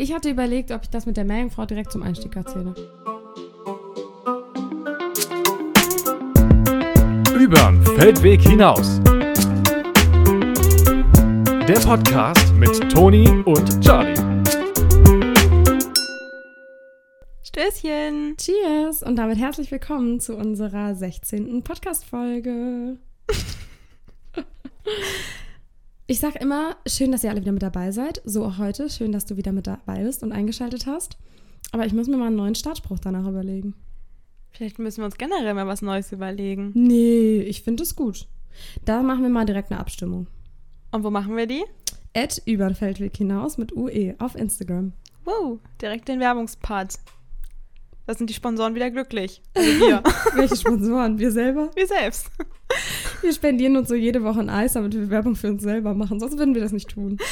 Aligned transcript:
Ich 0.00 0.14
hatte 0.14 0.30
überlegt, 0.30 0.70
ob 0.70 0.82
ich 0.82 0.88
das 0.88 1.04
mit 1.04 1.18
der 1.18 1.26
Meerjungfrau 1.26 1.66
direkt 1.66 1.92
zum 1.92 2.02
Einstieg 2.02 2.34
erzähle. 2.34 2.74
Übern 7.38 7.84
Feldweg 7.84 8.40
hinaus. 8.40 8.98
Der 11.68 11.78
Podcast 11.84 12.54
mit 12.54 12.90
Toni 12.90 13.28
und 13.44 13.84
Charlie. 13.84 14.14
Stößchen. 17.42 18.38
Cheers 18.38 19.02
und 19.02 19.16
damit 19.16 19.36
herzlich 19.36 19.70
willkommen 19.70 20.18
zu 20.18 20.34
unserer 20.34 20.94
16. 20.94 21.62
Podcast-Folge. 21.62 22.96
Ich 26.10 26.18
sag 26.18 26.34
immer, 26.42 26.76
schön, 26.88 27.12
dass 27.12 27.22
ihr 27.22 27.30
alle 27.30 27.40
wieder 27.40 27.52
mit 27.52 27.62
dabei 27.62 27.92
seid. 27.92 28.20
So 28.24 28.44
auch 28.44 28.58
heute. 28.58 28.90
Schön, 28.90 29.12
dass 29.12 29.26
du 29.26 29.36
wieder 29.36 29.52
mit 29.52 29.68
dabei 29.68 30.02
bist 30.02 30.24
und 30.24 30.32
eingeschaltet 30.32 30.86
hast. 30.86 31.16
Aber 31.70 31.86
ich 31.86 31.92
muss 31.92 32.08
mir 32.08 32.16
mal 32.16 32.26
einen 32.26 32.34
neuen 32.34 32.56
Startspruch 32.56 32.98
danach 32.98 33.28
überlegen. 33.28 33.76
Vielleicht 34.50 34.80
müssen 34.80 35.02
wir 35.02 35.04
uns 35.04 35.18
generell 35.18 35.54
mal 35.54 35.68
was 35.68 35.82
Neues 35.82 36.10
überlegen. 36.10 36.72
Nee, 36.74 37.42
ich 37.42 37.62
finde 37.62 37.84
es 37.84 37.94
gut. 37.94 38.26
Da 38.84 39.04
machen 39.04 39.22
wir 39.22 39.30
mal 39.30 39.46
direkt 39.46 39.70
eine 39.70 39.78
Abstimmung. 39.78 40.26
Und 40.90 41.04
wo 41.04 41.10
machen 41.10 41.36
wir 41.36 41.46
die? 41.46 41.62
Ed 42.12 42.42
über 42.44 42.66
den 42.66 42.74
Feldweg 42.74 43.16
hinaus 43.16 43.56
mit 43.56 43.72
UE 43.76 44.16
auf 44.18 44.34
Instagram. 44.34 44.92
Wow, 45.24 45.60
direkt 45.80 46.08
den 46.08 46.18
Werbungspart. 46.18 46.98
Da 48.10 48.14
sind 48.14 48.28
die 48.28 48.34
Sponsoren 48.34 48.74
wieder 48.74 48.90
glücklich. 48.90 49.40
Also 49.54 49.70
wir. 49.70 50.02
Welche 50.34 50.56
Sponsoren? 50.56 51.20
Wir 51.20 51.30
selber? 51.30 51.70
wir 51.76 51.86
selbst. 51.86 52.28
Wir 53.22 53.32
spendieren 53.32 53.76
uns 53.76 53.88
so 53.88 53.94
jede 53.94 54.24
Woche 54.24 54.40
ein 54.40 54.50
Eis, 54.50 54.72
damit 54.72 54.94
wir 54.94 55.10
Werbung 55.10 55.36
für 55.36 55.46
uns 55.48 55.62
selber 55.62 55.94
machen. 55.94 56.18
Sonst 56.18 56.36
würden 56.36 56.56
wir 56.56 56.60
das 56.60 56.72
nicht 56.72 56.88
tun. 56.90 57.18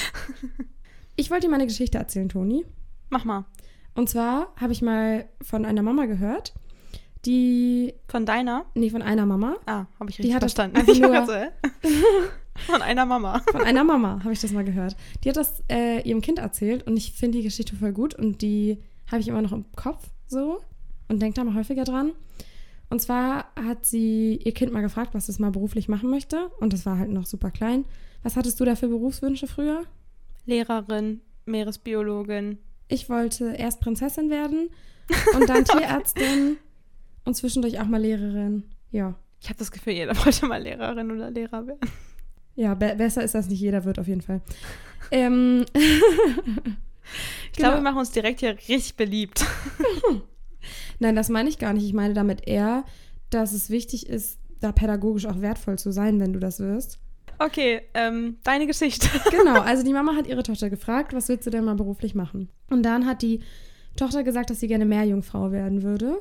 Ich 1.16 1.32
wollte 1.32 1.46
dir 1.48 1.50
meine 1.50 1.66
Geschichte 1.66 1.98
erzählen, 1.98 2.28
Toni. 2.28 2.64
Mach 3.10 3.24
mal. 3.24 3.44
Und 3.96 4.08
zwar 4.08 4.54
habe 4.54 4.72
ich 4.72 4.82
mal 4.82 5.28
von 5.42 5.64
einer 5.64 5.82
Mama 5.82 6.06
gehört, 6.06 6.54
die. 7.26 7.94
Von 8.06 8.24
deiner? 8.24 8.66
Nee, 8.74 8.90
von 8.90 9.02
einer 9.02 9.26
Mama. 9.26 9.56
Ah, 9.66 9.86
habe 9.98 10.10
ich 10.10 10.16
Die 10.18 10.22
richtig 10.22 10.34
hat 10.36 10.42
das 10.44 10.52
verstanden. 10.52 10.88
Ich 10.88 11.00
nur- 11.00 11.10
grad 11.10 11.26
so, 11.26 11.32
hä? 11.34 11.48
Von 12.66 12.82
einer 12.82 13.04
Mama. 13.04 13.42
Von 13.50 13.62
einer 13.62 13.82
Mama 13.82 14.20
habe 14.22 14.32
ich 14.32 14.40
das 14.40 14.52
mal 14.52 14.62
gehört. 14.62 14.94
Die 15.24 15.28
hat 15.28 15.36
das 15.36 15.64
äh, 15.68 16.02
ihrem 16.08 16.20
Kind 16.20 16.38
erzählt 16.38 16.86
und 16.86 16.96
ich 16.96 17.14
finde 17.14 17.38
die 17.38 17.42
Geschichte 17.44 17.74
voll 17.74 17.90
gut 17.92 18.14
und 18.14 18.40
die 18.42 18.78
habe 19.10 19.20
ich 19.20 19.26
immer 19.26 19.42
noch 19.42 19.50
im 19.52 19.64
Kopf 19.74 20.06
so 20.28 20.60
und 21.08 21.20
denke 21.20 21.34
da 21.36 21.44
mal 21.44 21.54
häufiger 21.54 21.84
dran. 21.84 22.12
Und 22.90 23.00
zwar 23.02 23.52
hat 23.54 23.84
sie 23.84 24.36
ihr 24.44 24.52
Kind 24.52 24.72
mal 24.72 24.80
gefragt, 24.80 25.14
was 25.14 25.28
es 25.28 25.38
mal 25.38 25.50
beruflich 25.50 25.88
machen 25.88 26.08
möchte 26.10 26.48
und 26.60 26.72
das 26.72 26.86
war 26.86 26.98
halt 26.98 27.10
noch 27.10 27.26
super 27.26 27.50
klein. 27.50 27.84
Was 28.22 28.36
hattest 28.36 28.58
du 28.60 28.64
da 28.64 28.76
für 28.76 28.88
Berufswünsche 28.88 29.46
früher? 29.46 29.82
Lehrerin, 30.46 31.20
Meeresbiologin. 31.44 32.58
Ich 32.88 33.08
wollte 33.10 33.54
erst 33.56 33.80
Prinzessin 33.80 34.30
werden 34.30 34.70
und 35.34 35.48
dann 35.48 35.64
Tierärztin 35.64 36.56
und 37.24 37.34
zwischendurch 37.34 37.78
auch 37.80 37.86
mal 37.86 38.00
Lehrerin. 38.00 38.64
Ja. 38.90 39.14
Ich 39.40 39.48
habe 39.48 39.58
das 39.58 39.70
Gefühl, 39.70 39.92
jeder 39.92 40.16
wollte 40.24 40.46
mal 40.46 40.62
Lehrerin 40.62 41.10
oder 41.10 41.30
Lehrer 41.30 41.66
werden. 41.66 41.90
Ja, 42.56 42.74
be 42.74 42.94
besser 42.96 43.22
ist 43.22 43.34
das 43.34 43.48
nicht 43.48 43.60
jeder 43.60 43.84
wird 43.84 43.98
auf 43.98 44.08
jeden 44.08 44.22
Fall. 44.22 44.40
Ähm, 45.10 45.64
Ich 47.52 47.52
glaube, 47.52 47.76
wir 47.76 47.82
machen 47.82 47.98
uns 47.98 48.10
direkt 48.10 48.40
hier 48.40 48.50
richtig 48.68 48.94
beliebt. 48.96 49.44
Nein, 50.98 51.16
das 51.16 51.28
meine 51.28 51.48
ich 51.48 51.58
gar 51.58 51.72
nicht. 51.72 51.84
Ich 51.84 51.92
meine 51.92 52.14
damit 52.14 52.46
eher, 52.46 52.84
dass 53.30 53.52
es 53.52 53.70
wichtig 53.70 54.08
ist, 54.08 54.38
da 54.60 54.72
pädagogisch 54.72 55.26
auch 55.26 55.40
wertvoll 55.40 55.78
zu 55.78 55.92
sein, 55.92 56.20
wenn 56.20 56.32
du 56.32 56.40
das 56.40 56.58
wirst. 56.60 56.98
Okay, 57.38 57.82
ähm, 57.94 58.38
deine 58.42 58.66
Geschichte. 58.66 59.08
Genau, 59.30 59.60
also 59.60 59.84
die 59.84 59.92
Mama 59.92 60.16
hat 60.16 60.26
ihre 60.26 60.42
Tochter 60.42 60.70
gefragt, 60.70 61.12
was 61.12 61.28
willst 61.28 61.46
du 61.46 61.50
denn 61.50 61.64
mal 61.64 61.76
beruflich 61.76 62.14
machen? 62.14 62.48
Und 62.70 62.82
dann 62.82 63.06
hat 63.06 63.22
die 63.22 63.40
Tochter 63.96 64.24
gesagt, 64.24 64.50
dass 64.50 64.60
sie 64.60 64.68
gerne 64.68 64.86
Meerjungfrau 64.86 65.52
werden 65.52 65.82
würde. 65.82 66.18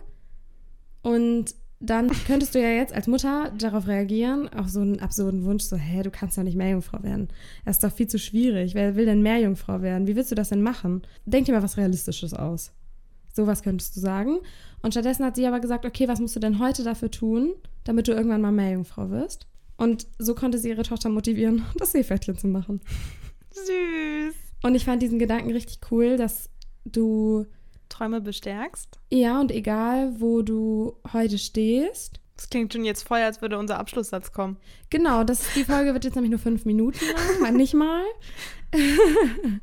Und 1.02 1.56
dann 1.80 2.10
könntest 2.26 2.56
du 2.56 2.62
ja 2.62 2.70
jetzt 2.70 2.94
als 2.94 3.08
Mutter 3.08 3.52
darauf 3.58 3.88
reagieren, 3.88 4.50
auf 4.50 4.68
so 4.68 4.80
einen 4.80 5.00
absurden 5.00 5.44
Wunsch, 5.44 5.64
so, 5.64 5.76
hä, 5.76 6.02
du 6.02 6.10
kannst 6.10 6.38
doch 6.38 6.44
nicht 6.44 6.58
Meerjungfrau 6.58 7.04
werden. 7.04 7.28
Das 7.66 7.78
ist 7.78 7.84
doch 7.84 7.92
viel 7.92 8.08
zu 8.08 8.18
schwierig. 8.18 8.74
Wer 8.74 8.96
will 8.96 9.06
denn 9.06 9.22
Meerjungfrau 9.22 9.82
werden? 9.82 10.08
Wie 10.08 10.16
willst 10.16 10.32
du 10.32 10.36
das 10.36 10.50
denn 10.50 10.64
machen? 10.64 11.04
Denk 11.26 11.46
dir 11.46 11.54
mal 11.54 11.64
was 11.64 11.78
Realistisches 11.78 12.34
aus. 12.34 12.74
Sowas 13.38 13.62
könntest 13.62 13.96
du 13.96 14.00
sagen. 14.02 14.40
Und 14.82 14.92
stattdessen 14.94 15.24
hat 15.24 15.36
sie 15.36 15.46
aber 15.48 15.60
gesagt, 15.60 15.86
okay, 15.86 16.08
was 16.08 16.20
musst 16.20 16.36
du 16.36 16.40
denn 16.40 16.60
heute 16.60 16.84
dafür 16.84 17.12
tun, 17.12 17.54
damit 17.84 18.08
du 18.08 18.12
irgendwann 18.12 18.42
mal 18.42 18.52
Meerjungfrau 18.52 19.12
wirst? 19.12 19.48
Und 19.78 20.08
so 20.18 20.34
konnte 20.34 20.58
sie 20.58 20.70
ihre 20.70 20.82
Tochter 20.82 21.10
motivieren, 21.10 21.64
das 21.78 21.92
Seepferdchen 21.92 22.38
zu 22.38 22.48
machen. 22.48 22.82
Süß. 23.52 24.36
Und 24.64 24.74
ich 24.74 24.86
fand 24.86 25.02
diesen 25.04 25.20
Gedanken 25.20 25.52
richtig 25.52 25.80
cool, 25.92 26.18
dass 26.18 26.50
du, 26.84 27.46
Träume 27.90 28.20
bestärkst. 28.22 29.00
ja, 29.12 29.40
und 29.40 29.52
egal, 29.52 30.20
wo 30.20 30.42
du 30.42 30.98
heute 31.14 31.38
stehst, 31.38 32.20
Das 32.36 32.50
klingt 32.50 32.74
schon 32.74 32.84
jetzt 32.86 33.04
voll, 33.08 33.20
als 33.20 33.42
würde 33.42 33.58
unser 33.58 33.78
Abschlusssatz 33.80 34.32
kommen. 34.34 34.58
genau, 34.90 35.24
das, 35.24 35.42
die 35.56 35.64
Folge 35.64 35.94
wird 35.94 36.04
jetzt 36.06 36.16
nämlich 36.16 36.32
nur 36.32 36.40
fünf 36.40 36.66
Minuten 36.66 37.06
lang, 37.42 37.56
nicht 37.56 37.76
mal. 37.76 38.04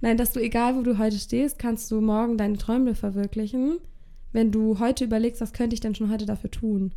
Nein, 0.00 0.16
dass 0.16 0.32
du, 0.32 0.40
egal, 0.40 0.76
wo 0.76 0.82
du 0.82 0.98
heute 0.98 1.18
stehst, 1.18 1.58
kannst 1.58 1.90
du 1.90 2.00
morgen 2.00 2.36
deine 2.36 2.58
Träume 2.58 2.94
verwirklichen, 2.94 3.78
wenn 4.32 4.52
du 4.52 4.78
heute 4.78 5.04
überlegst, 5.04 5.40
was 5.40 5.52
könnte 5.52 5.74
ich 5.74 5.80
denn 5.80 5.94
schon 5.94 6.10
heute 6.10 6.26
dafür 6.26 6.50
tun. 6.50 6.92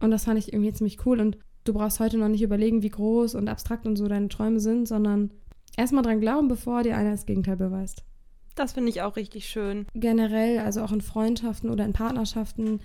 Und 0.00 0.10
das 0.10 0.24
fand 0.24 0.38
ich 0.38 0.52
irgendwie 0.52 0.72
ziemlich 0.72 1.04
cool. 1.06 1.20
Und 1.20 1.38
du 1.64 1.72
brauchst 1.72 2.00
heute 2.00 2.18
noch 2.18 2.28
nicht 2.28 2.42
überlegen, 2.42 2.82
wie 2.82 2.90
groß 2.90 3.34
und 3.34 3.48
abstrakt 3.48 3.86
und 3.86 3.96
so 3.96 4.08
deine 4.08 4.28
Träume 4.28 4.60
sind, 4.60 4.86
sondern 4.86 5.30
erstmal 5.76 6.02
dran 6.02 6.20
glauben, 6.20 6.48
bevor 6.48 6.82
dir 6.82 6.96
einer 6.96 7.12
das 7.12 7.26
Gegenteil 7.26 7.56
beweist. 7.56 8.04
Das 8.54 8.72
finde 8.72 8.90
ich 8.90 9.02
auch 9.02 9.16
richtig 9.16 9.48
schön. 9.48 9.86
generell, 9.94 10.58
also 10.58 10.82
auch 10.82 10.90
in 10.90 11.00
Freundschaften 11.00 11.70
oder 11.70 11.84
in 11.84 11.92
Partnerschaften, 11.92 12.80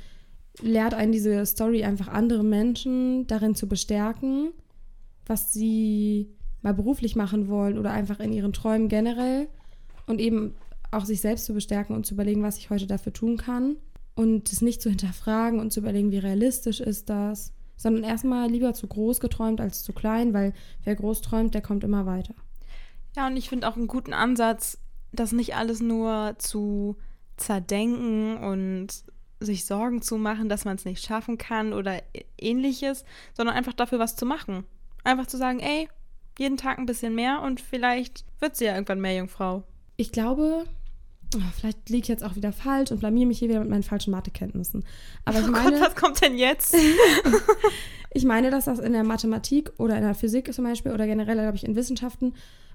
lehrt 0.61 0.93
einen 0.93 1.11
diese 1.11 1.45
Story 1.47 1.83
einfach 1.83 2.07
andere 2.07 2.43
Menschen 2.43 3.25
darin 3.25 3.55
zu 3.55 3.67
bestärken, 3.67 4.51
was 5.25 5.51
sie 5.51 6.29
mal 6.63 6.73
beruflich 6.73 7.15
machen 7.15 7.47
wollen 7.47 7.77
oder 7.77 7.91
einfach 7.91 8.19
in 8.19 8.33
ihren 8.33 8.53
Träumen 8.53 8.87
generell 8.87 9.47
und 10.07 10.19
eben 10.19 10.55
auch 10.91 11.05
sich 11.05 11.21
selbst 11.21 11.45
zu 11.45 11.53
bestärken 11.53 11.95
und 11.95 12.05
zu 12.05 12.13
überlegen, 12.13 12.43
was 12.43 12.57
ich 12.57 12.69
heute 12.69 12.87
dafür 12.87 13.13
tun 13.13 13.37
kann 13.37 13.77
und 14.15 14.51
es 14.51 14.61
nicht 14.61 14.81
zu 14.81 14.89
hinterfragen 14.89 15.59
und 15.59 15.71
zu 15.71 15.79
überlegen, 15.79 16.11
wie 16.11 16.19
realistisch 16.19 16.79
ist 16.79 17.09
das, 17.09 17.53
sondern 17.75 18.03
erstmal 18.03 18.49
lieber 18.49 18.73
zu 18.73 18.87
groß 18.87 19.19
geträumt 19.19 19.59
als 19.59 19.83
zu 19.83 19.93
klein, 19.93 20.33
weil 20.33 20.53
wer 20.83 20.95
groß 20.95 21.21
träumt, 21.21 21.53
der 21.53 21.61
kommt 21.61 21.83
immer 21.83 22.05
weiter. 22.05 22.35
Ja, 23.15 23.27
und 23.27 23.37
ich 23.37 23.49
finde 23.49 23.67
auch 23.67 23.75
einen 23.75 23.87
guten 23.87 24.13
Ansatz, 24.13 24.79
das 25.11 25.31
nicht 25.31 25.55
alles 25.55 25.81
nur 25.81 26.35
zu 26.37 26.97
zerdenken 27.37 28.37
und 28.37 28.87
sich 29.39 29.65
Sorgen 29.65 30.01
zu 30.01 30.17
machen, 30.17 30.49
dass 30.49 30.65
man 30.65 30.75
es 30.75 30.85
nicht 30.85 31.05
schaffen 31.05 31.37
kann 31.37 31.73
oder 31.73 32.01
ähnliches, 32.39 33.03
sondern 33.33 33.55
einfach 33.55 33.73
dafür 33.73 33.99
was 33.99 34.15
zu 34.15 34.25
machen. 34.25 34.63
Einfach 35.03 35.27
zu 35.27 35.37
sagen, 35.37 35.59
ey, 35.59 35.89
jeden 36.39 36.57
Tag 36.57 36.79
ein 36.79 36.85
bisschen 36.85 37.15
mehr 37.15 37.41
und 37.41 37.61
vielleicht 37.61 38.25
wird 38.39 38.55
sie 38.55 38.65
ja 38.65 38.73
irgendwann 38.73 39.01
mehr 39.01 39.15
Jungfrau. 39.15 39.63
Ich 39.97 40.11
glaube, 40.11 40.65
oh, 41.35 41.39
vielleicht 41.55 41.89
liege 41.89 42.03
ich 42.03 42.07
jetzt 42.07 42.23
auch 42.23 42.35
wieder 42.35 42.51
falsch 42.51 42.91
und 42.91 42.99
blamier 42.99 43.25
mich 43.25 43.39
hier 43.39 43.49
wieder 43.49 43.59
mit 43.59 43.69
meinen 43.69 43.83
falschen 43.83 44.11
Mathekenntnissen. 44.11 44.83
Aber 45.25 45.39
ich 45.39 45.47
oh 45.47 45.51
meine, 45.51 45.79
Gott, 45.79 45.81
was 45.81 45.95
kommt 45.95 46.21
denn 46.21 46.37
jetzt? 46.37 46.75
ich 48.11 48.25
meine, 48.25 48.49
dass 48.49 48.65
das 48.65 48.79
in 48.79 48.93
der 48.93 49.03
Mathematik 49.03 49.71
oder 49.77 49.95
in 49.95 50.03
der 50.03 50.15
Physik 50.15 50.53
zum 50.53 50.65
Beispiel 50.65 50.91
oder 50.91 51.05
generell, 51.05 51.35
glaube 51.35 51.55
ich, 51.57 51.63
in 51.63 51.75
Wissenschaften 51.75 52.33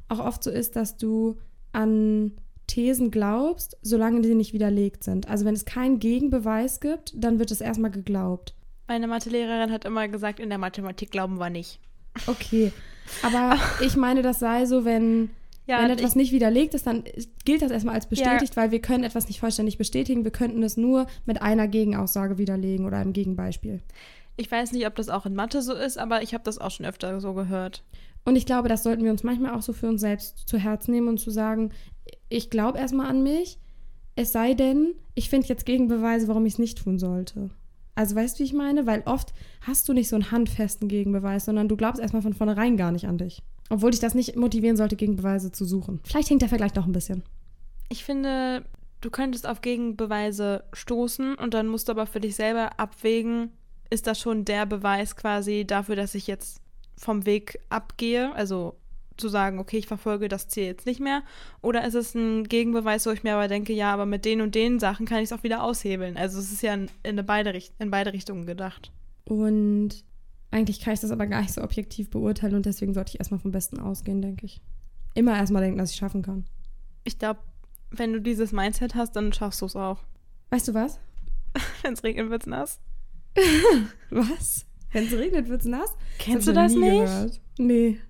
auch 0.09 0.21
oft 0.21 0.43
so 0.43 0.51
ist, 0.51 0.77
dass 0.77 0.97
du 0.97 1.37
an 1.73 2.33
Thesen 2.67 3.11
glaubst, 3.11 3.77
solange 3.83 4.23
sie 4.23 4.35
nicht 4.35 4.53
widerlegt 4.53 5.03
sind. 5.03 5.29
Also 5.29 5.45
wenn 5.45 5.55
es 5.55 5.65
keinen 5.65 5.99
Gegenbeweis 5.99 6.81
gibt, 6.81 7.13
dann 7.17 7.39
wird 7.39 7.51
es 7.51 7.61
erstmal 7.61 7.91
geglaubt. 7.91 8.55
Meine 8.87 9.07
Mathelehrerin 9.07 9.73
hat 9.73 9.85
immer 9.85 10.09
gesagt, 10.09 10.41
in 10.41 10.49
der 10.49 10.59
Mathematik 10.59 11.11
glauben 11.11 11.39
wir 11.39 11.51
nicht. 11.51 11.81
Okay. 12.27 12.73
Aber 13.23 13.57
ich 13.81 13.97
meine, 13.97 14.23
das 14.23 14.39
sei 14.39 14.65
so, 14.67 14.85
wenn, 14.85 15.31
Ja, 15.67 15.79
wenn 15.83 15.87
ich- 15.91 15.99
etwas 15.99 16.17
nicht 16.17 16.33
widerlegt 16.33 16.75
ist, 16.75 16.87
dann 16.87 17.05
gilt 17.45 17.63
das 17.63 17.71
erstmal 17.71 17.95
als 17.95 18.07
bestätigt, 18.07 18.57
weil 18.57 18.71
wir 18.71 18.81
können 18.81 19.05
etwas 19.05 19.29
nicht 19.29 19.41
vollständig 19.41 19.77
bestätigen. 19.79 20.25
Wir 20.25 20.31
könnten 20.31 20.63
es 20.63 20.77
nur 20.77 21.07
mit 21.27 21.43
einer 21.43 21.69
Gegenaussage 21.69 22.39
widerlegen 22.39 22.87
oder 22.87 22.99
einem 22.99 23.13
Gegenbeispiel. 23.13 23.81
Ich 24.37 24.51
weiß 24.51 24.73
nicht, 24.73 24.87
ob 24.87 24.95
das 24.95 25.09
auch 25.09 25.27
in 25.27 25.35
Mathe 25.35 25.63
so 25.63 25.75
ist, 25.75 25.99
aber 25.99 26.23
ich 26.23 26.33
habe 26.33 26.45
das 26.45 26.59
auch 26.59 26.71
schon 26.71 26.87
öfter 26.87 27.21
so 27.21 27.35
gehört. 27.35 27.83
Und 28.25 28.37
ich 28.37 28.47
glaube, 28.47 28.69
das 28.69 28.83
sollten 28.83 29.03
wir 29.05 29.11
uns 29.11 29.25
manchmal 29.25 29.55
auch 29.55 29.63
so 29.63 29.73
für 29.73 29.89
uns 29.89 30.01
selbst 30.01 30.49
zu 30.49 30.59
Herzen 30.59 30.93
nehmen 30.93 31.09
und 31.09 31.19
zu 31.19 31.31
sagen, 31.31 31.71
ich 32.29 32.51
glaube 32.51 32.79
erstmal 32.79 33.07
an 33.09 33.23
mich, 33.23 33.59
es 34.17 34.33
sei 34.33 34.55
denn, 34.55 34.95
ich 35.15 35.29
finde 35.31 35.47
jetzt 35.49 35.65
Gegenbeweise, 35.67 36.29
warum 36.29 36.45
ich 36.47 36.55
es 36.55 36.59
nicht 36.59 36.79
tun 36.79 36.99
sollte. 36.99 37.51
Also 37.99 38.15
weißt 38.15 38.37
du, 38.37 38.39
wie 38.39 38.45
ich 38.45 38.53
meine? 38.53 38.87
Weil 38.87 39.03
oft 39.07 39.35
hast 39.63 39.89
du 39.89 39.93
nicht 39.93 40.09
so 40.09 40.15
einen 40.15 40.31
handfesten 40.31 40.87
Gegenbeweis, 40.87 41.47
sondern 41.47 41.67
du 41.67 41.77
glaubst 41.77 42.01
erstmal 42.01 42.23
von 42.23 42.33
vornherein 42.33 42.77
gar 42.77 42.93
nicht 42.93 43.09
an 43.09 43.19
dich. 43.19 43.43
Obwohl 43.71 43.91
dich 43.91 43.99
das 43.99 44.15
nicht 44.15 44.37
motivieren 44.37 44.77
sollte, 44.77 44.95
Gegenbeweise 44.95 45.51
zu 45.51 45.65
suchen. 45.65 45.99
Vielleicht 46.05 46.29
hinkt 46.29 46.43
der 46.43 46.49
Vergleich 46.49 46.77
noch 46.77 46.87
ein 46.87 46.93
bisschen. 46.93 47.25
Ich 47.89 48.05
finde, 48.05 48.65
du 49.01 49.11
könntest 49.11 49.49
auf 49.49 49.63
Gegenbeweise 49.63 50.63
stoßen 50.73 51.35
und 51.35 51.55
dann 51.55 51.67
musst 51.67 51.89
du 51.89 51.93
aber 51.93 52.07
für 52.07 52.21
dich 52.21 52.37
selber 52.37 52.79
abwägen, 52.79 53.51
ist 53.91 54.07
das 54.07 54.21
schon 54.21 54.45
der 54.45 54.65
Beweis 54.65 55.17
quasi 55.17 55.65
dafür, 55.67 55.97
dass 55.97 56.15
ich 56.15 56.29
jetzt 56.29 56.61
vom 56.97 57.27
Weg 57.27 57.59
abgehe, 57.69 58.33
also 58.33 58.77
zu 59.21 59.29
sagen, 59.29 59.59
okay, 59.59 59.79
ich 59.79 59.87
verfolge 59.87 60.29
das 60.29 60.49
Ziel 60.49 60.65
jetzt 60.65 60.87
nicht 60.87 61.01
mehr? 61.01 61.23
Oder 61.61 61.87
ist 61.87 61.95
es 61.95 62.15
ein 62.15 62.45
Gegenbeweis, 62.45 63.07
wo 63.07 63.11
ich 63.11 63.23
mir 63.23 63.35
aber 63.35 63.49
denke, 63.49 63.73
ja, 63.73 63.93
aber 63.93 64.07
mit 64.07 64.25
den 64.25 64.41
und 64.41 64.55
den 64.55 64.79
Sachen 64.79 65.07
kann 65.07 65.19
ich 65.19 65.25
es 65.25 65.33
auch 65.33 65.43
wieder 65.43 65.63
aushebeln? 65.63 66.17
Also 66.17 66.39
es 66.39 66.53
ist 66.53 66.63
ja 66.63 66.75
in, 66.75 66.91
in, 67.03 67.25
beide, 67.27 67.59
in 67.79 67.91
beide 67.91 68.13
Richtungen 68.13 68.47
gedacht. 68.47 68.93
Und 69.25 70.05
eigentlich 70.51 70.81
kann 70.81 70.95
ich 70.95 71.01
das 71.01 71.11
aber 71.11 71.27
gar 71.27 71.43
nicht 71.43 71.53
so 71.53 71.63
objektiv 71.63 72.11
beurteilen 72.11 72.55
und 72.55 72.67
deswegen 72.67 72.95
sollte 72.95 73.11
ich 73.11 73.21
erstmal 73.21 73.41
vom 73.41 73.53
Besten 73.53 73.79
ausgehen, 73.79 74.23
denke 74.23 74.47
ich. 74.47 74.63
Immer 75.15 75.37
erstmal 75.37 75.63
denken, 75.63 75.79
dass 75.79 75.91
ich 75.91 75.97
schaffen 75.97 76.23
kann. 76.23 76.45
Ich 77.05 77.19
glaube, 77.19 77.41
wenn 77.91 78.13
du 78.13 78.21
dieses 78.21 78.53
Mindset 78.53 78.95
hast, 78.95 79.17
dann 79.17 79.33
schaffst 79.33 79.61
du 79.61 79.67
es 79.67 79.77
auch. 79.77 79.99
Weißt 80.51 80.69
du 80.69 80.75
was? 80.75 80.99
wenn 81.83 81.95
es 81.95 82.03
regnet, 82.03 82.31
wird 82.31 82.43
es 82.43 82.47
nass. 82.47 82.81
was? 84.11 84.67
Wenn 84.93 85.07
es 85.07 85.13
regnet, 85.13 85.49
wird 85.49 85.61
es 85.61 85.67
nass? 85.67 85.95
Kennst 86.19 86.49
du 86.49 86.53
das 86.53 86.73
nicht? 86.73 87.05
Gehört. 87.05 87.41
Nee. 87.59 88.01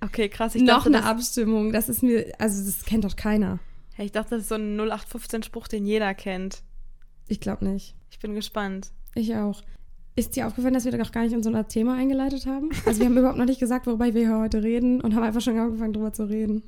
Okay, 0.00 0.28
krass. 0.28 0.54
Ich 0.54 0.62
Noch 0.62 0.84
dachte, 0.84 0.88
eine 0.88 1.04
Abstimmung. 1.04 1.72
Das 1.72 1.88
ist 1.88 2.02
mir, 2.02 2.32
also 2.38 2.64
das 2.64 2.84
kennt 2.84 3.04
doch 3.04 3.16
keiner. 3.16 3.58
Ich 3.98 4.12
dachte, 4.12 4.30
das 4.30 4.42
ist 4.42 4.48
so 4.48 4.56
ein 4.56 4.78
0815-Spruch, 4.78 5.68
den 5.68 5.86
jeder 5.86 6.14
kennt. 6.14 6.62
Ich 7.28 7.40
glaube 7.40 7.64
nicht. 7.64 7.94
Ich 8.10 8.18
bin 8.18 8.34
gespannt. 8.34 8.92
Ich 9.14 9.34
auch. 9.34 9.62
Ist 10.14 10.36
dir 10.36 10.46
aufgefallen, 10.46 10.74
dass 10.74 10.84
wir 10.84 10.92
da 10.92 10.98
noch 10.98 11.12
gar 11.12 11.22
nicht 11.22 11.32
in 11.32 11.42
so 11.42 11.50
ein 11.50 11.68
Thema 11.68 11.94
eingeleitet 11.94 12.46
haben? 12.46 12.70
Also 12.84 13.00
wir 13.00 13.06
haben 13.06 13.16
überhaupt 13.18 13.38
noch 13.38 13.46
nicht 13.46 13.60
gesagt, 13.60 13.86
worüber 13.86 14.04
wir 14.04 14.26
hier 14.26 14.38
heute 14.38 14.62
reden 14.62 15.00
und 15.00 15.14
haben 15.14 15.22
einfach 15.22 15.40
schon 15.40 15.58
angefangen, 15.58 15.92
drüber 15.92 16.12
zu 16.12 16.28
reden. 16.28 16.62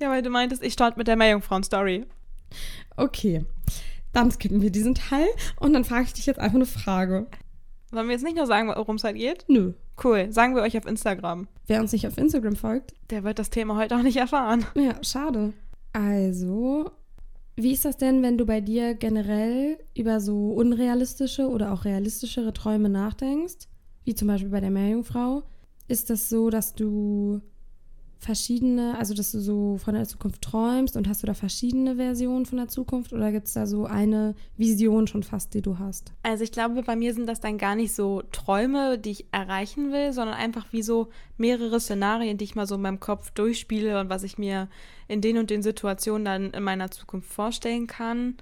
Ja, 0.00 0.10
weil 0.10 0.22
du 0.22 0.30
meintest, 0.30 0.62
ich 0.62 0.72
starte 0.74 0.98
mit 0.98 1.08
der 1.08 1.16
Meerjungfrauen-Story. 1.16 2.06
Okay, 2.96 3.44
dann 4.12 4.30
skippen 4.30 4.62
wir 4.62 4.70
diesen 4.70 4.94
Teil 4.94 5.26
und 5.60 5.72
dann 5.72 5.84
frage 5.84 6.04
ich 6.04 6.12
dich 6.12 6.26
jetzt 6.26 6.40
einfach 6.40 6.56
eine 6.56 6.66
Frage. 6.66 7.26
Sollen 7.90 8.06
wir 8.06 8.14
jetzt 8.14 8.24
nicht 8.24 8.36
nur 8.36 8.46
sagen, 8.46 8.68
worum 8.68 8.96
es 8.96 9.04
halt 9.04 9.16
geht? 9.16 9.44
Nö. 9.48 9.72
Cool, 10.02 10.32
sagen 10.32 10.54
wir 10.54 10.62
euch 10.62 10.76
auf 10.78 10.86
Instagram. 10.86 11.48
Wer 11.66 11.80
uns 11.80 11.92
nicht 11.92 12.06
auf 12.06 12.18
Instagram 12.18 12.56
folgt, 12.56 12.94
der 13.10 13.24
wird 13.24 13.38
das 13.38 13.50
Thema 13.50 13.76
heute 13.76 13.96
auch 13.96 14.02
nicht 14.02 14.16
erfahren. 14.16 14.64
Ja, 14.74 15.02
schade. 15.02 15.52
Also, 15.92 16.90
wie 17.56 17.72
ist 17.72 17.84
das 17.84 17.96
denn, 17.96 18.22
wenn 18.22 18.38
du 18.38 18.46
bei 18.46 18.60
dir 18.60 18.94
generell 18.94 19.78
über 19.96 20.20
so 20.20 20.52
unrealistische 20.52 21.48
oder 21.48 21.72
auch 21.72 21.84
realistischere 21.84 22.52
Träume 22.52 22.88
nachdenkst? 22.88 23.66
Wie 24.04 24.14
zum 24.14 24.28
Beispiel 24.28 24.50
bei 24.50 24.60
der 24.60 24.70
Meerjungfrau. 24.70 25.42
Ist 25.88 26.10
das 26.10 26.28
so, 26.28 26.50
dass 26.50 26.74
du 26.74 27.40
verschiedene, 28.18 28.96
also 28.98 29.14
dass 29.14 29.30
du 29.30 29.40
so 29.40 29.78
von 29.78 29.94
der 29.94 30.06
Zukunft 30.06 30.42
träumst 30.42 30.96
und 30.96 31.08
hast 31.08 31.22
du 31.22 31.26
da 31.26 31.34
verschiedene 31.34 31.96
Versionen 31.96 32.46
von 32.46 32.58
der 32.58 32.68
Zukunft 32.68 33.12
oder 33.12 33.30
gibt 33.30 33.46
es 33.46 33.52
da 33.52 33.66
so 33.66 33.86
eine 33.86 34.34
Vision 34.56 35.06
schon 35.06 35.22
fast, 35.22 35.54
die 35.54 35.62
du 35.62 35.78
hast? 35.78 36.12
Also 36.22 36.42
ich 36.42 36.50
glaube, 36.50 36.82
bei 36.82 36.96
mir 36.96 37.14
sind 37.14 37.26
das 37.26 37.40
dann 37.40 37.58
gar 37.58 37.76
nicht 37.76 37.94
so 37.94 38.22
Träume, 38.32 38.98
die 38.98 39.12
ich 39.12 39.26
erreichen 39.30 39.92
will, 39.92 40.12
sondern 40.12 40.36
einfach 40.36 40.66
wie 40.72 40.82
so 40.82 41.08
mehrere 41.36 41.78
Szenarien, 41.78 42.38
die 42.38 42.44
ich 42.44 42.56
mal 42.56 42.66
so 42.66 42.74
in 42.74 42.82
meinem 42.82 43.00
Kopf 43.00 43.30
durchspiele 43.30 44.00
und 44.00 44.08
was 44.10 44.24
ich 44.24 44.36
mir 44.36 44.68
in 45.06 45.20
den 45.20 45.38
und 45.38 45.50
den 45.50 45.62
Situationen 45.62 46.24
dann 46.24 46.50
in 46.50 46.62
meiner 46.64 46.90
Zukunft 46.90 47.32
vorstellen 47.32 47.86
kann. 47.86 48.36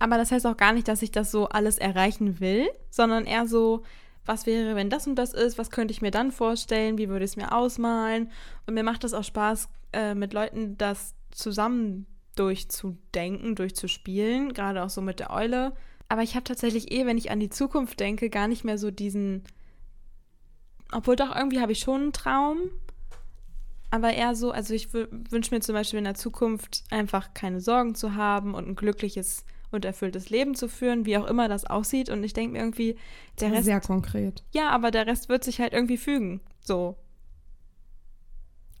Aber 0.00 0.18
das 0.18 0.32
heißt 0.32 0.46
auch 0.48 0.56
gar 0.56 0.72
nicht, 0.72 0.88
dass 0.88 1.00
ich 1.00 1.12
das 1.12 1.30
so 1.30 1.48
alles 1.48 1.78
erreichen 1.78 2.40
will, 2.40 2.68
sondern 2.90 3.24
eher 3.24 3.46
so, 3.46 3.84
was 4.24 4.46
wäre, 4.46 4.76
wenn 4.76 4.90
das 4.90 5.06
und 5.06 5.16
das 5.16 5.32
ist, 5.32 5.58
was 5.58 5.70
könnte 5.70 5.92
ich 5.92 6.02
mir 6.02 6.10
dann 6.10 6.30
vorstellen, 6.30 6.98
wie 6.98 7.08
würde 7.08 7.24
ich 7.24 7.32
es 7.32 7.36
mir 7.36 7.52
ausmalen. 7.52 8.30
Und 8.66 8.74
mir 8.74 8.84
macht 8.84 9.04
das 9.04 9.14
auch 9.14 9.24
Spaß, 9.24 9.68
äh, 9.92 10.14
mit 10.14 10.32
Leuten 10.32 10.78
das 10.78 11.14
zusammen 11.30 12.06
durchzudenken, 12.36 13.54
durchzuspielen, 13.54 14.52
gerade 14.52 14.82
auch 14.82 14.90
so 14.90 15.00
mit 15.00 15.20
der 15.20 15.30
Eule. 15.30 15.72
Aber 16.08 16.22
ich 16.22 16.34
habe 16.34 16.44
tatsächlich 16.44 16.92
eh, 16.92 17.06
wenn 17.06 17.18
ich 17.18 17.30
an 17.30 17.40
die 17.40 17.50
Zukunft 17.50 18.00
denke, 18.00 18.30
gar 18.30 18.48
nicht 18.48 18.64
mehr 18.64 18.78
so 18.78 18.90
diesen, 18.90 19.42
obwohl 20.92 21.16
doch 21.16 21.34
irgendwie 21.34 21.60
habe 21.60 21.72
ich 21.72 21.80
schon 21.80 22.02
einen 22.02 22.12
Traum, 22.12 22.58
aber 23.90 24.12
eher 24.14 24.34
so, 24.34 24.52
also 24.52 24.72
ich 24.72 24.92
wünsche 24.94 25.54
mir 25.54 25.60
zum 25.60 25.74
Beispiel 25.74 25.98
in 25.98 26.04
der 26.04 26.14
Zukunft 26.14 26.84
einfach 26.90 27.34
keine 27.34 27.60
Sorgen 27.60 27.94
zu 27.94 28.14
haben 28.14 28.54
und 28.54 28.68
ein 28.68 28.76
glückliches 28.76 29.44
und 29.72 29.84
erfülltes 29.84 30.30
Leben 30.30 30.54
zu 30.54 30.68
führen, 30.68 31.06
wie 31.06 31.16
auch 31.16 31.26
immer 31.26 31.48
das 31.48 31.64
aussieht. 31.64 32.10
Und 32.10 32.24
ich 32.24 32.32
denke 32.32 32.52
mir 32.52 32.58
irgendwie, 32.58 32.96
der 33.40 33.52
Rest. 33.52 33.64
Sehr 33.64 33.80
konkret. 33.80 34.42
Ja, 34.52 34.70
aber 34.70 34.90
der 34.90 35.06
Rest 35.06 35.28
wird 35.28 35.44
sich 35.44 35.60
halt 35.60 35.72
irgendwie 35.72 35.96
fügen. 35.96 36.40
So. 36.60 36.96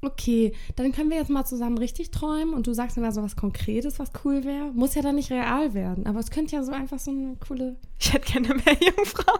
Okay, 0.04 0.52
dann 0.74 0.90
können 0.90 1.10
wir 1.10 1.16
jetzt 1.16 1.30
mal 1.30 1.44
zusammen 1.44 1.78
richtig 1.78 2.10
träumen 2.10 2.54
und 2.54 2.66
du 2.66 2.72
sagst 2.72 2.96
mir 2.96 3.04
mal 3.04 3.12
so 3.12 3.22
was 3.22 3.36
Konkretes, 3.36 4.00
was 4.00 4.10
cool 4.24 4.42
wäre. 4.42 4.72
Muss 4.72 4.96
ja 4.96 5.02
dann 5.02 5.14
nicht 5.14 5.30
real 5.30 5.74
werden, 5.74 6.06
aber 6.08 6.18
es 6.18 6.32
könnte 6.32 6.56
ja 6.56 6.64
so 6.64 6.72
einfach 6.72 6.98
so 6.98 7.12
eine 7.12 7.36
coole. 7.36 7.76
Ich 8.00 8.12
hätte 8.12 8.32
gerne 8.32 8.48
mehr 8.48 8.76
Jungfrau. 8.80 9.38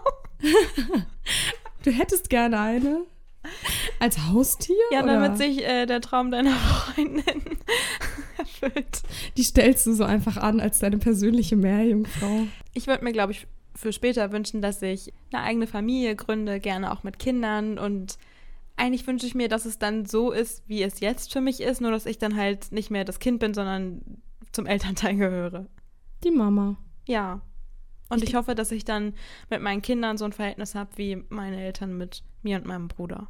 du 1.83 1.91
hättest 1.91 2.29
gerne 2.29 2.59
eine? 2.59 3.01
Als 3.99 4.17
Haustier? 4.29 4.75
Ja, 4.91 5.03
oder? 5.03 5.19
damit 5.19 5.37
sich 5.37 5.65
äh, 5.65 5.85
der 5.85 5.99
Traum 5.99 6.31
deiner 6.31 6.55
Freundin 6.55 7.41
erfüllt. 8.63 9.03
Die 9.37 9.43
stellst 9.43 9.85
du 9.85 9.93
so 9.93 10.03
einfach 10.03 10.37
an 10.37 10.59
als 10.59 10.79
deine 10.79 10.97
persönliche 10.97 11.55
Meerjungfrau. 11.55 12.47
Ich 12.73 12.87
würde 12.87 13.03
mir, 13.03 13.13
glaube 13.13 13.31
ich, 13.33 13.47
für 13.75 13.91
später 13.93 14.31
wünschen, 14.31 14.61
dass 14.61 14.81
ich 14.81 15.13
eine 15.31 15.43
eigene 15.43 15.67
Familie 15.67 16.15
gründe, 16.15 16.59
gerne 16.59 16.91
auch 16.91 17.03
mit 17.03 17.19
Kindern. 17.19 17.77
Und 17.77 18.17
eigentlich 18.75 19.05
wünsche 19.07 19.25
ich 19.25 19.35
mir, 19.35 19.49
dass 19.49 19.65
es 19.65 19.79
dann 19.79 20.05
so 20.05 20.31
ist, 20.31 20.63
wie 20.67 20.83
es 20.83 20.99
jetzt 20.99 21.33
für 21.33 21.41
mich 21.41 21.61
ist, 21.61 21.81
nur 21.81 21.91
dass 21.91 22.05
ich 22.05 22.17
dann 22.17 22.35
halt 22.35 22.71
nicht 22.71 22.91
mehr 22.91 23.05
das 23.05 23.19
Kind 23.19 23.39
bin, 23.39 23.53
sondern 23.53 24.01
zum 24.51 24.65
Elternteil 24.65 25.15
gehöre. 25.15 25.67
Die 26.23 26.31
Mama. 26.31 26.77
Ja. 27.07 27.41
Und 28.09 28.21
ich, 28.21 28.29
ich 28.29 28.35
hoffe, 28.35 28.53
dass 28.53 28.71
ich 28.71 28.85
dann 28.85 29.13
mit 29.49 29.61
meinen 29.61 29.81
Kindern 29.81 30.17
so 30.17 30.25
ein 30.25 30.33
Verhältnis 30.33 30.75
habe 30.75 30.91
wie 30.97 31.23
meine 31.29 31.63
Eltern 31.63 31.97
mit 31.97 32.23
mir 32.43 32.57
und 32.57 32.65
meinem 32.65 32.87
Bruder. 32.87 33.27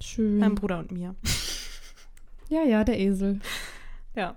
Schön. 0.00 0.38
Meinem 0.38 0.56
Bruder 0.56 0.80
und 0.80 0.90
mir. 0.90 1.14
Ja, 2.48 2.64
ja, 2.64 2.84
der 2.84 2.98
Esel. 2.98 3.40
Ja. 4.14 4.36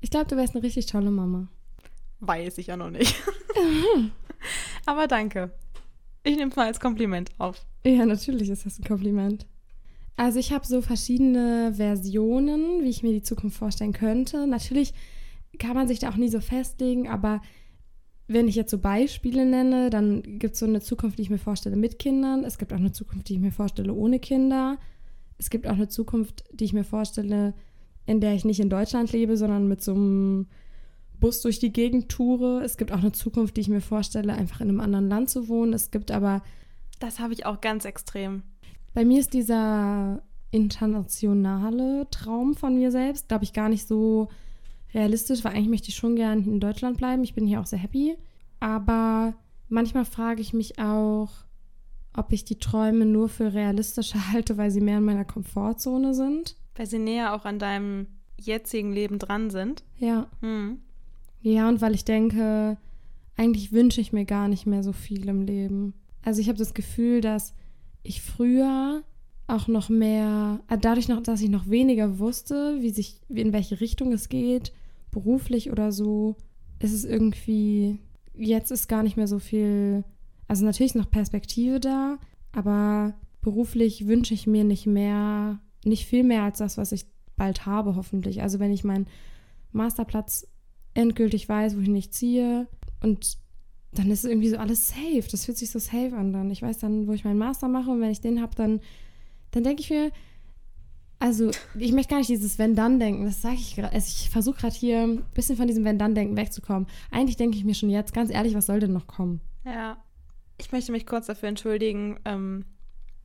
Ich 0.00 0.10
glaube, 0.10 0.26
du 0.26 0.36
wärst 0.36 0.54
eine 0.54 0.62
richtig 0.62 0.86
tolle 0.86 1.10
Mama. 1.10 1.48
Weiß 2.20 2.58
ich 2.58 2.68
ja 2.68 2.76
noch 2.76 2.90
nicht. 2.90 3.14
Aber 4.86 5.06
danke. 5.06 5.52
Ich 6.22 6.36
nehme 6.36 6.50
es 6.50 6.56
mal 6.56 6.66
als 6.66 6.80
Kompliment 6.80 7.30
auf. 7.38 7.64
Ja, 7.84 8.04
natürlich 8.04 8.48
ist 8.50 8.66
das 8.66 8.78
ein 8.78 8.84
Kompliment. 8.84 9.46
Also 10.16 10.38
ich 10.38 10.52
habe 10.52 10.66
so 10.66 10.80
verschiedene 10.80 11.74
Versionen, 11.74 12.82
wie 12.82 12.88
ich 12.88 13.02
mir 13.02 13.12
die 13.12 13.22
Zukunft 13.22 13.58
vorstellen 13.58 13.92
könnte. 13.92 14.46
Natürlich 14.46 14.94
kann 15.58 15.74
man 15.74 15.88
sich 15.88 15.98
da 15.98 16.10
auch 16.10 16.16
nie 16.16 16.28
so 16.28 16.40
festlegen, 16.40 17.08
aber 17.08 17.42
wenn 18.28 18.48
ich 18.48 18.56
jetzt 18.56 18.70
so 18.70 18.78
Beispiele 18.78 19.46
nenne, 19.46 19.90
dann 19.90 20.38
gibt 20.38 20.54
es 20.54 20.60
so 20.60 20.66
eine 20.66 20.80
Zukunft, 20.80 21.18
die 21.18 21.22
ich 21.22 21.30
mir 21.30 21.38
vorstelle 21.38 21.76
mit 21.76 21.98
Kindern. 21.98 22.44
Es 22.44 22.58
gibt 22.58 22.72
auch 22.72 22.78
eine 22.78 22.92
Zukunft, 22.92 23.28
die 23.28 23.34
ich 23.34 23.40
mir 23.40 23.52
vorstelle 23.52 23.92
ohne 23.92 24.18
Kinder. 24.18 24.78
Es 25.38 25.50
gibt 25.50 25.66
auch 25.66 25.74
eine 25.74 25.88
Zukunft, 25.88 26.44
die 26.52 26.64
ich 26.64 26.72
mir 26.72 26.84
vorstelle, 26.84 27.54
in 28.06 28.20
der 28.20 28.34
ich 28.34 28.44
nicht 28.44 28.60
in 28.60 28.70
Deutschland 28.70 29.12
lebe, 29.12 29.36
sondern 29.36 29.68
mit 29.68 29.82
so 29.82 29.92
einem 29.92 30.46
Bus 31.18 31.40
durch 31.40 31.58
die 31.58 31.72
Gegend 31.72 32.08
toure. 32.08 32.62
Es 32.62 32.76
gibt 32.76 32.92
auch 32.92 32.98
eine 32.98 33.12
Zukunft, 33.12 33.56
die 33.56 33.62
ich 33.62 33.68
mir 33.68 33.80
vorstelle, 33.80 34.34
einfach 34.34 34.60
in 34.60 34.68
einem 34.68 34.80
anderen 34.80 35.08
Land 35.08 35.30
zu 35.30 35.48
wohnen. 35.48 35.72
Es 35.72 35.90
gibt 35.90 36.10
aber. 36.10 36.42
Das 36.98 37.18
habe 37.18 37.32
ich 37.32 37.44
auch 37.46 37.60
ganz 37.60 37.84
extrem. 37.84 38.42
Bei 38.94 39.04
mir 39.04 39.20
ist 39.20 39.34
dieser 39.34 40.22
internationale 40.50 42.06
Traum 42.10 42.54
von 42.54 42.76
mir 42.76 42.90
selbst, 42.90 43.28
glaube 43.28 43.44
ich, 43.44 43.52
gar 43.52 43.68
nicht 43.68 43.86
so 43.86 44.28
realistisch, 44.94 45.44
weil 45.44 45.52
eigentlich 45.52 45.68
möchte 45.68 45.88
ich 45.88 45.96
schon 45.96 46.16
gern 46.16 46.44
in 46.44 46.60
Deutschland 46.60 46.96
bleiben. 46.96 47.24
Ich 47.24 47.34
bin 47.34 47.46
hier 47.46 47.60
auch 47.60 47.66
sehr 47.66 47.78
happy. 47.78 48.16
Aber 48.60 49.34
manchmal 49.68 50.04
frage 50.04 50.40
ich 50.40 50.54
mich 50.54 50.78
auch, 50.78 51.28
ob 52.14 52.32
ich 52.32 52.44
die 52.44 52.58
Träume 52.58 53.04
nur 53.04 53.28
für 53.28 53.52
realistischer 53.52 54.32
halte, 54.32 54.56
weil 54.56 54.70
sie 54.70 54.80
mehr 54.80 54.98
in 54.98 55.04
meiner 55.04 55.24
Komfortzone 55.24 56.14
sind. 56.14 56.56
Weil 56.76 56.86
sie 56.86 56.98
näher 56.98 57.34
auch 57.34 57.44
an 57.44 57.58
deinem 57.58 58.06
jetzigen 58.38 58.92
Leben 58.92 59.18
dran 59.18 59.50
sind. 59.50 59.82
Ja. 59.98 60.28
Hm. 60.40 60.80
Ja, 61.40 61.68
und 61.68 61.80
weil 61.80 61.94
ich 61.94 62.04
denke, 62.04 62.76
eigentlich 63.36 63.72
wünsche 63.72 64.00
ich 64.00 64.12
mir 64.12 64.24
gar 64.24 64.48
nicht 64.48 64.66
mehr 64.66 64.82
so 64.82 64.92
viel 64.92 65.28
im 65.28 65.42
Leben. 65.42 65.94
Also 66.22 66.40
ich 66.40 66.48
habe 66.48 66.58
das 66.58 66.74
Gefühl, 66.74 67.20
dass 67.20 67.54
ich 68.02 68.22
früher 68.22 69.02
auch 69.46 69.68
noch 69.68 69.88
mehr, 69.88 70.60
äh, 70.68 70.78
dadurch 70.78 71.08
noch, 71.08 71.22
dass 71.22 71.40
ich 71.40 71.50
noch 71.50 71.68
weniger 71.68 72.18
wusste, 72.18 72.78
wie 72.80 72.90
sich, 72.90 73.20
in 73.28 73.52
welche 73.52 73.80
Richtung 73.80 74.12
es 74.12 74.28
geht, 74.28 74.72
beruflich 75.10 75.70
oder 75.70 75.92
so, 75.92 76.36
ist 76.80 76.92
es 76.92 77.04
irgendwie, 77.04 78.00
jetzt 78.34 78.70
ist 78.70 78.88
gar 78.88 79.02
nicht 79.02 79.16
mehr 79.16 79.28
so 79.28 79.38
viel, 79.38 80.04
also 80.48 80.64
natürlich 80.64 80.92
ist 80.92 81.00
noch 81.00 81.10
Perspektive 81.10 81.80
da, 81.80 82.18
aber 82.52 83.14
beruflich 83.40 84.06
wünsche 84.06 84.34
ich 84.34 84.46
mir 84.46 84.64
nicht 84.64 84.86
mehr, 84.86 85.60
nicht 85.86 86.06
viel 86.06 86.24
mehr 86.24 86.42
als 86.42 86.58
das, 86.58 86.78
was 86.78 86.92
ich 86.92 87.06
bald 87.36 87.66
habe, 87.66 87.96
hoffentlich. 87.96 88.42
Also 88.42 88.58
wenn 88.58 88.72
ich 88.72 88.84
meinen 88.84 89.06
Masterplatz 89.72 90.46
endgültig 90.94 91.48
weiß, 91.48 91.76
wohin 91.76 91.96
ich 91.96 92.12
ziehe 92.12 92.66
und 93.02 93.38
dann 93.92 94.10
ist 94.10 94.24
irgendwie 94.24 94.48
so 94.48 94.58
alles 94.58 94.88
safe. 94.88 95.24
Das 95.30 95.46
fühlt 95.46 95.56
sich 95.56 95.70
so 95.70 95.78
safe 95.78 96.14
an 96.16 96.32
dann. 96.32 96.50
Ich 96.50 96.62
weiß 96.62 96.78
dann, 96.78 97.06
wo 97.06 97.12
ich 97.12 97.24
meinen 97.24 97.38
Master 97.38 97.68
mache 97.68 97.90
und 97.90 98.00
wenn 98.00 98.10
ich 98.10 98.20
den 98.20 98.42
habe, 98.42 98.54
dann 98.54 98.80
dann 99.56 99.64
denke 99.64 99.80
ich 99.80 99.90
mir, 99.90 100.10
also 101.18 101.50
ich 101.78 101.92
möchte 101.92 102.10
gar 102.10 102.18
nicht 102.18 102.28
dieses 102.28 102.58
Wenn-Dann-Denken, 102.58 103.24
das 103.24 103.40
sage 103.40 103.56
ich 103.56 103.74
gerade. 103.74 103.94
Also 103.94 104.06
ich 104.06 104.28
versuche 104.28 104.60
gerade 104.60 104.74
hier 104.74 105.02
ein 105.02 105.24
bisschen 105.32 105.56
von 105.56 105.66
diesem 105.66 105.84
Wenn-Dann-Denken 105.84 106.36
wegzukommen. 106.36 106.86
Eigentlich 107.10 107.36
denke 107.36 107.56
ich 107.56 107.64
mir 107.64 107.74
schon 107.74 107.88
jetzt, 107.88 108.12
ganz 108.12 108.30
ehrlich, 108.30 108.54
was 108.54 108.66
soll 108.66 108.80
denn 108.80 108.92
noch 108.92 109.06
kommen? 109.06 109.40
Ja, 109.64 109.96
ich 110.58 110.72
möchte 110.72 110.92
mich 110.92 111.06
kurz 111.06 111.26
dafür 111.26 111.48
entschuldigen. 111.48 112.18
Ähm, 112.26 112.66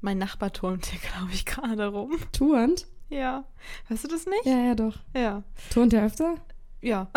mein 0.01 0.17
Nachbar 0.17 0.51
turnt 0.51 0.87
hier, 0.87 0.99
glaube 0.99 1.31
ich, 1.31 1.45
gerade 1.45 1.87
rum. 1.87 2.17
Turnt? 2.31 2.87
Ja. 3.09 3.45
Weißt 3.89 4.03
du 4.03 4.07
das 4.07 4.25
nicht? 4.25 4.45
Ja, 4.45 4.57
ja, 4.57 4.75
doch. 4.75 4.97
Ja. 5.15 5.43
Turnt 5.71 5.93
er 5.93 6.05
öfter? 6.05 6.35
Ja. 6.81 7.09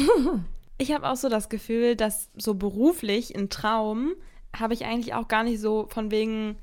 ich 0.78 0.92
habe 0.92 1.08
auch 1.08 1.16
so 1.16 1.28
das 1.28 1.48
Gefühl, 1.48 1.96
dass 1.96 2.30
so 2.36 2.54
beruflich 2.54 3.34
ein 3.36 3.50
Traum 3.50 4.14
habe 4.56 4.74
ich 4.74 4.84
eigentlich 4.84 5.14
auch 5.14 5.28
gar 5.28 5.42
nicht 5.42 5.60
so 5.60 5.88
von 5.90 6.10
wegen 6.10 6.56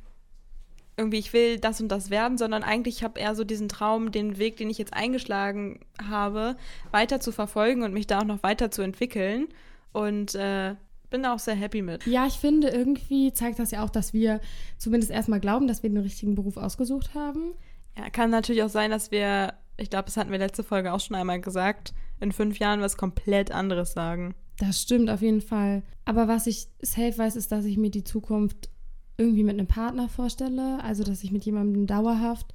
irgendwie 0.98 1.20
ich 1.20 1.34
will 1.34 1.60
das 1.60 1.82
und 1.82 1.90
das 1.90 2.10
werden, 2.10 2.38
sondern 2.38 2.64
eigentlich 2.64 3.04
habe 3.04 3.20
eher 3.20 3.34
so 3.34 3.44
diesen 3.44 3.70
Traum, 3.70 4.12
den 4.12 4.38
Weg, 4.38 4.58
den 4.58 4.70
ich 4.70 4.78
jetzt 4.78 4.94
eingeschlagen 4.94 5.80
habe, 6.02 6.58
weiter 6.92 7.20
zu 7.20 7.32
verfolgen 7.32 7.84
und 7.84 7.94
mich 7.94 8.08
da 8.08 8.20
auch 8.20 8.26
noch 8.26 8.44
weiter 8.44 8.72
zu 8.72 8.82
entwickeln 8.82 9.48
und 9.94 10.36
äh, 10.36 10.76
bin 11.12 11.22
da 11.22 11.36
auch 11.36 11.40
sehr 11.40 11.54
happy 11.54 11.84
mit. 11.84 12.08
Ja, 12.08 12.26
ich 12.26 12.34
finde, 12.34 12.70
irgendwie 12.70 13.32
zeigt 13.34 13.60
das 13.60 13.70
ja 13.70 13.84
auch, 13.84 13.92
dass 13.92 14.14
wir 14.14 14.42
zumindest 14.80 15.12
erstmal 15.12 15.40
glauben, 15.40 15.68
dass 15.68 15.84
wir 15.84 15.90
den 15.92 16.00
richtigen 16.00 16.34
Beruf 16.34 16.58
ausgesucht 16.58 17.14
haben. 17.14 17.54
Ja, 17.96 18.10
kann 18.10 18.32
natürlich 18.32 18.64
auch 18.64 18.70
sein, 18.70 18.90
dass 18.90 19.12
wir, 19.12 19.54
ich 19.78 19.92
glaube, 19.92 20.06
das 20.06 20.18
hatten 20.18 20.32
wir 20.32 20.40
letzte 20.40 20.64
Folge 20.64 20.92
auch 20.92 21.00
schon 21.00 21.16
einmal 21.16 21.40
gesagt, 21.40 21.94
in 22.20 22.32
fünf 22.32 22.58
Jahren 22.58 22.82
was 22.82 22.98
komplett 22.98 23.52
anderes 23.52 23.94
sagen. 23.94 24.34
Das 24.58 24.82
stimmt 24.82 25.10
auf 25.10 25.22
jeden 25.22 25.42
Fall. 25.42 25.84
Aber 26.06 26.28
was 26.28 26.48
ich 26.48 26.68
safe 26.82 27.18
weiß, 27.18 27.36
ist, 27.36 27.52
dass 27.52 27.66
ich 27.66 27.78
mir 27.78 27.92
die 27.92 28.04
Zukunft 28.04 28.70
irgendwie 29.18 29.44
mit 29.44 29.54
einem 29.54 29.68
Partner 29.68 30.08
vorstelle. 30.08 30.84
Also, 30.84 31.04
dass 31.04 31.24
ich 31.24 31.32
mit 31.32 31.44
jemandem 31.46 31.88
dauerhaft 31.88 32.54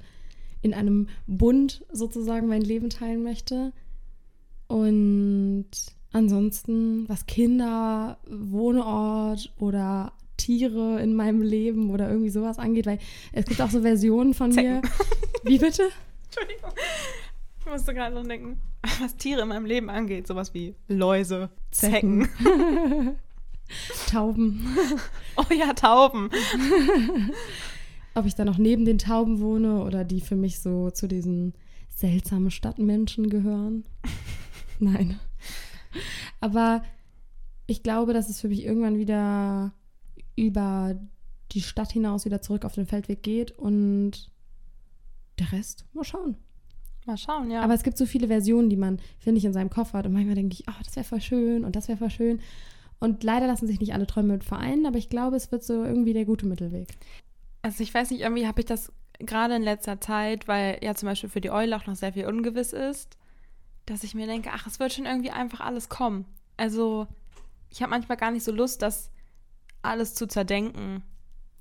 in 0.63 0.73
einem 0.73 1.09
Bund 1.27 1.85
sozusagen 1.93 2.49
mein 2.49 2.63
Leben 2.63 2.91
teilen 2.91 3.23
möchte. 3.23 3.73
Und 4.69 5.67
ansonsten, 6.13 7.09
was 7.09 7.27
Kinder, 7.27 8.19
Wohnort 8.29 9.53
oder 9.59 10.13
Tiere 10.37 11.01
in 11.01 11.15
meinem 11.15 11.43
Leben 11.43 11.91
oder 11.91 12.09
irgendwie 12.09 12.31
sowas 12.31 12.59
angeht, 12.59 12.87
weil 12.87 12.99
es 13.33 13.47
gibt 13.47 13.61
auch 13.61 13.71
so 13.71 13.83
Versionen 13.83 14.35
von 14.35 14.53
Zecken. 14.53 14.81
mir. 14.81 14.83
Wie 15.45 15.59
bitte? 15.59 15.83
Entschuldigung. 16.27 16.71
Ich 17.61 17.67
musste 17.73 17.95
gerade 17.95 18.15
noch 18.15 18.27
denken, 18.27 18.61
was 19.01 19.17
Tiere 19.17 19.43
in 19.43 19.49
meinem 19.49 19.67
Leben 19.67 19.91
angeht, 19.91 20.27
sowas 20.27 20.55
wie 20.55 20.75
Läuse, 20.89 21.51
Zecken. 21.71 22.29
Tauben. 24.11 24.65
Oh 25.37 25.53
ja, 25.53 25.73
Tauben. 25.73 26.31
Ob 28.15 28.25
ich 28.27 28.35
dann 28.35 28.47
noch 28.47 28.59
neben 28.59 28.85
den 28.85 28.99
Tauben 28.99 29.41
wohne 29.41 29.83
oder 29.83 30.05
die 30.05 30.21
für 30.21 30.37
mich 30.37 30.61
so 30.61 30.91
zu 30.91 31.09
diesen 31.09 31.55
seltsamen 31.89 32.51
Stadtmenschen 32.51 33.29
gehören. 33.29 33.85
Nein. 34.79 35.19
Aber 36.41 36.83
ich 37.67 37.83
glaube, 37.83 38.13
dass 38.13 38.29
es 38.29 38.41
für 38.41 38.49
mich 38.49 38.65
irgendwann 38.65 38.99
wieder 38.99 39.73
über 40.37 40.97
die 41.53 41.61
Stadt 41.61 41.93
hinaus 41.93 42.25
wieder 42.25 42.43
zurück 42.43 42.65
auf 42.65 42.75
den 42.75 42.87
Feldweg 42.87 43.23
geht 43.23 43.53
und 43.53 44.31
der 45.39 45.53
Rest, 45.53 45.85
mal 45.93 46.05
schauen. 46.05 46.37
Mal 47.07 47.17
schauen, 47.17 47.51
ja. 47.51 47.63
Aber 47.63 47.75
es 47.75 47.83
gibt 47.83 47.99
so 47.99 48.07
viele 48.07 48.27
Versionen, 48.29 48.69
die 48.69 48.77
man, 48.77 48.99
finde 49.19 49.39
ich, 49.39 49.45
in 49.45 49.53
seinem 49.53 49.71
Kopf 49.71 49.93
hat. 49.93 50.07
Und 50.07 50.13
manchmal 50.13 50.35
denke 50.35 50.55
ich, 50.55 50.65
oh, 50.69 50.83
das 50.85 50.97
wäre 50.97 51.05
voll 51.05 51.21
schön 51.21 51.65
und 51.65 51.77
das 51.77 51.89
wäre 51.89 51.99
voll 51.99 52.11
schön. 52.11 52.41
Und 52.99 53.23
leider 53.23 53.47
lassen 53.47 53.67
sich 53.67 53.79
nicht 53.79 53.95
alle 53.95 54.07
Träume 54.07 54.35
mit 54.35 54.45
vereinen, 54.45 54.87
aber 54.87 54.99
ich 54.99 55.09
glaube, 55.09 55.37
es 55.37 55.53
wird 55.53 55.63
so 55.63 55.85
irgendwie 55.85 56.15
der 56.15 56.25
gute 56.25 56.47
Mittelweg. 56.47 56.97
Also 57.63 57.83
ich 57.83 57.93
weiß 57.93 58.11
nicht, 58.11 58.23
irgendwie 58.23 58.47
habe 58.47 58.61
ich 58.61 58.67
das 58.67 58.93
gerade 59.19 59.57
in 59.57 59.63
letzter 59.63 60.01
Zeit, 60.01 60.49
weil 60.49 60.79
ja 60.83 60.95
zum 60.95 61.09
Beispiel 61.09 61.31
für 61.31 61.41
die 61.41 61.51
Eule 61.51 61.77
auch 61.77 61.87
noch 61.87 61.95
sehr 61.95 62.13
viel 62.13 62.27
ungewiss 62.27 62.73
ist, 62.73 63.17
dass 63.87 64.05
ich 64.05 64.15
mir 64.15 64.27
denke, 64.27 64.51
ach, 64.53 64.67
es 64.67 64.79
wird 64.81 64.93
schon 64.93 65.07
irgendwie 65.07 65.31
einfach 65.31 65.61
alles 65.61 65.89
kommen. 65.89 66.27
Also 66.57 67.07
ich 67.71 67.83
habe 67.83 67.91
manchmal 67.91 68.19
gar 68.19 68.31
nicht 68.31 68.45
so 68.45 68.53
Lust, 68.53 68.83
das 68.83 69.11
alles 69.83 70.15
zu 70.15 70.27
zerdenken. 70.27 71.03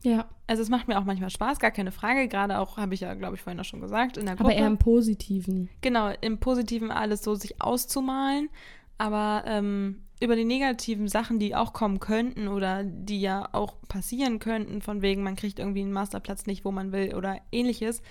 Ja, 0.01 0.27
Also 0.46 0.62
es 0.62 0.70
macht 0.70 0.88
mir 0.88 1.00
auch 1.00 1.03
manchmal 1.03 1.32
Spaß, 1.32 1.60
gar 1.60 1.72
keine 1.72 1.91
Frage. 1.91 2.27
Gerade 2.27 2.60
auch, 2.60 2.77
habe 2.77 2.94
ich 2.94 3.00
ja, 3.00 3.13
glaube 3.15 3.36
ich, 3.36 3.41
vorhin 3.41 3.60
auch 3.60 3.65
schon 3.65 3.82
gesagt, 3.82 4.17
in 4.17 4.25
der 4.25 4.36
Gruppe. 4.36 4.51
aber 4.51 4.60
eher 4.60 4.67
im 4.67 4.77
Positiven. 4.77 5.70
genau, 5.82 6.12
im 6.22 6.38
Positiven 6.39 6.91
alles 6.91 7.24
so 7.24 7.34
sich 7.34 7.60
auszumalen. 7.62 8.50
Aber 8.98 9.44
ähm, 9.48 10.03
über 10.22 10.36
die 10.36 10.46
negativen 10.46 11.08
Sachen, 11.08 11.39
die 11.39 11.55
auch 11.55 11.74
kommen 11.74 12.00
könnten 12.00 12.48
oder 12.48 12.84
die 12.84 13.20
ja 13.20 13.50
auch 13.51 13.75
passieren 13.88 14.39
könnten, 14.39 14.82
von 14.82 15.01
wegen, 15.01 15.24
man 15.24 15.36
kriegt 15.36 15.60
irgendwie 15.60 15.82
einen 15.82 15.91
Masterplatz 15.91 16.46
nicht, 16.46 16.65
wo 16.65 16.72
man 16.72 16.91
will 16.91 17.15
oder 17.15 17.39
ähnliches, 17.51 18.01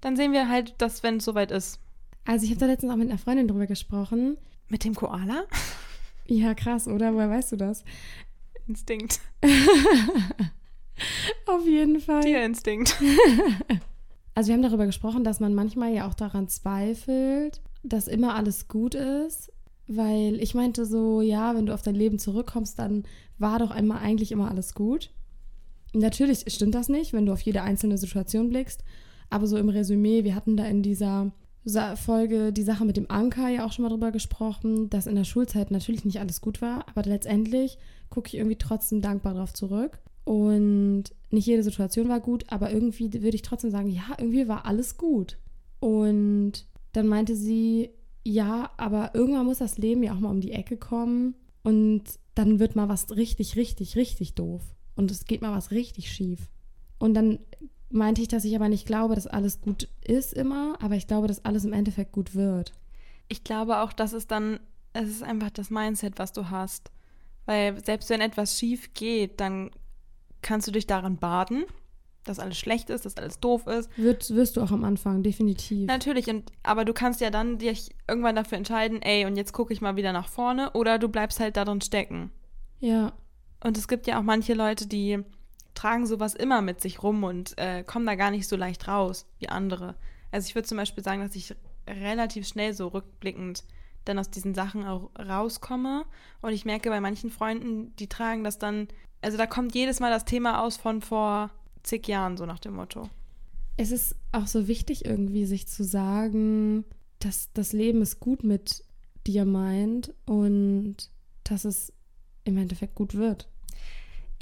dann 0.00 0.16
sehen 0.16 0.32
wir 0.32 0.48
halt, 0.48 0.74
dass, 0.78 1.02
wenn 1.02 1.16
es 1.16 1.24
soweit 1.24 1.50
ist. 1.50 1.80
Also 2.24 2.44
ich 2.44 2.50
habe 2.50 2.60
da 2.60 2.66
letztens 2.66 2.92
auch 2.92 2.96
mit 2.96 3.08
einer 3.08 3.18
Freundin 3.18 3.48
drüber 3.48 3.66
gesprochen. 3.66 4.36
Mit 4.68 4.84
dem 4.84 4.94
Koala? 4.94 5.44
Ja, 6.26 6.54
krass, 6.54 6.88
oder? 6.88 7.14
Woher 7.14 7.30
weißt 7.30 7.52
du 7.52 7.56
das? 7.56 7.84
Instinkt. 8.66 9.20
Auf 11.46 11.66
jeden 11.66 12.00
Fall. 12.00 12.22
Tierinstinkt. 12.22 13.00
Also 14.34 14.48
wir 14.48 14.54
haben 14.54 14.62
darüber 14.62 14.86
gesprochen, 14.86 15.24
dass 15.24 15.40
man 15.40 15.54
manchmal 15.54 15.92
ja 15.92 16.08
auch 16.08 16.14
daran 16.14 16.48
zweifelt, 16.48 17.60
dass 17.82 18.08
immer 18.08 18.34
alles 18.34 18.66
gut 18.66 18.94
ist. 18.94 19.52
Weil 19.88 20.40
ich 20.40 20.54
meinte 20.54 20.86
so, 20.86 21.20
ja, 21.20 21.54
wenn 21.54 21.66
du 21.66 21.74
auf 21.74 21.82
dein 21.82 21.96
Leben 21.96 22.18
zurückkommst, 22.18 22.78
dann 22.78 23.04
war 23.38 23.58
doch 23.58 23.70
einmal 23.70 23.98
eigentlich 23.98 24.32
immer 24.32 24.50
alles 24.50 24.74
gut. 24.74 25.10
Natürlich 25.92 26.44
stimmt 26.46 26.74
das 26.74 26.88
nicht, 26.88 27.12
wenn 27.12 27.26
du 27.26 27.32
auf 27.32 27.42
jede 27.42 27.62
einzelne 27.62 27.98
Situation 27.98 28.48
blickst. 28.48 28.84
Aber 29.28 29.46
so 29.46 29.58
im 29.58 29.68
Resümee, 29.68 30.24
wir 30.24 30.34
hatten 30.34 30.56
da 30.56 30.64
in 30.64 30.82
dieser 30.82 31.32
Folge 31.96 32.52
die 32.52 32.62
Sache 32.62 32.84
mit 32.84 32.96
dem 32.96 33.10
Anker 33.10 33.48
ja 33.48 33.64
auch 33.64 33.72
schon 33.72 33.84
mal 33.84 33.88
drüber 33.88 34.10
gesprochen, 34.10 34.90
dass 34.90 35.06
in 35.06 35.14
der 35.14 35.24
Schulzeit 35.24 35.70
natürlich 35.70 36.04
nicht 36.04 36.20
alles 36.20 36.40
gut 36.40 36.60
war, 36.60 36.86
aber 36.88 37.02
letztendlich 37.08 37.78
gucke 38.10 38.28
ich 38.28 38.34
irgendwie 38.34 38.56
trotzdem 38.56 39.00
dankbar 39.00 39.34
drauf 39.34 39.52
zurück. 39.52 39.98
Und 40.24 41.04
nicht 41.30 41.46
jede 41.46 41.62
Situation 41.62 42.08
war 42.08 42.20
gut, 42.20 42.44
aber 42.48 42.72
irgendwie 42.72 43.12
würde 43.12 43.34
ich 43.34 43.42
trotzdem 43.42 43.70
sagen, 43.70 43.88
ja, 43.88 44.04
irgendwie 44.18 44.48
war 44.48 44.66
alles 44.66 44.96
gut. 44.96 45.38
Und 45.80 46.66
dann 46.92 47.06
meinte 47.06 47.34
sie, 47.34 47.90
ja, 48.24 48.70
aber 48.76 49.14
irgendwann 49.14 49.46
muss 49.46 49.58
das 49.58 49.78
Leben 49.78 50.02
ja 50.02 50.14
auch 50.14 50.20
mal 50.20 50.30
um 50.30 50.40
die 50.40 50.52
Ecke 50.52 50.76
kommen 50.76 51.34
und 51.62 52.02
dann 52.34 52.58
wird 52.60 52.76
mal 52.76 52.88
was 52.88 53.10
richtig, 53.16 53.56
richtig, 53.56 53.96
richtig 53.96 54.34
doof. 54.34 54.62
Und 54.94 55.10
es 55.10 55.24
geht 55.24 55.42
mal 55.42 55.56
was 55.56 55.70
richtig 55.70 56.12
schief. 56.12 56.48
Und 56.98 57.14
dann 57.14 57.40
meinte 57.92 58.22
ich, 58.22 58.28
dass 58.28 58.44
ich 58.44 58.54
aber 58.56 58.68
nicht 58.68 58.86
glaube, 58.86 59.14
dass 59.14 59.26
alles 59.26 59.60
gut 59.60 59.88
ist 60.04 60.32
immer, 60.32 60.76
aber 60.80 60.94
ich 60.96 61.06
glaube, 61.06 61.28
dass 61.28 61.44
alles 61.44 61.64
im 61.64 61.72
Endeffekt 61.72 62.12
gut 62.12 62.34
wird. 62.34 62.72
Ich 63.28 63.44
glaube 63.44 63.78
auch, 63.78 63.92
dass 63.92 64.12
es 64.12 64.26
dann, 64.26 64.60
es 64.92 65.08
ist 65.08 65.22
einfach 65.22 65.50
das 65.50 65.70
Mindset, 65.70 66.18
was 66.18 66.32
du 66.32 66.50
hast. 66.50 66.90
Weil 67.46 67.84
selbst 67.84 68.10
wenn 68.10 68.20
etwas 68.20 68.58
schief 68.58 68.94
geht, 68.94 69.40
dann 69.40 69.70
kannst 70.42 70.66
du 70.68 70.72
dich 70.72 70.86
daran 70.86 71.16
baden, 71.16 71.64
dass 72.24 72.38
alles 72.38 72.56
schlecht 72.58 72.88
ist, 72.90 73.04
dass 73.04 73.16
alles 73.16 73.40
doof 73.40 73.66
ist. 73.66 73.90
Wird, 73.96 74.30
wirst 74.30 74.56
du 74.56 74.60
auch 74.62 74.70
am 74.70 74.84
Anfang, 74.84 75.22
definitiv. 75.22 75.86
Natürlich, 75.86 76.28
und, 76.28 76.52
aber 76.62 76.84
du 76.84 76.92
kannst 76.92 77.20
ja 77.20 77.30
dann 77.30 77.58
dich 77.58 77.90
irgendwann 78.08 78.36
dafür 78.36 78.58
entscheiden, 78.58 79.02
ey, 79.02 79.26
und 79.26 79.36
jetzt 79.36 79.52
gucke 79.52 79.72
ich 79.72 79.80
mal 79.80 79.96
wieder 79.96 80.12
nach 80.12 80.28
vorne, 80.28 80.70
oder 80.72 80.98
du 80.98 81.08
bleibst 81.08 81.40
halt 81.40 81.56
darin 81.56 81.80
stecken. 81.80 82.30
Ja, 82.78 83.12
Und 83.64 83.76
es 83.78 83.88
gibt 83.88 84.06
ja 84.06 84.18
auch 84.18 84.24
manche 84.24 84.54
Leute, 84.54 84.86
die 84.86 85.24
tragen 85.74 86.06
sowas 86.06 86.34
immer 86.34 86.62
mit 86.62 86.80
sich 86.80 87.02
rum 87.02 87.24
und 87.24 87.56
äh, 87.58 87.82
kommen 87.84 88.06
da 88.06 88.14
gar 88.14 88.30
nicht 88.30 88.48
so 88.48 88.56
leicht 88.56 88.88
raus 88.88 89.26
wie 89.38 89.48
andere. 89.48 89.94
Also 90.30 90.46
ich 90.48 90.54
würde 90.54 90.68
zum 90.68 90.78
Beispiel 90.78 91.04
sagen, 91.04 91.20
dass 91.20 91.34
ich 91.34 91.54
relativ 91.86 92.46
schnell 92.46 92.74
so 92.74 92.88
rückblickend 92.88 93.64
dann 94.04 94.18
aus 94.18 94.30
diesen 94.30 94.54
Sachen 94.54 94.84
auch 94.84 95.10
rauskomme. 95.18 96.04
Und 96.40 96.52
ich 96.52 96.64
merke 96.64 96.90
bei 96.90 97.00
manchen 97.00 97.30
Freunden, 97.30 97.94
die 97.96 98.08
tragen 98.08 98.44
das 98.44 98.58
dann, 98.58 98.88
also 99.20 99.38
da 99.38 99.46
kommt 99.46 99.74
jedes 99.74 100.00
Mal 100.00 100.10
das 100.10 100.24
Thema 100.24 100.62
aus 100.62 100.76
von 100.76 101.02
vor 101.02 101.50
zig 101.82 102.06
Jahren, 102.08 102.36
so 102.36 102.46
nach 102.46 102.58
dem 102.58 102.74
Motto. 102.74 103.08
es 103.76 103.90
ist 103.90 104.16
auch 104.32 104.46
so 104.46 104.68
wichtig 104.68 105.04
irgendwie, 105.04 105.46
sich 105.46 105.66
zu 105.66 105.84
sagen, 105.84 106.84
dass 107.18 107.52
das 107.52 107.72
Leben 107.72 108.02
es 108.02 108.20
gut 108.20 108.44
mit 108.44 108.84
dir 109.26 109.44
meint 109.44 110.12
und 110.26 110.96
dass 111.44 111.64
es 111.64 111.92
im 112.44 112.56
Endeffekt 112.56 112.94
gut 112.94 113.14
wird. 113.14 113.48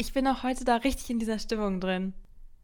Ich 0.00 0.14
bin 0.14 0.26
auch 0.26 0.42
heute 0.42 0.64
da 0.64 0.76
richtig 0.76 1.10
in 1.10 1.18
dieser 1.18 1.38
Stimmung 1.38 1.78
drin. 1.78 2.14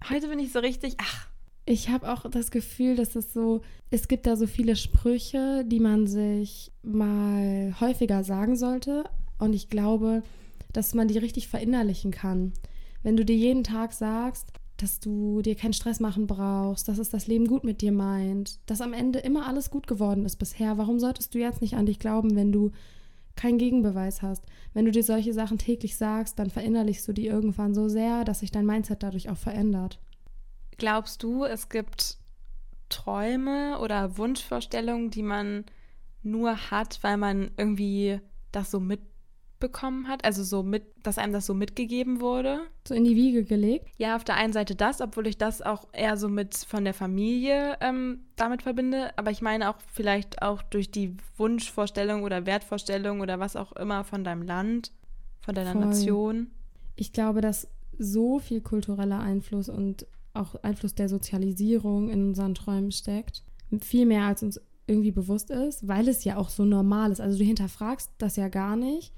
Heute 0.09 0.29
bin 0.29 0.39
ich 0.39 0.53
so 0.53 0.59
richtig, 0.59 0.95
ach, 0.97 1.29
Ich 1.67 1.91
habe 1.91 2.11
auch 2.11 2.31
das 2.31 2.51
Gefühl, 2.51 2.97
dass 2.97 3.15
es 3.15 3.35
so, 3.35 3.61
es 3.91 4.09
gibt 4.09 4.27
da 4.27 4.37
so 4.37 4.47
viele 4.47 4.75
Sprüche, 4.75 5.63
die 5.67 5.81
man 5.81 6.07
sich 6.07 6.73
mal 6.83 7.75
häufiger 7.79 8.25
sagen 8.25 8.57
sollte. 8.57 9.05
Und 9.39 9.53
ich 9.53 9.69
glaube, 9.69 10.23
dass 10.73 10.95
man 10.95 11.09
die 11.09 11.19
richtig 11.19 11.49
verinnerlichen 11.49 12.11
kann. 12.11 12.55
Wenn 13.03 13.19
du 13.19 13.25
dir 13.27 13.37
jeden 13.37 13.65
Tag 13.65 13.93
sagst, 13.93 14.51
dass 14.79 14.99
du 14.99 15.43
dir 15.43 15.57
keinen 15.57 15.75
Stress 15.75 16.01
machen 16.01 16.27
brauchst, 16.27 16.89
dass 16.89 16.97
es 16.97 17.11
das 17.11 17.27
Leben 17.27 17.49
gut 17.49 17.65
mit 17.65 17.83
dir 17.83 17.93
meint, 17.93 18.61
dass 18.65 18.81
am 18.81 18.95
Ende 18.95 19.19
immer 19.19 19.47
alles 19.47 19.69
gut 19.69 19.87
geworden 19.87 20.25
ist 20.25 20.37
bisher. 20.37 20.79
Warum 20.79 20.99
solltest 20.99 21.35
du 21.35 21.39
jetzt 21.39 21.61
nicht 21.61 21.75
an 21.75 21.85
dich 21.85 21.99
glauben, 21.99 22.35
wenn 22.35 22.51
du 22.51 22.73
keinen 23.37 23.59
Gegenbeweis 23.59 24.23
hast? 24.23 24.45
Wenn 24.75 24.85
du 24.85 24.91
dir 24.91 25.03
solche 25.03 25.33
Sachen 25.33 25.59
täglich 25.59 25.97
sagst, 25.97 26.39
dann 26.39 26.51
verinnerlichst 26.51 27.07
du 27.07 27.13
die 27.13 27.27
irgendwann 27.27 27.75
so 27.75 27.89
sehr, 27.89 28.25
dass 28.25 28.41
sich 28.41 28.51
dein 28.51 28.67
Mindset 28.67 29.03
dadurch 29.03 29.29
auch 29.29 29.37
verändert. 29.37 30.01
Glaubst 30.79 31.23
du, 31.23 31.45
es 31.45 31.69
gibt 31.69 32.19
Träume 32.89 33.79
oder 33.81 34.19
Wunschvorstellungen, 34.19 35.11
die 35.11 35.23
man 35.23 35.65
nur 36.23 36.71
hat, 36.71 36.99
weil 37.03 37.17
man 37.17 37.51
irgendwie 37.57 38.21
das 38.53 38.71
so 38.71 38.81
mit, 38.81 39.01
bekommen 39.59 40.09
hat, 40.09 40.25
also 40.25 40.45
so 40.45 40.63
mit, 40.63 40.85
dass 41.03 41.19
einem 41.19 41.33
das 41.33 41.47
so 41.47 41.55
mitgegeben 41.55 42.21
wurde. 42.21 42.61
So 42.87 42.95
in 42.95 43.05
die 43.05 43.17
Wiege 43.17 43.45
gelegt. 43.45 43.89
Ja, 43.97 44.17
auf 44.17 44.25
der 44.25 44.37
einen 44.37 44.53
Seite 44.53 44.75
das, 44.75 45.01
obwohl 45.01 45.27
ich 45.27 45.39
das 45.39 45.63
auch 45.63 45.87
eher 45.93 46.17
so 46.17 46.29
mit 46.29 46.57
von 46.57 46.85
der 46.85 46.95
Familie 46.95 47.77
ähm, 47.81 48.21
damit 48.37 48.63
verbinde, 48.63 49.17
aber 49.17 49.31
ich 49.31 49.43
meine 49.43 49.71
auch 49.71 49.77
vielleicht 49.93 50.43
auch 50.43 50.63
durch 50.63 50.91
die 50.91 51.17
Wunschvorstellung 51.37 52.23
oder 52.23 52.47
Wertvorstellung 52.47 53.21
oder 53.21 53.41
was 53.41 53.57
auch 53.57 53.73
immer 53.73 54.05
von 54.05 54.25
deinem 54.25 54.43
Land, 54.43 54.93
von 55.41 55.55
deiner 55.55 55.73
Voll. 55.73 55.87
Nation. 55.87 56.51
Ich 56.97 57.13
glaube, 57.13 57.41
dass 57.41 57.69
so 57.99 58.39
viel 58.39 58.61
kultureller 58.61 59.21
Einfluss 59.21 59.69
und 59.69 60.07
auch 60.35 60.55
Einfluss 60.63 60.95
der 60.95 61.09
Sozialisierung 61.09 62.11
in 62.11 62.29
unseren 62.29 62.55
Träumen 62.55 62.93
steckt. 62.93 63.43
Viel 63.81 64.07
mehr 64.07 64.25
als 64.25 64.43
uns 64.43 64.61
irgendwie 64.87 65.11
bewusst 65.11 65.51
ist, 65.51 65.89
weil 65.89 66.09
es 66.09 66.25
ja 66.25 66.37
auch 66.37 66.49
so 66.49 66.65
normal 66.65 67.11
ist. 67.11 67.21
Also 67.21 67.39
du 67.39 67.45
hinterfragst 67.45 68.13
das 68.19 68.37
ja 68.37 68.49
gar 68.49 68.77
nicht, 68.77 69.13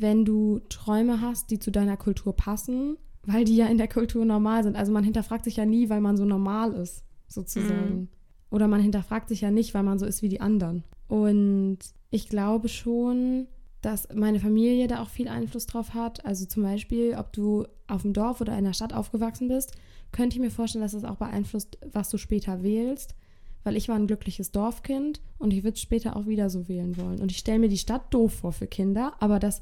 wenn 0.00 0.24
du 0.24 0.60
Träume 0.68 1.20
hast, 1.20 1.50
die 1.50 1.58
zu 1.58 1.70
deiner 1.70 1.96
Kultur 1.96 2.34
passen, 2.34 2.96
weil 3.26 3.44
die 3.44 3.56
ja 3.56 3.66
in 3.66 3.78
der 3.78 3.88
Kultur 3.88 4.24
normal 4.24 4.62
sind. 4.62 4.76
Also 4.76 4.92
man 4.92 5.04
hinterfragt 5.04 5.44
sich 5.44 5.56
ja 5.56 5.64
nie, 5.64 5.88
weil 5.88 6.00
man 6.00 6.16
so 6.16 6.24
normal 6.24 6.74
ist, 6.74 7.04
sozusagen. 7.28 7.94
Mhm. 7.94 8.08
Oder 8.50 8.68
man 8.68 8.80
hinterfragt 8.80 9.28
sich 9.28 9.40
ja 9.40 9.50
nicht, 9.50 9.74
weil 9.74 9.82
man 9.82 9.98
so 9.98 10.06
ist 10.06 10.22
wie 10.22 10.28
die 10.28 10.40
anderen. 10.40 10.84
Und 11.08 11.78
ich 12.10 12.28
glaube 12.28 12.68
schon, 12.68 13.46
dass 13.80 14.08
meine 14.14 14.40
Familie 14.40 14.86
da 14.86 15.02
auch 15.02 15.08
viel 15.08 15.28
Einfluss 15.28 15.66
drauf 15.66 15.94
hat. 15.94 16.24
Also 16.24 16.46
zum 16.46 16.62
Beispiel, 16.62 17.16
ob 17.18 17.32
du 17.32 17.66
auf 17.86 18.02
dem 18.02 18.12
Dorf 18.12 18.40
oder 18.40 18.56
in 18.56 18.64
der 18.64 18.72
Stadt 18.72 18.92
aufgewachsen 18.92 19.48
bist, 19.48 19.72
könnte 20.12 20.36
ich 20.36 20.40
mir 20.40 20.50
vorstellen, 20.50 20.82
dass 20.82 20.92
das 20.92 21.04
auch 21.04 21.16
beeinflusst, 21.16 21.78
was 21.92 22.10
du 22.10 22.18
später 22.18 22.62
wählst. 22.62 23.14
Weil 23.62 23.76
ich 23.76 23.88
war 23.88 23.96
ein 23.96 24.06
glückliches 24.06 24.52
Dorfkind 24.52 25.20
und 25.38 25.52
ich 25.52 25.64
würde 25.64 25.78
später 25.78 26.16
auch 26.16 26.26
wieder 26.26 26.50
so 26.50 26.68
wählen 26.68 26.96
wollen. 26.96 27.20
Und 27.20 27.30
ich 27.30 27.38
stelle 27.38 27.58
mir 27.58 27.68
die 27.68 27.78
Stadt 27.78 28.12
doof 28.12 28.34
vor 28.34 28.52
für 28.52 28.66
Kinder, 28.66 29.14
aber 29.20 29.38
das 29.38 29.60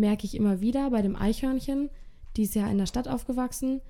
merke 0.00 0.24
ich 0.24 0.34
immer 0.34 0.60
wieder 0.60 0.90
bei 0.90 1.02
dem 1.02 1.14
Eichhörnchen. 1.16 1.90
Die 2.36 2.42
ist 2.44 2.54
ja 2.54 2.66
in 2.68 2.78
der 2.78 2.86
Stadt 2.86 3.08
aufgewachsen 3.08 3.80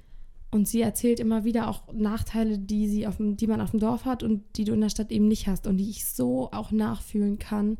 und 0.50 0.66
sie 0.68 0.80
erzählt 0.80 1.20
immer 1.20 1.44
wieder 1.44 1.68
auch 1.68 1.82
Nachteile, 1.92 2.58
die, 2.58 2.88
sie 2.88 3.06
auf 3.06 3.16
dem, 3.18 3.36
die 3.36 3.46
man 3.46 3.60
auf 3.60 3.70
dem 3.70 3.80
Dorf 3.80 4.04
hat 4.04 4.22
und 4.22 4.42
die 4.56 4.64
du 4.64 4.72
in 4.72 4.80
der 4.80 4.88
Stadt 4.88 5.12
eben 5.12 5.28
nicht 5.28 5.46
hast 5.46 5.66
und 5.66 5.76
die 5.76 5.88
ich 5.88 6.04
so 6.06 6.50
auch 6.52 6.70
nachfühlen 6.72 7.38
kann. 7.38 7.78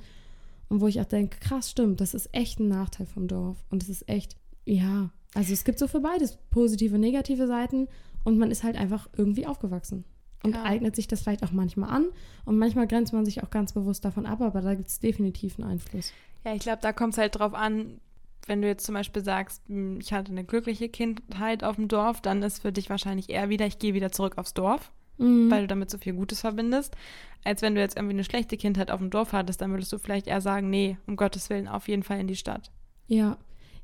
Und 0.69 0.81
wo 0.81 0.87
ich 0.87 1.01
auch 1.01 1.05
denke, 1.07 1.39
krass, 1.41 1.71
stimmt, 1.71 2.01
das 2.01 2.15
ist 2.15 2.29
echt 2.33 2.61
ein 2.61 2.69
Nachteil 2.69 3.07
vom 3.07 3.27
Dorf. 3.27 3.57
Und 3.71 3.83
es 3.83 3.89
ist 3.89 4.09
echt, 4.09 4.37
ja, 4.65 5.11
also 5.35 5.53
es 5.53 5.65
gibt 5.65 5.79
so 5.81 5.89
für 5.89 6.01
beides 6.01 6.39
positive 6.51 6.95
und 6.95 7.01
negative 7.01 7.47
Seiten 7.49 7.89
und 8.23 8.39
man 8.39 8.51
ist 8.53 8.63
halt 8.63 8.77
einfach 8.77 9.09
irgendwie 9.17 9.47
aufgewachsen. 9.47 10.05
Und 10.43 10.55
Ja. 10.55 10.63
eignet 10.63 10.95
sich 10.97 11.07
das 11.09 11.23
vielleicht 11.23 11.43
auch 11.43 11.53
manchmal 11.53 11.91
an 11.91 12.07
und 12.45 12.57
manchmal 12.57 12.87
grenzt 12.87 13.13
man 13.13 13.25
sich 13.27 13.43
auch 13.43 13.51
ganz 13.51 13.73
bewusst 13.73 14.05
davon 14.05 14.25
ab, 14.27 14.41
aber 14.41 14.61
da 14.63 14.75
gibt 14.75 14.89
es 14.89 15.01
definitiv 15.01 15.59
einen 15.59 15.69
Einfluss. 15.73 16.13
Ja, 16.45 16.55
ich 16.55 16.61
glaube, 16.61 16.79
da 16.81 16.93
kommt 16.95 17.13
es 17.15 17.19
halt 17.19 17.39
drauf 17.39 17.53
an, 17.53 18.01
wenn 18.47 18.63
du 18.63 18.69
jetzt 18.69 18.85
zum 18.87 18.95
Beispiel 18.95 19.25
sagst, 19.25 19.63
hm, 19.69 19.99
ich 20.01 20.13
hatte 20.13 20.33
eine 20.33 20.45
glückliche 20.45 20.89
Kindheit 20.89 21.63
auf 21.65 21.77
dem 21.77 21.89
Dorf, 21.89 22.21
dann 22.21 22.43
ist 22.43 22.63
für 22.63 22.73
dich 22.73 22.91
wahrscheinlich 22.91 23.31
eher 23.31 23.49
wieder, 23.49 23.67
ich 23.67 23.79
gehe 23.79 23.95
wieder 23.95 24.13
zurück 24.13 24.39
aufs 24.39 24.55
Dorf, 24.55 24.93
Mhm. 25.19 25.51
weil 25.51 25.63
du 25.63 25.67
damit 25.69 25.91
so 25.91 25.99
viel 25.99 26.15
Gutes 26.15 26.41
verbindest. 26.41 26.97
Als 27.45 27.61
wenn 27.63 27.75
du 27.75 27.81
jetzt 27.81 27.97
irgendwie 27.97 28.15
eine 28.15 28.25
schlechte 28.25 28.57
Kindheit 28.57 28.91
auf 28.91 29.01
dem 29.01 29.11
Dorf 29.11 29.33
hattest, 29.33 29.61
dann 29.61 29.71
würdest 29.71 29.93
du 29.93 29.99
vielleicht 29.99 30.27
eher 30.27 30.41
sagen, 30.41 30.71
nee, 30.71 30.97
um 31.07 31.17
Gottes 31.17 31.51
Willen, 31.51 31.69
auf 31.69 31.89
jeden 31.89 32.03
Fall 32.03 32.21
in 32.21 32.27
die 32.27 32.37
Stadt. 32.37 32.71
Ja, 33.07 33.37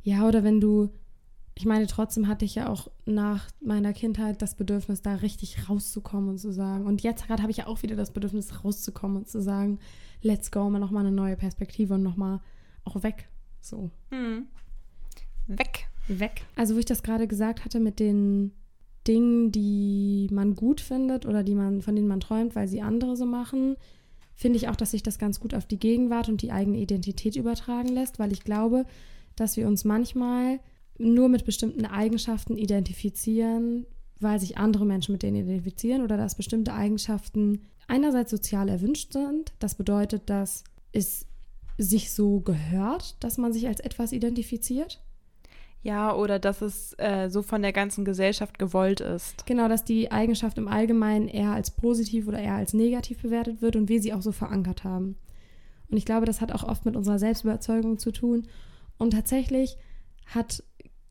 ja, 0.02 0.26
oder 0.26 0.44
wenn 0.44 0.60
du, 0.60 0.90
ich 1.54 1.64
meine, 1.66 1.86
trotzdem 1.86 2.28
hatte 2.28 2.44
ich 2.44 2.54
ja 2.54 2.68
auch 2.68 2.88
nach 3.06 3.48
meiner 3.60 3.92
Kindheit 3.92 4.40
das 4.40 4.54
Bedürfnis, 4.54 5.02
da 5.02 5.16
richtig 5.16 5.68
rauszukommen 5.68 6.28
und 6.30 6.38
zu 6.38 6.52
sagen. 6.52 6.86
Und 6.86 7.02
jetzt 7.02 7.26
gerade 7.26 7.42
habe 7.42 7.50
ich 7.50 7.58
ja 7.58 7.66
auch 7.66 7.82
wieder 7.82 7.96
das 7.96 8.12
Bedürfnis, 8.12 8.62
rauszukommen 8.64 9.16
und 9.18 9.28
zu 9.28 9.40
sagen, 9.42 9.78
let's 10.22 10.50
go, 10.50 10.68
mal 10.70 10.78
nochmal 10.78 11.06
eine 11.06 11.14
neue 11.14 11.36
Perspektive 11.36 11.94
und 11.94 12.02
nochmal 12.02 12.40
auch 12.84 13.02
weg. 13.02 13.28
So, 13.66 13.90
Hm. 14.10 14.46
Weg. 15.48 15.86
weg. 16.08 16.42
Also, 16.54 16.74
wo 16.74 16.78
ich 16.78 16.84
das 16.84 17.02
gerade 17.02 17.26
gesagt 17.26 17.64
hatte 17.64 17.80
mit 17.80 17.98
den 17.98 18.52
Dingen, 19.06 19.52
die 19.52 20.28
man 20.32 20.54
gut 20.54 20.80
findet 20.80 21.26
oder 21.26 21.42
die 21.42 21.54
man, 21.54 21.82
von 21.82 21.94
denen 21.94 22.08
man 22.08 22.20
träumt, 22.20 22.54
weil 22.54 22.68
sie 22.68 22.82
andere 22.82 23.16
so 23.16 23.26
machen, 23.26 23.76
finde 24.34 24.56
ich 24.58 24.68
auch, 24.68 24.76
dass 24.76 24.90
sich 24.92 25.02
das 25.02 25.18
ganz 25.18 25.40
gut 25.40 25.54
auf 25.54 25.66
die 25.66 25.78
Gegenwart 25.78 26.28
und 26.28 26.42
die 26.42 26.52
eigene 26.52 26.78
Identität 26.78 27.36
übertragen 27.36 27.88
lässt, 27.88 28.18
weil 28.18 28.32
ich 28.32 28.44
glaube, 28.44 28.84
dass 29.34 29.56
wir 29.56 29.66
uns 29.66 29.84
manchmal 29.84 30.60
nur 30.98 31.28
mit 31.28 31.44
bestimmten 31.44 31.86
Eigenschaften 31.86 32.56
identifizieren, 32.56 33.86
weil 34.20 34.40
sich 34.40 34.58
andere 34.58 34.86
Menschen 34.86 35.12
mit 35.12 35.22
denen 35.22 35.36
identifizieren 35.36 36.02
oder 36.02 36.16
dass 36.16 36.36
bestimmte 36.36 36.72
Eigenschaften 36.72 37.62
einerseits 37.86 38.30
sozial 38.30 38.68
erwünscht 38.68 39.12
sind. 39.12 39.52
Das 39.58 39.74
bedeutet, 39.74 40.28
dass 40.30 40.64
es 40.92 41.26
sich 41.78 42.12
so 42.12 42.40
gehört, 42.40 43.22
dass 43.22 43.38
man 43.38 43.52
sich 43.52 43.66
als 43.68 43.80
etwas 43.80 44.12
identifiziert. 44.12 45.02
Ja, 45.82 46.16
oder 46.16 46.40
dass 46.40 46.62
es 46.62 46.94
äh, 46.98 47.28
so 47.28 47.42
von 47.42 47.62
der 47.62 47.72
ganzen 47.72 48.04
Gesellschaft 48.04 48.58
gewollt 48.58 49.00
ist. 49.00 49.46
Genau, 49.46 49.68
dass 49.68 49.84
die 49.84 50.10
Eigenschaft 50.10 50.58
im 50.58 50.66
Allgemeinen 50.66 51.28
eher 51.28 51.52
als 51.52 51.70
positiv 51.70 52.26
oder 52.26 52.40
eher 52.40 52.54
als 52.54 52.74
negativ 52.74 53.22
bewertet 53.22 53.62
wird 53.62 53.76
und 53.76 53.88
wir 53.88 54.02
sie 54.02 54.12
auch 54.12 54.22
so 54.22 54.32
verankert 54.32 54.82
haben. 54.82 55.16
Und 55.88 55.96
ich 55.96 56.04
glaube, 56.04 56.26
das 56.26 56.40
hat 56.40 56.50
auch 56.50 56.64
oft 56.64 56.84
mit 56.84 56.96
unserer 56.96 57.20
Selbstüberzeugung 57.20 57.98
zu 57.98 58.10
tun. 58.10 58.48
Und 58.98 59.12
tatsächlich 59.12 59.76
hat 60.26 60.64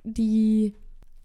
die 0.03 0.73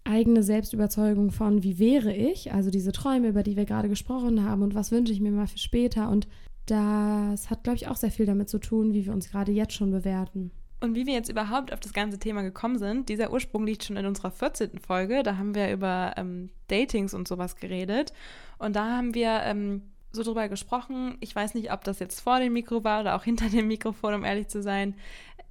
eigene 0.03 0.43
Selbstüberzeugung 0.43 1.31
von, 1.31 1.63
wie 1.63 1.77
wäre 1.77 2.13
ich, 2.13 2.53
also 2.53 2.69
diese 2.69 2.91
Träume, 2.91 3.27
über 3.27 3.43
die 3.43 3.57
wir 3.57 3.65
gerade 3.65 3.89
gesprochen 3.89 4.43
haben 4.43 4.61
und 4.61 4.73
was 4.73 4.91
wünsche 4.91 5.13
ich 5.13 5.19
mir 5.19 5.31
mal 5.31 5.47
für 5.47 5.57
später. 5.57 6.09
Und 6.09 6.27
das 6.65 7.49
hat, 7.49 7.63
glaube 7.63 7.75
ich, 7.75 7.87
auch 7.87 7.95
sehr 7.95 8.11
viel 8.11 8.25
damit 8.25 8.49
zu 8.49 8.59
tun, 8.59 8.93
wie 8.93 9.05
wir 9.05 9.13
uns 9.13 9.29
gerade 9.29 9.51
jetzt 9.51 9.73
schon 9.73 9.91
bewerten. 9.91 10.51
Und 10.79 10.95
wie 10.95 11.05
wir 11.05 11.13
jetzt 11.13 11.29
überhaupt 11.29 11.71
auf 11.71 11.79
das 11.79 11.93
ganze 11.93 12.17
Thema 12.17 12.41
gekommen 12.41 12.79
sind, 12.79 13.07
dieser 13.07 13.31
Ursprung 13.31 13.65
liegt 13.67 13.83
schon 13.83 13.97
in 13.97 14.05
unserer 14.07 14.31
14. 14.31 14.79
Folge. 14.79 15.21
Da 15.21 15.37
haben 15.37 15.53
wir 15.53 15.71
über 15.71 16.13
ähm, 16.17 16.49
Datings 16.69 17.13
und 17.13 17.27
sowas 17.27 17.55
geredet. 17.55 18.13
Und 18.57 18.75
da 18.75 18.97
haben 18.97 19.13
wir 19.13 19.41
ähm, 19.43 19.83
so 20.11 20.23
drüber 20.23 20.49
gesprochen. 20.49 21.17
Ich 21.19 21.35
weiß 21.35 21.53
nicht, 21.53 21.71
ob 21.71 21.83
das 21.83 21.99
jetzt 21.99 22.19
vor 22.21 22.39
dem 22.39 22.53
Mikro 22.53 22.83
war 22.83 23.01
oder 23.01 23.15
auch 23.15 23.23
hinter 23.25 23.49
dem 23.49 23.67
Mikrofon, 23.67 24.15
um 24.15 24.23
ehrlich 24.23 24.47
zu 24.47 24.63
sein. 24.63 24.95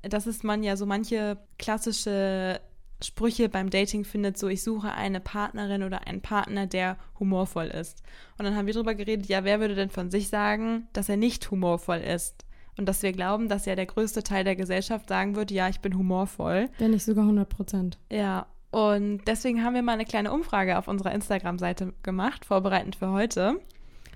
Dass 0.03 0.27
es 0.27 0.43
man 0.43 0.65
ja 0.65 0.77
so 0.77 0.85
manche 0.85 1.39
klassische 1.59 2.61
Sprüche 3.03 3.49
beim 3.49 3.71
Dating 3.71 4.05
findet, 4.05 4.39
so 4.39 4.49
ich 4.49 4.63
suche 4.63 4.93
eine 4.93 5.21
Partnerin 5.21 5.83
oder 5.83 6.07
einen 6.07 6.21
Partner, 6.21 6.67
der 6.67 6.97
humorvoll 7.19 7.67
ist. 7.67 8.03
Und 8.39 8.45
dann 8.45 8.57
haben 8.57 8.67
wir 8.67 8.75
drüber 8.75 8.95
geredet, 8.95 9.27
ja, 9.27 9.45
wer 9.45 9.61
würde 9.61 9.75
denn 9.75 9.91
von 9.91 10.11
sich 10.11 10.29
sagen, 10.29 10.89
dass 10.93 11.09
er 11.09 11.17
nicht 11.17 11.51
humorvoll 11.51 11.99
ist? 11.99 12.45
Und 12.77 12.87
dass 12.87 13.03
wir 13.03 13.13
glauben, 13.13 13.49
dass 13.49 13.67
ja 13.67 13.75
der 13.75 13.87
größte 13.87 14.23
Teil 14.23 14.45
der 14.45 14.57
Gesellschaft 14.57 15.09
sagen 15.09 15.37
wird, 15.37 15.51
ja, 15.51 15.69
ich 15.69 15.81
bin 15.81 15.97
humorvoll. 15.97 16.69
Wenn 16.79 16.93
nicht 16.93 17.05
sogar 17.05 17.25
100 17.25 17.49
Prozent. 17.49 17.99
Ja, 18.11 18.47
und 18.71 19.23
deswegen 19.27 19.65
haben 19.65 19.75
wir 19.75 19.83
mal 19.83 19.93
eine 19.93 20.05
kleine 20.05 20.33
Umfrage 20.33 20.79
auf 20.79 20.89
unserer 20.89 21.13
Instagram-Seite 21.13 21.93
gemacht, 22.03 22.45
vorbereitend 22.45 22.97
für 22.97 23.11
heute. 23.11 23.61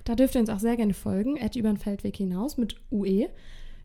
Da 0.05 0.15
dürft 0.15 0.35
ihr 0.35 0.41
uns 0.41 0.51
auch 0.51 0.59
sehr 0.59 0.77
gerne 0.77 0.95
folgen, 0.95 1.43
at 1.43 1.57
über 1.57 1.69
den 1.69 1.79
Feldweg 1.79 2.17
hinaus 2.17 2.57
mit 2.57 2.77
UE, 2.93 3.29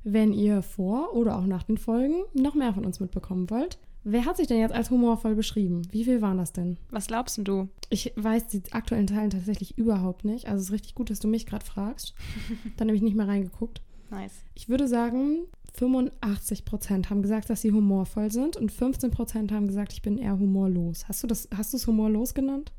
wenn 0.04 0.34
ihr 0.34 0.62
vor 0.62 1.14
oder 1.14 1.38
auch 1.38 1.46
nach 1.46 1.64
den 1.64 1.78
Folgen 1.78 2.24
noch 2.34 2.56
mehr 2.56 2.74
von 2.74 2.86
uns 2.86 3.00
mitbekommen 3.00 3.50
wollt. 3.50 3.80
Wer 4.12 4.26
hat 4.26 4.38
sich 4.38 4.48
denn 4.48 4.60
jetzt 4.60 4.74
als 4.74 4.90
humorvoll 4.90 5.36
beschrieben? 5.36 5.84
Wie 5.92 6.04
viel 6.04 6.22
waren 6.22 6.40
das 6.40 6.52
denn? 6.52 6.78
Was 6.90 7.06
glaubst 7.06 7.38
denn 7.38 7.46
du? 7.46 7.70
Ich 7.90 8.12
weiß 8.16 8.48
die 8.48 8.64
aktuellen 8.72 9.08
Zahlen 9.08 9.30
tatsächlich 9.30 9.78
überhaupt 9.78 10.26
nicht. 10.26 10.48
Also 10.48 10.62
es 10.62 10.66
ist 10.70 10.72
richtig 10.72 10.96
gut, 10.96 11.12
dass 11.12 11.20
du 11.20 11.28
mich 11.28 11.46
gerade 11.46 11.64
fragst. 11.64 12.16
Dann 12.78 12.88
habe 12.88 12.96
ich 12.96 13.04
nicht 13.04 13.16
mehr 13.16 13.28
reingeguckt. 13.28 13.82
Nice. 14.10 14.34
Ich 14.56 14.68
würde 14.68 14.88
sagen, 14.88 15.46
85 15.76 16.66
Prozent 16.66 17.12
haben 17.12 17.22
gesagt, 17.22 17.52
dass 17.52 17.62
sie 17.62 17.72
humorvoll 17.72 18.32
sind 18.32 18.58
und 18.58 18.72
15 18.72 19.12
Prozent 19.12 19.52
haben 19.52 19.68
gesagt, 19.68 19.94
ich 19.94 20.02
bin 20.02 20.18
eher 20.18 20.40
humorlos. 20.40 21.08
Hast 21.08 21.22
du 21.22 21.28
das, 21.28 21.48
hast 21.56 21.74
du 21.74 21.78
es 21.78 21.86
humorlos 21.86 22.34
genannt? 22.34 22.72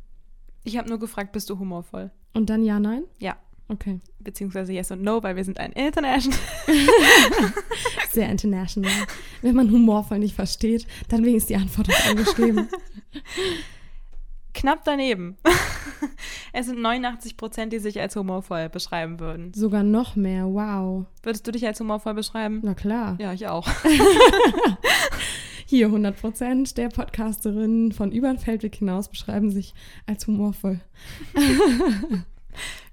Ich 0.64 0.76
habe 0.78 0.88
nur 0.88 0.98
gefragt, 0.98 1.30
bist 1.30 1.48
du 1.48 1.58
humorvoll? 1.60 2.10
Und 2.34 2.50
dann 2.50 2.64
ja, 2.64 2.80
nein? 2.80 3.04
Ja. 3.20 3.36
Okay. 3.70 4.00
Beziehungsweise 4.18 4.72
yes 4.72 4.90
und 4.90 5.02
no, 5.02 5.22
weil 5.22 5.36
wir 5.36 5.44
sind 5.44 5.60
ein 5.60 5.70
International. 5.72 6.38
Sehr 8.10 8.28
international. 8.28 9.06
Wenn 9.42 9.54
man 9.54 9.70
humorvoll 9.70 10.18
nicht 10.18 10.34
versteht, 10.34 10.88
dann 11.08 11.24
wenigstens 11.24 11.48
die 11.48 11.56
Antwort 11.56 11.88
auch 11.88 12.10
angeschrieben. 12.10 12.68
Knapp 14.52 14.80
daneben. 14.84 15.36
es 16.52 16.66
sind 16.66 16.80
89 16.80 17.36
Prozent, 17.36 17.72
die 17.72 17.78
sich 17.78 18.00
als 18.00 18.16
humorvoll 18.16 18.68
beschreiben 18.68 19.20
würden. 19.20 19.54
Sogar 19.54 19.84
noch 19.84 20.16
mehr. 20.16 20.46
Wow. 20.46 21.06
Würdest 21.22 21.46
du 21.46 21.52
dich 21.52 21.64
als 21.64 21.78
humorvoll 21.78 22.14
beschreiben? 22.14 22.60
Na 22.64 22.74
klar. 22.74 23.16
Ja, 23.20 23.32
ich 23.32 23.46
auch. 23.46 23.68
Hier 25.66 25.86
100 25.86 26.20
Prozent 26.20 26.76
der 26.76 26.88
Podcasterinnen 26.88 27.92
von 27.92 28.10
über 28.10 28.26
den 28.26 28.38
Feldweg 28.38 28.74
hinaus 28.74 29.08
beschreiben 29.08 29.52
sich 29.52 29.72
als 30.04 30.26
humorvoll. 30.26 30.80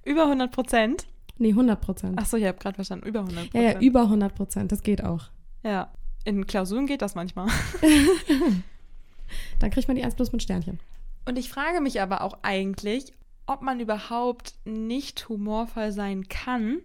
Über 0.07 0.23
100 0.23 0.51
Prozent. 0.51 1.07
Nee, 1.37 1.49
100 1.49 1.79
Prozent. 1.81 2.17
Achso, 2.19 2.37
ich 2.37 2.45
habe 2.45 2.57
gerade 2.57 2.75
verstanden. 2.75 3.05
Über 3.07 3.19
100 3.19 3.45
Ja, 3.45 3.49
Prozent. 3.51 3.81
ja, 3.81 3.87
über 3.87 4.01
100 4.03 4.35
Prozent. 4.35 4.71
Das 4.71 4.81
geht 4.81 5.03
auch. 5.03 5.25
Ja. 5.63 5.91
In 6.25 6.45
Klausuren 6.47 6.87
geht 6.87 7.01
das 7.01 7.15
manchmal. 7.15 7.47
Dann 9.59 9.71
kriegt 9.71 9.87
man 9.87 9.95
die 9.97 10.03
1 10.03 10.15
plus 10.15 10.31
mit 10.31 10.43
Sternchen. 10.43 10.79
Und 11.25 11.37
ich 11.37 11.49
frage 11.49 11.81
mich 11.81 12.01
aber 12.01 12.21
auch 12.21 12.37
eigentlich, 12.41 13.13
ob 13.45 13.61
man 13.61 13.79
überhaupt 13.79 14.55
nicht 14.65 15.27
humorvoll 15.29 15.91
sein 15.91 16.27
kann 16.27 16.79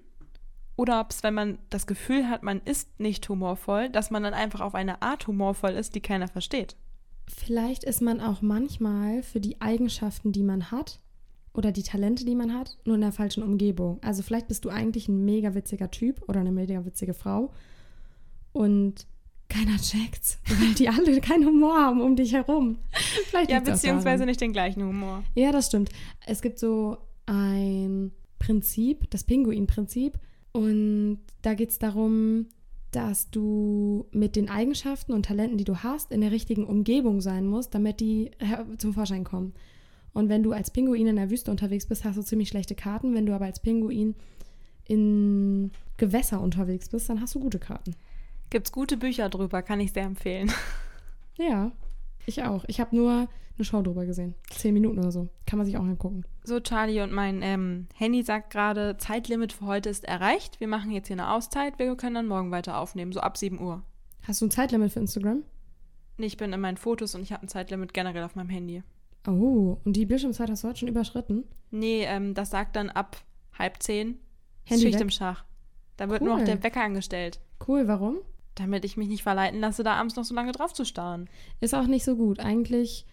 Oder 0.76 1.00
ob 1.00 1.10
es, 1.10 1.22
wenn 1.22 1.34
man 1.34 1.58
das 1.70 1.86
Gefühl 1.86 2.28
hat, 2.28 2.42
man 2.42 2.60
ist 2.64 2.98
nicht 2.98 3.28
humorvoll, 3.28 3.88
dass 3.90 4.10
man 4.10 4.22
dann 4.22 4.34
einfach 4.34 4.60
auf 4.60 4.74
eine 4.74 5.02
Art 5.02 5.26
humorvoll 5.26 5.70
ist, 5.72 5.94
die 5.94 6.00
keiner 6.00 6.28
versteht. 6.28 6.76
Vielleicht 7.28 7.84
ist 7.84 8.00
man 8.02 8.20
auch 8.20 8.42
manchmal 8.42 9.22
für 9.22 9.38
die 9.40 9.60
Eigenschaften, 9.60 10.32
die 10.32 10.42
man 10.42 10.70
hat 10.70 10.98
oder 11.54 11.72
die 11.72 11.82
Talente, 11.82 12.24
die 12.24 12.34
man 12.34 12.54
hat, 12.54 12.78
nur 12.84 12.94
in 12.94 13.02
der 13.02 13.12
falschen 13.12 13.42
Umgebung. 13.42 13.98
Also 14.02 14.22
vielleicht 14.22 14.48
bist 14.48 14.64
du 14.64 14.70
eigentlich 14.70 15.08
ein 15.08 15.24
mega 15.24 15.54
witziger 15.54 15.90
Typ 15.90 16.22
oder 16.28 16.40
eine 16.40 16.52
mega 16.52 16.84
witzige 16.84 17.14
Frau 17.14 17.52
und 18.52 19.06
keiner 19.48 19.76
checkt's, 19.76 20.38
weil 20.60 20.74
die 20.74 20.88
alle 20.88 21.20
keinen 21.20 21.46
Humor 21.46 21.78
haben 21.78 22.00
um 22.00 22.16
dich 22.16 22.32
herum. 22.32 22.78
Vielleicht 23.26 23.50
Ja, 23.50 23.60
beziehungsweise 23.60 24.24
nicht 24.24 24.40
den 24.40 24.52
gleichen 24.52 24.82
Humor. 24.82 25.22
Ja, 25.34 25.52
das 25.52 25.66
stimmt. 25.66 25.90
Es 26.26 26.40
gibt 26.40 26.58
so 26.58 26.96
ein 27.26 28.12
Prinzip, 28.38 29.10
das 29.10 29.24
Pinguin-Prinzip. 29.24 30.18
Und 30.52 31.20
da 31.42 31.54
geht 31.54 31.70
es 31.70 31.78
darum, 31.78 32.46
dass 32.90 33.30
du 33.30 34.06
mit 34.10 34.36
den 34.36 34.50
Eigenschaften 34.50 35.12
und 35.12 35.26
Talenten, 35.26 35.56
die 35.56 35.64
du 35.64 35.82
hast, 35.82 36.12
in 36.12 36.20
der 36.20 36.30
richtigen 36.30 36.64
Umgebung 36.64 37.20
sein 37.20 37.46
musst, 37.46 37.74
damit 37.74 38.00
die 38.00 38.30
zum 38.78 38.92
Vorschein 38.92 39.24
kommen. 39.24 39.54
Und 40.12 40.28
wenn 40.28 40.42
du 40.42 40.52
als 40.52 40.70
Pinguin 40.70 41.06
in 41.06 41.16
der 41.16 41.30
Wüste 41.30 41.50
unterwegs 41.50 41.86
bist, 41.86 42.04
hast 42.04 42.16
du 42.16 42.22
ziemlich 42.22 42.48
schlechte 42.48 42.74
Karten. 42.74 43.14
Wenn 43.14 43.26
du 43.26 43.34
aber 43.34 43.46
als 43.46 43.60
Pinguin 43.60 44.14
in 44.86 45.70
Gewässer 45.96 46.40
unterwegs 46.40 46.88
bist, 46.88 47.08
dann 47.08 47.20
hast 47.20 47.34
du 47.34 47.40
gute 47.40 47.58
Karten. 47.58 47.94
Gibt's 48.50 48.72
gute 48.72 48.96
Bücher 48.96 49.28
drüber, 49.30 49.62
kann 49.62 49.80
ich 49.80 49.92
sehr 49.92 50.04
empfehlen. 50.04 50.52
Ja, 51.38 51.72
ich 52.26 52.42
auch. 52.42 52.64
Ich 52.68 52.78
habe 52.78 52.94
nur 52.94 53.26
eine 53.56 53.64
Show 53.64 53.80
drüber 53.80 54.04
gesehen. 54.04 54.34
Zehn 54.50 54.74
Minuten 54.74 54.98
oder 54.98 55.10
so. 55.10 55.28
Kann 55.46 55.56
man 55.58 55.64
sich 55.66 55.78
auch 55.78 55.82
angucken. 55.82 56.24
So, 56.44 56.60
Charlie 56.60 57.00
und 57.00 57.10
mein 57.10 57.40
ähm, 57.42 57.86
Handy 57.94 58.22
sagt 58.22 58.50
gerade, 58.50 58.96
Zeitlimit 58.98 59.54
für 59.54 59.64
heute 59.64 59.88
ist 59.88 60.04
erreicht. 60.04 60.60
Wir 60.60 60.68
machen 60.68 60.90
jetzt 60.90 61.06
hier 61.08 61.14
eine 61.16 61.30
Auszeit. 61.30 61.78
Wir 61.78 61.96
können 61.96 62.14
dann 62.16 62.26
morgen 62.26 62.50
weiter 62.50 62.78
aufnehmen, 62.78 63.12
so 63.12 63.20
ab 63.20 63.38
7 63.38 63.60
Uhr. 63.60 63.82
Hast 64.24 64.42
du 64.42 64.46
ein 64.46 64.50
Zeitlimit 64.50 64.92
für 64.92 65.00
Instagram? 65.00 65.42
Nee, 66.18 66.26
Ich 66.26 66.36
bin 66.36 66.52
in 66.52 66.60
meinen 66.60 66.76
Fotos 66.76 67.14
und 67.14 67.22
ich 67.22 67.32
habe 67.32 67.46
ein 67.46 67.48
Zeitlimit 67.48 67.94
generell 67.94 68.24
auf 68.24 68.36
meinem 68.36 68.50
Handy. 68.50 68.82
Oh, 69.26 69.78
und 69.84 69.94
die 69.96 70.06
Bildschirmzeit 70.06 70.50
hast 70.50 70.64
du 70.64 70.68
heute 70.68 70.80
schon 70.80 70.88
überschritten? 70.88 71.44
Nee, 71.70 72.04
ähm, 72.04 72.34
das 72.34 72.50
sagt 72.50 72.76
dann 72.76 72.90
ab 72.90 73.16
halb 73.58 73.82
zehn. 73.82 74.18
Handy 74.64 74.82
Schicht 74.84 74.94
weg? 74.96 75.02
im 75.02 75.10
Schach. 75.10 75.44
Da 75.96 76.08
wird 76.08 76.22
nur 76.22 76.32
noch 76.34 76.38
Cool. 76.40 76.46
der 76.46 76.62
Wecker 76.62 76.82
angestellt. 76.82 77.40
Cool, 77.66 77.86
warum? 77.86 78.16
Damit 78.54 78.84
ich 78.84 78.96
mich 78.96 79.08
nicht 79.08 79.22
verleiten 79.22 79.60
lasse, 79.60 79.82
da 79.82 79.94
abends 79.94 80.16
noch 80.16 80.24
so 80.24 80.34
lange 80.34 80.52
drauf 80.52 80.72
zu 80.72 80.84
starren. 80.84 81.28
Ist 81.60 81.74
auch 81.74 81.86
nicht 81.86 82.04
so 82.04 82.16
gut. 82.16 82.40
Eigentlich, 82.40 83.06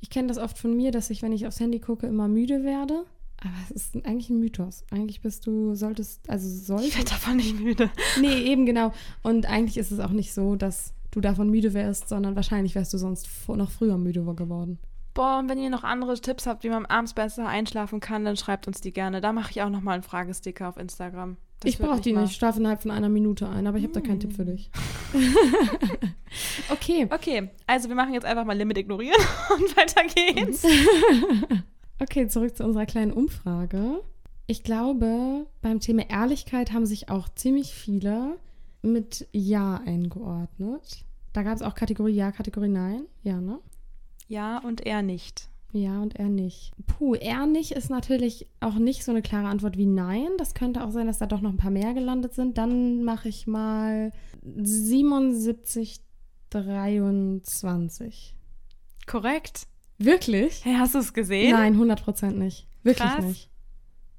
ich 0.00 0.10
kenne 0.10 0.28
das 0.28 0.38
oft 0.38 0.58
von 0.58 0.76
mir, 0.76 0.90
dass 0.92 1.10
ich, 1.10 1.22
wenn 1.22 1.32
ich 1.32 1.46
aufs 1.46 1.60
Handy 1.60 1.80
gucke, 1.80 2.06
immer 2.06 2.28
müde 2.28 2.62
werde. 2.64 3.04
Aber 3.40 3.52
es 3.64 3.70
ist 3.70 3.96
eigentlich 4.06 4.30
ein 4.30 4.38
Mythos. 4.38 4.84
Eigentlich 4.90 5.20
bist 5.20 5.46
du, 5.46 5.74
solltest, 5.74 6.28
also 6.30 6.46
Ich 6.48 6.66
solltest. 6.66 6.96
werde 6.98 7.10
davon 7.10 7.36
nicht 7.36 7.58
müde. 7.58 7.90
Nee, 8.20 8.42
eben 8.44 8.66
genau. 8.66 8.92
Und 9.22 9.46
eigentlich 9.46 9.76
ist 9.78 9.90
es 9.90 9.98
auch 10.00 10.10
nicht 10.10 10.32
so, 10.32 10.56
dass 10.56 10.94
du 11.10 11.20
davon 11.20 11.50
müde 11.50 11.74
wärst, 11.74 12.08
sondern 12.08 12.36
wahrscheinlich 12.36 12.74
wärst 12.74 12.92
du 12.94 12.98
sonst 12.98 13.28
noch 13.48 13.70
früher 13.70 13.98
müde 13.98 14.22
geworden. 14.34 14.78
Boah, 15.14 15.38
und 15.38 15.48
wenn 15.48 15.58
ihr 15.58 15.70
noch 15.70 15.84
andere 15.84 16.20
Tipps 16.20 16.46
habt, 16.46 16.64
wie 16.64 16.68
man 16.70 16.86
abends 16.86 17.14
besser 17.14 17.46
einschlafen 17.46 18.00
kann, 18.00 18.24
dann 18.24 18.36
schreibt 18.36 18.66
uns 18.66 18.80
die 18.80 18.92
gerne. 18.92 19.20
Da 19.20 19.32
mache 19.32 19.52
ich 19.52 19.62
auch 19.62 19.70
nochmal 19.70 19.94
einen 19.94 20.02
Fragesticker 20.02 20.68
auf 20.68 20.76
Instagram. 20.76 21.36
Das 21.60 21.70
ich 21.70 21.78
brauche 21.78 22.00
die 22.00 22.12
mal- 22.12 22.22
nicht. 22.22 22.32
Ich 22.32 22.36
schlafe 22.36 22.58
innerhalb 22.58 22.82
von 22.82 22.90
einer 22.90 23.08
Minute 23.08 23.48
ein, 23.48 23.66
aber 23.68 23.78
ich 23.78 23.84
habe 23.84 23.94
da 23.94 24.00
keinen 24.00 24.18
Tipp 24.20 24.32
für 24.34 24.44
dich. 24.44 24.70
okay. 26.70 27.06
Okay, 27.10 27.50
also 27.66 27.88
wir 27.88 27.96
machen 27.96 28.12
jetzt 28.14 28.24
einfach 28.26 28.44
mal 28.44 28.56
Limit 28.56 28.78
ignorieren 28.78 29.20
und 29.56 29.76
weiter 29.76 30.02
geht's. 30.14 30.64
Okay, 32.00 32.26
zurück 32.26 32.56
zu 32.56 32.64
unserer 32.64 32.86
kleinen 32.86 33.12
Umfrage. 33.12 34.00
Ich 34.48 34.64
glaube, 34.64 35.46
beim 35.62 35.78
Thema 35.78 36.10
Ehrlichkeit 36.10 36.72
haben 36.72 36.86
sich 36.86 37.08
auch 37.08 37.28
ziemlich 37.28 37.72
viele 37.72 38.36
mit 38.82 39.28
Ja 39.30 39.80
eingeordnet. 39.86 41.04
Da 41.32 41.44
gab 41.44 41.54
es 41.54 41.62
auch 41.62 41.76
Kategorie 41.76 42.14
Ja, 42.14 42.32
Kategorie 42.32 42.68
Nein. 42.68 43.02
Ja, 43.22 43.40
ne? 43.40 43.60
Ja 44.28 44.58
und 44.58 44.86
er 44.86 45.02
nicht. 45.02 45.48
Ja 45.72 46.00
und 46.00 46.14
er 46.16 46.28
nicht. 46.28 46.72
Puh, 46.86 47.14
er 47.14 47.46
nicht 47.46 47.72
ist 47.72 47.90
natürlich 47.90 48.46
auch 48.60 48.76
nicht 48.76 49.04
so 49.04 49.10
eine 49.10 49.22
klare 49.22 49.48
Antwort 49.48 49.76
wie 49.76 49.86
Nein. 49.86 50.28
Das 50.38 50.54
könnte 50.54 50.84
auch 50.84 50.92
sein, 50.92 51.08
dass 51.08 51.18
da 51.18 51.26
doch 51.26 51.40
noch 51.40 51.50
ein 51.50 51.56
paar 51.56 51.72
mehr 51.72 51.94
gelandet 51.94 52.32
sind. 52.34 52.58
Dann 52.58 53.02
mache 53.02 53.28
ich 53.28 53.48
mal 53.48 54.12
77, 54.42 56.00
23. 56.50 58.36
Korrekt. 59.06 59.66
Wirklich? 59.98 60.64
Hey, 60.64 60.76
hast 60.78 60.94
du 60.94 60.98
es 60.98 61.12
gesehen? 61.12 61.52
Nein, 61.52 61.76
100% 61.76 62.32
nicht. 62.32 62.68
Wirklich 62.84 63.08
Krass. 63.08 63.24
nicht. 63.24 63.50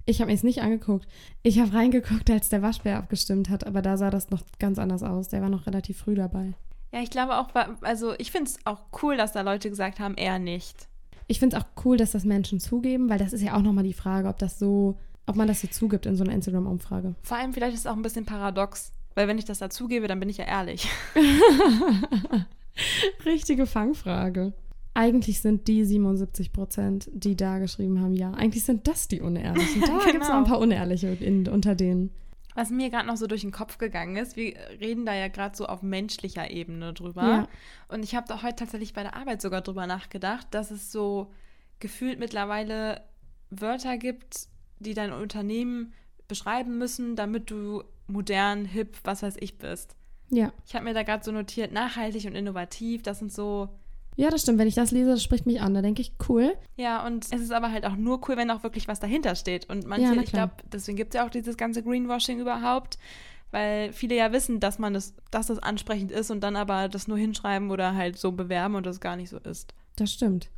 Ich 0.05 0.19
habe 0.21 0.29
mir 0.29 0.35
es 0.35 0.43
nicht 0.43 0.61
angeguckt. 0.61 1.07
Ich 1.41 1.59
habe 1.59 1.73
reingeguckt, 1.73 2.29
als 2.29 2.49
der 2.49 2.61
Waschbär 2.61 2.97
abgestimmt 2.97 3.49
hat, 3.49 3.65
aber 3.65 3.81
da 3.81 3.97
sah 3.97 4.09
das 4.09 4.29
noch 4.29 4.43
ganz 4.59 4.77
anders 4.77 5.03
aus. 5.03 5.29
Der 5.29 5.41
war 5.41 5.49
noch 5.49 5.65
relativ 5.65 5.97
früh 5.97 6.15
dabei. 6.15 6.53
Ja, 6.95 7.01
ich 7.01 7.09
glaube 7.09 7.35
auch, 7.37 7.49
also 7.81 8.13
ich 8.19 8.31
finde 8.31 8.51
es 8.51 8.57
auch 8.63 8.79
cool, 9.03 9.17
dass 9.17 9.33
da 9.33 9.41
Leute 9.41 9.69
gesagt 9.69 9.99
haben, 9.99 10.15
er 10.15 10.39
nicht. 10.39 10.87
Ich 11.27 11.39
finde 11.39 11.57
es 11.57 11.61
auch 11.61 11.67
cool, 11.83 11.97
dass 11.97 12.13
das 12.13 12.23
Menschen 12.23 12.61
zugeben, 12.61 13.09
weil 13.09 13.19
das 13.19 13.33
ist 13.33 13.41
ja 13.41 13.57
auch 13.57 13.61
nochmal 13.61 13.83
die 13.83 13.91
Frage, 13.91 14.29
ob 14.29 14.39
das 14.39 14.59
so, 14.59 14.95
ob 15.25 15.35
man 15.35 15.49
das 15.49 15.59
so 15.59 15.67
zugibt 15.67 16.05
in 16.05 16.15
so 16.15 16.23
einer 16.23 16.31
Instagram-Umfrage. 16.31 17.15
Vor 17.21 17.35
allem 17.35 17.51
vielleicht 17.51 17.73
ist 17.73 17.81
es 17.81 17.87
auch 17.87 17.97
ein 17.97 18.01
bisschen 18.01 18.23
paradox, 18.25 18.93
weil 19.13 19.27
wenn 19.27 19.37
ich 19.37 19.43
das 19.43 19.59
dazugebe, 19.59 20.07
dann 20.07 20.21
bin 20.21 20.29
ich 20.29 20.37
ja 20.37 20.45
ehrlich. 20.45 20.87
Richtige 23.25 23.65
Fangfrage. 23.65 24.53
Eigentlich 24.93 25.41
sind 25.41 25.67
die 25.67 25.83
77 25.83 26.53
Prozent, 26.53 27.09
die 27.13 27.35
da 27.35 27.59
geschrieben 27.59 27.99
haben, 27.99 28.13
ja. 28.13 28.31
Eigentlich 28.31 28.63
sind 28.63 28.87
das 28.87 29.09
die 29.09 29.19
Unehrlichen. 29.19 29.81
Da 29.81 29.99
gibt 30.05 30.23
es 30.23 30.29
noch 30.29 30.35
ein 30.35 30.43
Genau. 30.43 30.55
paar 30.55 30.59
Unehrliche 30.59 31.09
in, 31.09 31.45
unter 31.49 31.75
denen. 31.75 32.11
Was 32.55 32.71
mir 32.71 32.89
gerade 32.89 33.05
noch 33.05 33.17
so 33.17 33.27
durch 33.27 33.41
den 33.41 33.51
Kopf 33.51 33.77
gegangen 33.77 34.15
ist, 34.15 34.35
wir 34.35 34.55
reden 34.79 35.05
da 35.05 35.13
ja 35.13 35.27
gerade 35.27 35.55
so 35.55 35.67
auf 35.67 35.83
menschlicher 35.83 36.49
Ebene 36.49 36.93
drüber. 36.93 37.23
Ja. 37.23 37.47
Und 37.89 38.03
ich 38.03 38.15
habe 38.15 38.27
da 38.27 38.41
heute 38.41 38.55
tatsächlich 38.55 38.93
bei 38.93 39.03
der 39.03 39.15
Arbeit 39.15 39.41
sogar 39.41 39.61
drüber 39.61 39.85
nachgedacht, 39.85 40.47
dass 40.51 40.71
es 40.71 40.91
so 40.91 41.31
gefühlt 41.79 42.17
mittlerweile 42.17 43.03
Wörter 43.49 43.97
gibt, 43.97 44.47
die 44.79 44.93
dein 44.93 45.11
Unternehmen 45.11 45.93
beschreiben 46.27 46.77
müssen, 46.77 47.15
damit 47.15 47.51
du 47.51 47.83
modern, 48.07 48.65
hip, 48.65 48.97
was 49.03 49.21
weiß 49.21 49.35
ich 49.39 49.57
bist. 49.57 49.95
Ja. 50.29 50.51
Ich 50.65 50.75
habe 50.75 50.85
mir 50.85 50.93
da 50.93 51.03
gerade 51.03 51.23
so 51.23 51.31
notiert, 51.31 51.71
nachhaltig 51.71 52.25
und 52.25 52.35
innovativ, 52.35 53.03
das 53.03 53.19
sind 53.19 53.31
so, 53.31 53.69
Ja, 54.15 54.29
das 54.29 54.43
stimmt. 54.43 54.59
Wenn 54.59 54.67
ich 54.67 54.75
das 54.75 54.91
lese, 54.91 55.09
das 55.09 55.23
spricht 55.23 55.45
mich 55.45 55.61
an. 55.61 55.73
Da 55.73 55.81
denke 55.81 56.01
ich, 56.01 56.13
cool. 56.29 56.55
ja, 56.77 57.05
und 57.05 57.25
es 57.25 57.41
ist 57.41 57.51
aber 57.51 57.71
halt 57.71 57.85
auch 57.85 57.95
nur 57.95 58.21
cool, 58.27 58.37
wenn 58.37 58.49
auch 58.49 58.63
wirklich 58.63 58.87
was 58.87 58.99
dahinter 58.99 59.35
steht. 59.35 59.69
Und 59.69 59.85
manche, 59.85 60.13
Ja, 60.13 60.21
ich 60.21 60.31
glaube, 60.31 60.53
deswegen 60.71 60.97
gibt 60.97 61.13
es 61.13 61.19
ja 61.19 61.25
auch 61.25 61.29
dieses 61.29 61.57
ganze 61.57 61.83
Greenwashing 61.83 62.39
überhaupt, 62.39 62.97
weil 63.51 63.91
viele 63.91 64.15
ja 64.15 64.31
wissen, 64.31 64.59
dass 64.59 64.79
man 64.79 64.93
das, 64.93 65.13
dass 65.31 65.47
das 65.47 65.59
ansprechend 65.59 66.11
ist 66.11 66.31
und 66.31 66.41
dann 66.41 66.55
aber 66.55 66.87
das 66.87 67.07
nur 67.07 67.17
hinschreiben 67.17 67.71
oder 67.71 67.95
halt 67.95 68.17
so 68.17 68.31
bewerben 68.31 68.75
und 68.75 68.85
das 68.85 68.99
gar 68.99 69.15
nicht 69.15 69.29
so 69.29 69.37
ist. 69.37 69.73
Das 69.97 70.11
stimmt. 70.11 70.49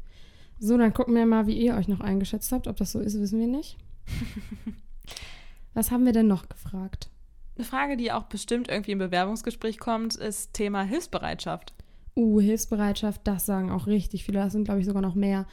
So, 0.60 0.78
dann 0.78 0.94
gucken 0.94 1.16
wir 1.16 1.26
mal, 1.26 1.48
wie 1.48 1.58
ihr 1.58 1.76
euch 1.76 1.88
noch 1.88 2.00
eingeschätzt 2.00 2.52
habt. 2.52 2.68
Ob 2.68 2.78
das 2.78 2.92
so 2.92 3.00
ist, 3.00 3.20
wissen 3.20 3.40
wir 3.40 3.48
nicht. 3.48 3.78
Was 5.74 5.92
haben 5.92 6.06
wir 6.06 6.14
denn 6.14 6.28
noch 6.28 6.50
gefragt? 6.50 7.10
Eine 7.56 7.66
Frage, 7.66 7.98
die 7.98 8.12
auch 8.12 8.24
bestimmt 8.24 8.68
irgendwie 8.68 8.92
im 8.92 9.00
Bewerbungsgespräch 9.00 9.80
kommt, 9.80 10.16
ist 10.16 10.54
Thema 10.54 10.84
Hilfsbereitschaft. 10.84 11.74
Uh, 12.18 12.42
Hilfsbereitschaft, 12.42 13.22
das 13.26 13.46
sagen 13.46 13.70
auch 13.70 13.86
richtig 13.86 14.26
viele. 14.26 14.40
Das 14.40 14.52
sind, 14.52 14.64
glaube 14.64 14.80
ich, 14.80 14.88
sogar 14.88 15.04
noch 15.04 15.14
mehr. 15.14 15.46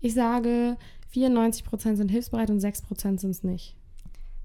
Ich 0.00 0.14
sage, 0.14 0.76
94% 1.14 1.94
sind 1.94 2.10
hilfsbereit 2.10 2.50
und 2.50 2.60
6% 2.60 3.20
sind 3.20 3.30
es 3.30 3.44
nicht. 3.44 3.76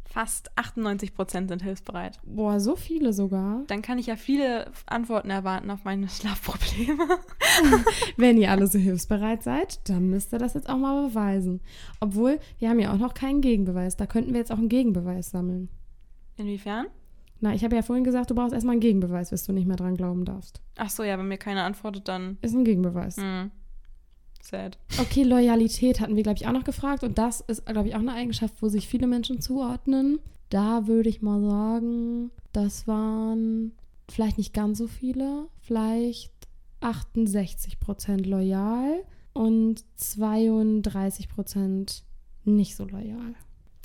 Fast 0.05 0.55
98 0.59 1.15
Prozent 1.15 1.49
sind 1.49 1.63
hilfsbereit. 1.63 2.19
Boah, 2.23 2.59
so 2.59 2.75
viele 2.75 3.13
sogar. 3.13 3.63
Dann 3.65 3.81
kann 3.81 3.97
ich 3.97 4.05
ja 4.05 4.15
viele 4.15 4.71
Antworten 4.85 5.31
erwarten 5.31 5.71
auf 5.71 5.83
meine 5.85 6.07
Schlafprobleme. 6.09 7.07
Wenn 8.17 8.37
ihr 8.37 8.51
alle 8.51 8.67
so 8.67 8.77
hilfsbereit 8.77 9.41
seid, 9.41 9.89
dann 9.89 10.11
müsst 10.11 10.31
ihr 10.31 10.37
das 10.37 10.53
jetzt 10.53 10.69
auch 10.69 10.77
mal 10.77 11.07
beweisen. 11.07 11.61
Obwohl, 11.99 12.39
wir 12.59 12.69
haben 12.69 12.79
ja 12.79 12.93
auch 12.93 12.99
noch 12.99 13.15
keinen 13.15 13.41
Gegenbeweis. 13.41 13.97
Da 13.97 14.05
könnten 14.05 14.33
wir 14.33 14.39
jetzt 14.39 14.51
auch 14.51 14.59
einen 14.59 14.69
Gegenbeweis 14.69 15.31
sammeln. 15.31 15.69
Inwiefern? 16.37 16.85
Na, 17.43 17.53
ich 17.53 17.65
habe 17.65 17.75
ja 17.75 17.81
vorhin 17.81 18.05
gesagt, 18.05 18.31
du 18.31 18.35
brauchst 18.35 18.53
erstmal 18.53 18.71
einen 18.71 18.79
Gegenbeweis, 18.79 19.31
bis 19.31 19.43
du 19.43 19.51
nicht 19.51 19.67
mehr 19.67 19.75
dran 19.75 19.97
glauben 19.97 20.23
darfst. 20.23 20.61
Ach 20.77 20.89
so, 20.89 21.03
ja, 21.03 21.19
wenn 21.19 21.27
mir 21.27 21.37
keiner 21.37 21.65
antwortet, 21.65 22.07
dann. 22.07 22.37
Ist 22.41 22.55
ein 22.55 22.63
Gegenbeweis. 22.63 23.17
Hm. 23.17 23.51
Sad. 24.41 24.77
Okay, 24.97 25.23
Loyalität 25.23 25.99
hatten 25.99 26.15
wir, 26.15 26.23
glaube 26.23 26.37
ich, 26.37 26.47
auch 26.47 26.53
noch 26.53 26.63
gefragt. 26.63 27.03
Und 27.03 27.17
das 27.17 27.41
ist, 27.41 27.65
glaube 27.65 27.89
ich, 27.89 27.95
auch 27.95 27.99
eine 27.99 28.13
Eigenschaft, 28.13 28.61
wo 28.61 28.69
sich 28.69 28.87
viele 28.87 29.07
Menschen 29.07 29.41
zuordnen. 29.41 30.19
Da 30.47 30.87
würde 30.87 31.09
ich 31.09 31.21
mal 31.21 31.41
sagen, 31.41 32.31
das 32.53 32.87
waren 32.87 33.73
vielleicht 34.09 34.37
nicht 34.37 34.53
ganz 34.53 34.77
so 34.77 34.87
viele, 34.87 35.49
vielleicht 35.59 36.31
68 36.79 37.81
Prozent 37.81 38.25
loyal 38.25 39.03
und 39.33 39.83
32 39.97 41.27
Prozent 41.27 42.05
nicht 42.45 42.77
so 42.77 42.85
loyal. 42.85 43.35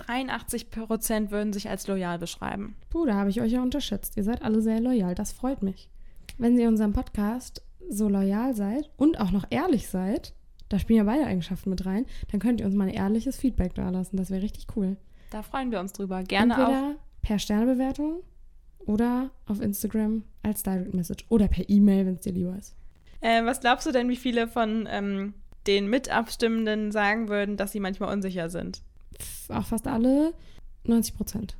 83 0.08 0.70
Prozent 0.70 1.30
würden 1.30 1.52
sich 1.52 1.68
als 1.68 1.86
loyal 1.86 2.18
beschreiben. 2.18 2.76
Puh, 2.88 3.04
da 3.04 3.14
habe 3.14 3.28
ich 3.28 3.42
euch 3.42 3.52
ja 3.52 3.62
unterschätzt. 3.62 4.16
Ihr 4.16 4.24
seid 4.24 4.42
alle 4.42 4.62
sehr 4.62 4.80
loyal. 4.80 5.14
Das 5.14 5.32
freut 5.32 5.62
mich. 5.62 5.90
Wenn 6.38 6.58
ihr 6.58 6.68
unserem 6.68 6.94
Podcast 6.94 7.62
so 7.90 8.08
loyal 8.08 8.54
seid 8.54 8.90
und 8.96 9.20
auch 9.20 9.32
noch 9.32 9.44
ehrlich 9.50 9.88
seid, 9.88 10.34
da 10.70 10.78
spielen 10.78 10.98
ja 10.98 11.04
beide 11.04 11.26
Eigenschaften 11.26 11.68
mit 11.70 11.84
rein, 11.84 12.06
dann 12.30 12.40
könnt 12.40 12.60
ihr 12.60 12.66
uns 12.66 12.74
mal 12.74 12.88
ein 12.88 12.94
ehrliches 12.94 13.36
Feedback 13.36 13.74
da 13.74 13.90
lassen. 13.90 14.16
Das 14.16 14.30
wäre 14.30 14.42
richtig 14.42 14.66
cool. 14.76 14.96
Da 15.30 15.42
freuen 15.42 15.70
wir 15.70 15.80
uns 15.80 15.92
drüber. 15.92 16.22
Gerne 16.22 16.54
Entweder 16.54 16.94
per 17.20 17.38
Sternebewertung 17.38 18.22
oder 18.78 19.30
auf 19.44 19.60
Instagram 19.60 20.24
als 20.42 20.62
Direct 20.62 20.94
Message 20.94 21.26
oder 21.28 21.48
per 21.48 21.68
E-Mail, 21.68 22.06
wenn 22.06 22.14
es 22.14 22.22
dir 22.22 22.32
lieber 22.32 22.56
ist. 22.56 22.74
Äh, 23.20 23.44
was 23.44 23.60
glaubst 23.60 23.86
du 23.86 23.92
denn, 23.92 24.08
wie 24.08 24.16
viele 24.16 24.48
von 24.48 24.88
ähm, 24.90 25.34
den 25.66 25.90
Mitabstimmenden 25.90 26.92
sagen 26.92 27.28
würden, 27.28 27.58
dass 27.58 27.72
sie 27.72 27.80
manchmal 27.80 28.12
unsicher 28.12 28.48
sind? 28.48 28.82
Auch 29.48 29.66
fast 29.66 29.86
alle 29.86 30.34
90 30.84 31.16
Prozent. 31.16 31.56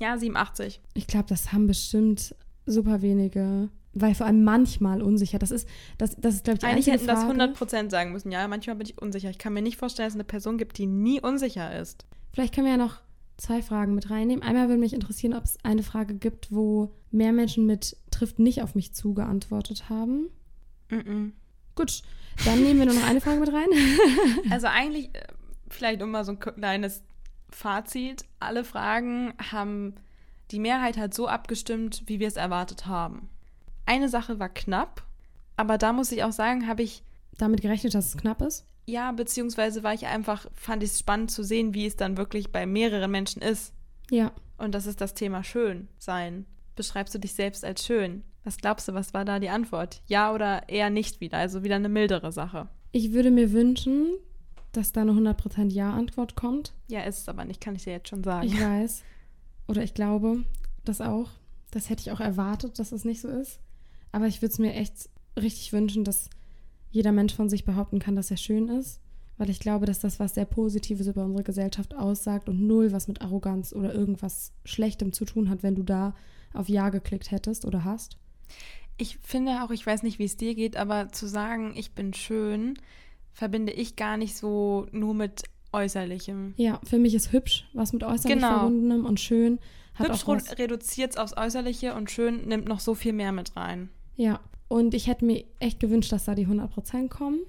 Ja, 0.00 0.16
87. 0.16 0.80
Ich 0.94 1.06
glaube, 1.06 1.26
das 1.28 1.52
haben 1.52 1.66
bestimmt 1.66 2.34
super 2.66 3.02
wenige, 3.02 3.68
weil 3.94 4.14
vor 4.14 4.26
allem 4.26 4.44
manchmal 4.44 5.02
unsicher. 5.02 5.38
Das 5.38 5.50
ist, 5.50 5.68
das, 5.96 6.16
das 6.16 6.36
ist 6.36 6.44
glaube 6.44 6.56
ich, 6.56 6.60
die 6.60 6.66
Eigentlich 6.66 6.86
hätten 6.86 7.06
das 7.06 7.24
Frage. 7.24 7.42
100% 7.42 7.90
sagen 7.90 8.12
müssen. 8.12 8.30
Ja, 8.30 8.46
manchmal 8.46 8.76
bin 8.76 8.86
ich 8.86 9.00
unsicher. 9.00 9.30
Ich 9.30 9.38
kann 9.38 9.52
mir 9.52 9.62
nicht 9.62 9.76
vorstellen, 9.76 10.06
dass 10.06 10.14
es 10.14 10.16
eine 10.16 10.24
Person 10.24 10.58
gibt, 10.58 10.78
die 10.78 10.86
nie 10.86 11.20
unsicher 11.20 11.78
ist. 11.78 12.06
Vielleicht 12.32 12.54
können 12.54 12.66
wir 12.66 12.72
ja 12.72 12.78
noch 12.78 13.00
zwei 13.36 13.62
Fragen 13.62 13.94
mit 13.94 14.10
reinnehmen. 14.10 14.42
Einmal 14.42 14.68
würde 14.68 14.80
mich 14.80 14.92
interessieren, 14.92 15.34
ob 15.34 15.44
es 15.44 15.56
eine 15.64 15.82
Frage 15.82 16.14
gibt, 16.14 16.52
wo 16.52 16.92
mehr 17.10 17.32
Menschen 17.32 17.66
mit 17.66 17.96
trifft 18.10 18.38
nicht 18.38 18.62
auf 18.62 18.74
mich 18.74 18.92
zu 18.94 19.14
geantwortet 19.14 19.88
haben. 19.88 20.28
Mhm. 20.90 21.32
Gut, 21.74 22.02
dann 22.44 22.62
nehmen 22.62 22.80
wir 22.80 22.86
nur 22.86 22.94
noch 22.94 23.06
eine 23.06 23.20
Frage 23.20 23.40
mit 23.40 23.52
rein. 23.52 23.68
Also 24.50 24.66
eigentlich, 24.66 25.14
äh, 25.14 25.22
vielleicht 25.68 26.02
um 26.02 26.10
mal 26.10 26.24
so 26.24 26.32
ein 26.32 26.38
kleines 26.38 27.02
Fazit. 27.50 28.24
Alle 28.40 28.64
Fragen 28.64 29.34
haben, 29.50 29.94
die 30.50 30.60
Mehrheit 30.60 30.96
hat 30.96 31.14
so 31.14 31.28
abgestimmt, 31.28 32.02
wie 32.06 32.20
wir 32.20 32.28
es 32.28 32.36
erwartet 32.36 32.86
haben. 32.86 33.28
Eine 33.86 34.08
Sache 34.08 34.38
war 34.38 34.48
knapp, 34.48 35.02
aber 35.56 35.78
da 35.78 35.92
muss 35.92 36.12
ich 36.12 36.24
auch 36.24 36.32
sagen, 36.32 36.66
habe 36.66 36.82
ich 36.82 37.02
Damit 37.38 37.62
gerechnet, 37.62 37.94
dass 37.94 38.08
es 38.08 38.16
knapp 38.16 38.42
ist. 38.42 38.66
Ja, 38.86 39.12
beziehungsweise 39.12 39.82
war 39.82 39.92
ich 39.92 40.06
einfach, 40.06 40.46
fand 40.54 40.82
ich 40.82 40.90
es 40.90 40.98
spannend 40.98 41.30
zu 41.30 41.44
sehen, 41.44 41.74
wie 41.74 41.86
es 41.86 41.96
dann 41.96 42.16
wirklich 42.16 42.52
bei 42.52 42.64
mehreren 42.66 43.10
Menschen 43.10 43.42
ist. 43.42 43.72
Ja. 44.10 44.32
Und 44.56 44.74
das 44.74 44.86
ist 44.86 45.00
das 45.00 45.14
Thema 45.14 45.44
schön 45.44 45.88
sein. 45.98 46.46
Beschreibst 46.74 47.14
du 47.14 47.18
dich 47.18 47.34
selbst 47.34 47.64
als 47.64 47.84
schön? 47.84 48.24
Was 48.44 48.56
glaubst 48.56 48.88
du, 48.88 48.94
was 48.94 49.12
war 49.12 49.24
da 49.24 49.38
die 49.38 49.50
Antwort? 49.50 50.00
Ja 50.06 50.32
oder 50.32 50.68
eher 50.68 50.90
nicht 50.90 51.20
wieder? 51.20 51.38
Also 51.38 51.62
wieder 51.62 51.76
eine 51.76 51.88
mildere 51.88 52.32
Sache. 52.32 52.68
Ich 52.92 53.12
würde 53.12 53.30
mir 53.30 53.52
wünschen, 53.52 54.14
dass 54.72 54.92
da 54.92 55.02
eine 55.02 55.12
100% 55.12 55.72
Ja-Antwort 55.72 56.36
kommt. 56.36 56.74
Ja, 56.88 57.02
ist 57.02 57.20
es 57.20 57.28
aber 57.28 57.44
nicht, 57.44 57.60
kann 57.60 57.76
ich 57.76 57.84
dir 57.84 57.92
jetzt 57.92 58.08
schon 58.08 58.24
sagen. 58.24 58.46
Ich 58.46 58.60
weiß. 58.60 59.02
Oder 59.66 59.82
ich 59.82 59.94
glaube 59.94 60.44
das 60.84 61.00
auch. 61.00 61.30
Das 61.70 61.90
hätte 61.90 62.02
ich 62.02 62.12
auch 62.12 62.20
erwartet, 62.20 62.78
dass 62.78 62.92
es 62.92 63.04
nicht 63.04 63.20
so 63.20 63.28
ist. 63.28 63.60
Aber 64.12 64.26
ich 64.26 64.40
würde 64.40 64.52
es 64.52 64.58
mir 64.58 64.74
echt 64.74 65.10
richtig 65.38 65.72
wünschen, 65.72 66.04
dass 66.04 66.30
jeder 66.90 67.12
Mensch 67.12 67.34
von 67.34 67.48
sich 67.48 67.64
behaupten 67.64 67.98
kann, 67.98 68.16
dass 68.16 68.30
er 68.30 68.38
schön 68.38 68.68
ist. 68.68 69.00
Weil 69.36 69.50
ich 69.50 69.60
glaube, 69.60 69.86
dass 69.86 70.00
das 70.00 70.18
was 70.18 70.34
sehr 70.34 70.46
Positives 70.46 71.06
über 71.06 71.24
unsere 71.24 71.44
Gesellschaft 71.44 71.94
aussagt 71.94 72.48
und 72.48 72.66
null 72.66 72.90
was 72.90 73.06
mit 73.06 73.22
Arroganz 73.22 73.72
oder 73.72 73.94
irgendwas 73.94 74.52
Schlechtem 74.64 75.12
zu 75.12 75.24
tun 75.24 75.48
hat, 75.48 75.62
wenn 75.62 75.76
du 75.76 75.84
da 75.84 76.14
auf 76.52 76.68
Ja 76.68 76.88
geklickt 76.88 77.30
hättest 77.30 77.64
oder 77.64 77.84
hast. 77.84 78.16
Ich 78.96 79.18
finde 79.18 79.62
auch, 79.62 79.70
ich 79.70 79.86
weiß 79.86 80.02
nicht, 80.02 80.18
wie 80.18 80.24
es 80.24 80.36
dir 80.36 80.56
geht, 80.56 80.76
aber 80.76 81.10
zu 81.10 81.28
sagen, 81.28 81.74
ich 81.76 81.92
bin 81.92 82.14
schön, 82.14 82.78
verbinde 83.32 83.72
ich 83.72 83.96
gar 83.96 84.16
nicht 84.16 84.36
so 84.36 84.86
nur 84.92 85.14
mit 85.14 85.42
Äußerlichem. 85.72 86.54
Ja, 86.56 86.80
für 86.84 86.98
mich 86.98 87.14
ist 87.14 87.32
hübsch 87.32 87.68
was 87.72 87.92
mit 87.92 88.02
äußerlich 88.02 88.38
Genau. 88.38 88.60
verbundenem 88.60 89.04
und 89.04 89.20
schön 89.20 89.58
hat 89.94 90.26
Hübsch 90.26 90.58
reduziert 90.58 91.12
es 91.12 91.16
aufs 91.16 91.36
Äußerliche 91.36 91.94
und 91.94 92.10
schön 92.10 92.46
nimmt 92.46 92.68
noch 92.68 92.80
so 92.80 92.94
viel 92.94 93.12
mehr 93.12 93.32
mit 93.32 93.56
rein. 93.56 93.90
Ja, 94.16 94.40
und 94.68 94.94
ich 94.94 95.06
hätte 95.08 95.24
mir 95.24 95.44
echt 95.58 95.80
gewünscht, 95.80 96.12
dass 96.12 96.24
da 96.24 96.34
die 96.34 96.46
100% 96.46 97.08
kommen. 97.08 97.40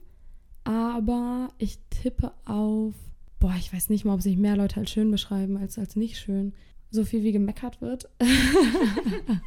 Aber 0.63 1.50
ich 1.58 1.80
tippe 1.89 2.32
auf, 2.46 2.94
boah, 3.39 3.54
ich 3.60 3.72
weiß 3.74 3.89
nicht 3.89 4.06
mal, 4.06 4.15
ob 4.15 4.22
sich 4.22 4.38
mehr 4.38 4.58
Leute 4.58 4.80
als 4.80 4.92
schön 4.92 5.12
beschreiben 5.12 5.58
als 5.58 5.78
als 5.78 5.96
nicht 5.96 6.18
schön. 6.18 6.54
So 6.92 7.06
viel 7.06 7.24
wie 7.24 7.32
gemeckert 7.32 7.82
wird. 7.82 8.10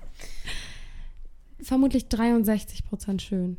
Vermutlich 1.61 2.05
63% 2.05 3.21
schön. 3.21 3.57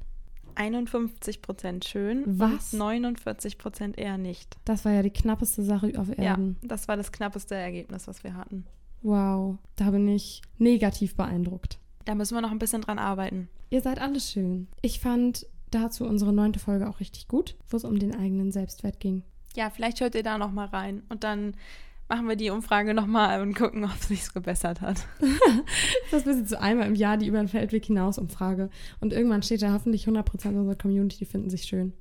51% 0.55 1.85
schön 1.85 2.23
Was? 2.39 2.73
und 2.73 2.81
49% 2.81 3.97
eher 3.97 4.17
nicht. 4.17 4.57
Das 4.65 4.85
war 4.85 4.91
ja 4.91 5.01
die 5.01 5.09
knappeste 5.09 5.63
Sache 5.63 5.93
auf 5.97 6.09
Erden. 6.17 6.57
Ja, 6.61 6.67
das 6.67 6.87
war 6.87 6.97
das 6.97 7.11
knappeste 7.11 7.55
Ergebnis, 7.55 8.07
was 8.07 8.23
wir 8.23 8.35
hatten. 8.35 8.65
Wow, 9.01 9.57
da 9.75 9.91
bin 9.91 10.07
ich 10.07 10.41
negativ 10.57 11.15
beeindruckt. 11.15 11.79
Da 12.05 12.15
müssen 12.15 12.35
wir 12.35 12.41
noch 12.41 12.51
ein 12.51 12.59
bisschen 12.59 12.81
dran 12.81 12.99
arbeiten. 12.99 13.49
Ihr 13.69 13.81
seid 13.81 13.99
alle 13.99 14.19
schön. 14.19 14.67
Ich 14.81 14.99
fand 14.99 15.45
dazu 15.71 16.05
unsere 16.05 16.33
neunte 16.33 16.59
Folge 16.59 16.87
auch 16.87 16.99
richtig 16.99 17.27
gut, 17.27 17.55
wo 17.69 17.77
es 17.77 17.83
um 17.83 17.99
den 17.99 18.15
eigenen 18.15 18.51
Selbstwert 18.51 18.99
ging. 18.99 19.23
Ja, 19.55 19.69
vielleicht 19.69 20.01
hört 20.01 20.15
ihr 20.15 20.23
da 20.23 20.37
noch 20.37 20.51
mal 20.51 20.67
rein 20.67 21.03
und 21.09 21.23
dann 21.23 21.55
machen 22.13 22.29
wir 22.29 22.35
die 22.35 22.51
Umfrage 22.51 22.93
noch 22.93 23.07
mal 23.07 23.41
und 23.41 23.55
gucken, 23.55 23.85
ob 23.85 23.95
es 23.99 24.07
sich 24.07 24.33
gebessert 24.33 24.81
hat. 24.81 25.07
Das 26.11 26.27
ist 26.27 26.37
jetzt 26.37 26.49
so 26.49 26.57
einmal 26.57 26.85
im 26.87 26.93
Jahr 26.93 27.17
die 27.17 27.25
über 27.25 27.39
den 27.39 27.47
Feldweg 27.47 27.85
hinaus 27.85 28.19
Umfrage. 28.19 28.69
Und 28.99 29.13
irgendwann 29.13 29.41
steht 29.41 29.63
da 29.63 29.73
hoffentlich 29.73 30.07
100% 30.07 30.49
unserer 30.49 30.75
Community, 30.75 31.17
die 31.17 31.25
finden 31.25 31.49
sich 31.49 31.63
schön. 31.63 31.93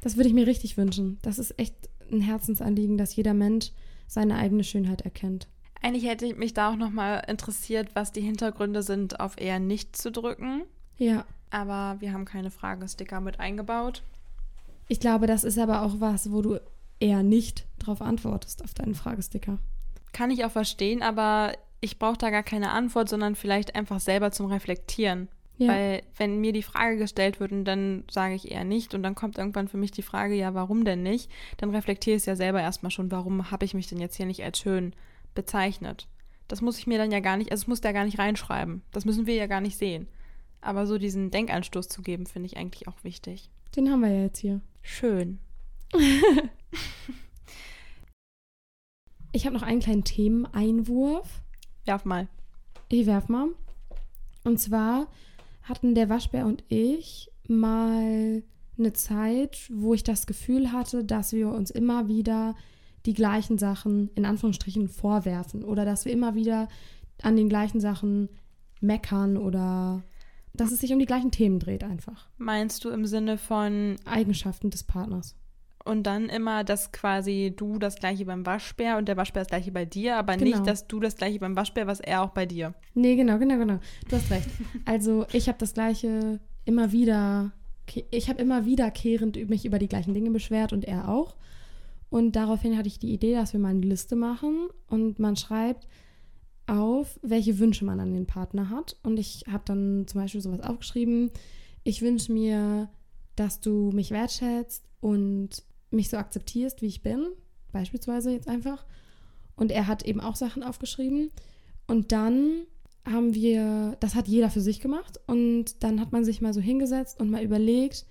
Das 0.00 0.16
würde 0.16 0.28
ich 0.28 0.34
mir 0.34 0.46
richtig 0.46 0.78
wünschen. 0.78 1.18
Das 1.20 1.38
ist 1.38 1.58
echt 1.58 1.74
ein 2.10 2.22
Herzensanliegen, 2.22 2.96
dass 2.96 3.14
jeder 3.16 3.34
Mensch 3.34 3.72
seine 4.06 4.36
eigene 4.36 4.64
Schönheit 4.64 5.02
erkennt. 5.02 5.46
Eigentlich 5.82 6.06
hätte 6.06 6.34
mich 6.34 6.54
da 6.54 6.70
auch 6.70 6.76
noch 6.76 6.90
mal 6.90 7.18
interessiert, 7.28 7.90
was 7.94 8.12
die 8.12 8.22
Hintergründe 8.22 8.82
sind, 8.82 9.20
auf 9.20 9.38
eher 9.38 9.58
nicht 9.58 9.94
zu 9.94 10.10
drücken. 10.10 10.62
Ja, 10.96 11.26
Aber 11.50 12.00
wir 12.00 12.14
haben 12.14 12.24
keine 12.24 12.50
Fragesticker 12.50 13.20
mit 13.20 13.40
eingebaut. 13.40 14.02
ich 14.88 15.00
glaube, 15.00 15.26
das 15.26 15.44
ist 15.44 15.58
aber 15.58 15.82
auch 15.82 16.00
was, 16.00 16.32
wo 16.32 16.40
du 16.40 16.58
eher 16.98 17.22
nicht 17.22 17.66
drauf 17.84 18.02
antwortest 18.02 18.64
auf 18.64 18.74
deinen 18.74 18.94
Fragesticker. 18.94 19.58
Kann 20.12 20.30
ich 20.30 20.44
auch 20.44 20.50
verstehen, 20.50 21.02
aber 21.02 21.54
ich 21.80 21.98
brauche 21.98 22.16
da 22.18 22.30
gar 22.30 22.42
keine 22.42 22.70
Antwort, 22.70 23.08
sondern 23.08 23.34
vielleicht 23.34 23.74
einfach 23.74 24.00
selber 24.00 24.30
zum 24.30 24.46
Reflektieren. 24.46 25.28
Ja, 25.56 25.68
Weil 25.68 26.02
wenn 26.16 26.40
mir 26.40 26.52
die 26.52 26.62
Frage 26.62 26.96
gestellt 26.96 27.38
wird 27.38 27.52
und 27.52 27.64
dann 27.64 28.04
sage 28.10 28.34
ich 28.34 28.50
eher 28.50 28.64
nicht 28.64 28.94
und 28.94 29.02
dann 29.02 29.14
kommt 29.14 29.38
irgendwann 29.38 29.68
für 29.68 29.76
mich 29.76 29.92
die 29.92 30.02
Frage, 30.02 30.34
ja, 30.34 30.54
warum 30.54 30.84
denn 30.84 31.02
nicht? 31.02 31.30
Dann 31.58 31.70
reflektiere 31.70 32.16
ich 32.16 32.22
es 32.22 32.26
ja 32.26 32.34
selber 32.34 32.60
erstmal 32.60 32.90
schon, 32.90 33.10
warum 33.12 33.50
habe 33.50 33.64
ich 33.64 33.74
mich 33.74 33.86
denn 33.86 34.00
jetzt 34.00 34.16
hier 34.16 34.26
nicht 34.26 34.42
als 34.42 34.58
schön 34.58 34.94
bezeichnet? 35.34 36.08
Das 36.48 36.60
muss 36.60 36.78
ich 36.78 36.86
mir 36.86 36.98
dann 36.98 37.12
ja 37.12 37.20
gar 37.20 37.36
nicht, 37.36 37.52
also 37.52 37.62
es 37.62 37.68
muss 37.68 37.80
da 37.80 37.92
gar 37.92 38.04
nicht 38.04 38.18
reinschreiben. 38.18 38.82
Das 38.90 39.04
müssen 39.04 39.26
wir 39.26 39.34
ja 39.34 39.46
gar 39.46 39.60
nicht 39.60 39.78
sehen. 39.78 40.08
Aber 40.60 40.86
so 40.86 40.98
diesen 40.98 41.30
Denkanstoß 41.30 41.88
zu 41.88 42.02
geben, 42.02 42.26
finde 42.26 42.46
ich 42.46 42.56
eigentlich 42.56 42.88
auch 42.88 43.04
wichtig. 43.04 43.50
den 43.76 43.90
haben 43.90 44.00
wir 44.00 44.10
ja 44.10 44.22
jetzt 44.22 44.38
hier. 44.38 44.60
Schön. 44.82 45.38
Ich 49.34 49.46
habe 49.46 49.56
noch 49.56 49.64
einen 49.64 49.80
kleinen 49.80 50.04
Themeneinwurf. 50.04 51.42
Werf 51.86 52.04
mal. 52.04 52.28
Ich 52.88 53.04
werf 53.06 53.28
mal. 53.28 53.48
Und 54.44 54.60
zwar 54.60 55.08
hatten 55.64 55.96
der 55.96 56.08
Waschbär 56.08 56.46
und 56.46 56.62
ich 56.68 57.32
mal 57.48 58.44
eine 58.78 58.92
Zeit, 58.92 59.68
wo 59.72 59.92
ich 59.92 60.04
das 60.04 60.28
Gefühl 60.28 60.70
hatte, 60.70 61.04
dass 61.04 61.32
wir 61.32 61.48
uns 61.48 61.72
immer 61.72 62.06
wieder 62.06 62.54
die 63.06 63.12
gleichen 63.12 63.58
Sachen 63.58 64.08
in 64.14 64.24
Anführungsstrichen 64.24 64.88
vorwerfen 64.88 65.64
oder 65.64 65.84
dass 65.84 66.04
wir 66.04 66.12
immer 66.12 66.36
wieder 66.36 66.68
an 67.20 67.34
den 67.34 67.48
gleichen 67.48 67.80
Sachen 67.80 68.28
meckern 68.80 69.36
oder 69.36 70.04
dass 70.52 70.70
es 70.70 70.78
sich 70.78 70.92
um 70.92 71.00
die 71.00 71.06
gleichen 71.06 71.32
Themen 71.32 71.58
dreht 71.58 71.82
einfach. 71.82 72.28
Meinst 72.38 72.84
du 72.84 72.90
im 72.90 73.04
Sinne 73.04 73.36
von 73.36 73.96
Eigenschaften 74.04 74.70
des 74.70 74.84
Partners. 74.84 75.34
Und 75.84 76.04
dann 76.04 76.28
immer, 76.28 76.64
dass 76.64 76.92
quasi 76.92 77.52
du 77.54 77.78
das 77.78 77.96
gleiche 77.96 78.24
beim 78.24 78.44
Waschbär 78.46 78.96
und 78.96 79.06
der 79.06 79.16
Waschbär 79.16 79.42
das 79.42 79.48
gleiche 79.50 79.70
bei 79.72 79.84
dir, 79.84 80.16
aber 80.16 80.36
Genau. 80.36 80.50
nicht, 80.56 80.66
dass 80.66 80.86
du 80.86 80.98
das 81.00 81.16
gleiche 81.16 81.38
beim 81.38 81.56
Waschbär, 81.56 81.86
was 81.86 82.00
er 82.00 82.22
auch 82.22 82.30
bei 82.30 82.46
dir. 82.46 82.74
Nee, 82.94 83.16
genau, 83.16 83.38
genau, 83.38 83.58
genau. 83.58 83.78
Du 84.08 84.16
hast 84.16 84.30
recht. 84.30 84.48
Also 84.86 85.26
ich 85.32 85.48
habe 85.48 85.58
das 85.58 85.74
gleiche 85.74 86.40
immer 86.64 86.92
wieder, 86.92 87.52
ich 88.10 88.28
habe 88.30 88.40
immer 88.40 88.64
wiederkehrend 88.64 89.48
mich 89.50 89.64
über 89.66 89.78
die 89.78 89.88
gleichen 89.88 90.14
Dinge 90.14 90.30
beschwert 90.30 90.72
und 90.72 90.84
er 90.84 91.08
auch. 91.08 91.36
Und 92.10 92.36
daraufhin 92.36 92.78
hatte 92.78 92.88
ich 92.88 92.98
die 92.98 93.12
Idee, 93.12 93.34
dass 93.34 93.52
wir 93.52 93.60
mal 93.60 93.70
eine 93.70 93.80
Liste 93.80 94.16
machen 94.16 94.68
und 94.88 95.18
man 95.18 95.36
schreibt 95.36 95.86
auf, 96.66 97.18
welche 97.22 97.58
Wünsche 97.58 97.84
man 97.84 98.00
an 98.00 98.14
den 98.14 98.26
Partner 98.26 98.70
hat. 98.70 98.96
Und 99.02 99.18
ich 99.18 99.44
habe 99.50 99.64
dann 99.66 100.06
zum 100.06 100.20
Beispiel 100.22 100.40
sowas 100.40 100.60
aufgeschrieben. 100.60 101.30
Ich 101.82 102.00
wünsche 102.00 102.32
mir, 102.32 102.88
dass 103.36 103.60
du 103.60 103.90
mich 103.92 104.12
wertschätzt 104.12 104.84
und 105.00 105.50
mich 105.94 106.08
so 106.08 106.16
akzeptierst, 106.16 106.82
wie 106.82 106.86
ich 106.86 107.02
bin. 107.02 107.26
Beispielsweise 107.72 108.30
jetzt 108.30 108.48
einfach. 108.48 108.84
Und 109.56 109.70
er 109.70 109.86
hat 109.86 110.04
eben 110.04 110.20
auch 110.20 110.36
Sachen 110.36 110.62
aufgeschrieben. 110.62 111.30
Und 111.86 112.12
dann 112.12 112.66
haben 113.04 113.34
wir, 113.34 113.96
das 114.00 114.14
hat 114.14 114.28
jeder 114.28 114.50
für 114.50 114.60
sich 114.60 114.80
gemacht. 114.80 115.20
Und 115.26 115.82
dann 115.82 116.00
hat 116.00 116.12
man 116.12 116.24
sich 116.24 116.40
mal 116.40 116.54
so 116.54 116.60
hingesetzt 116.60 117.20
und 117.20 117.30
mal 117.30 117.42
überlegt, 117.42 118.06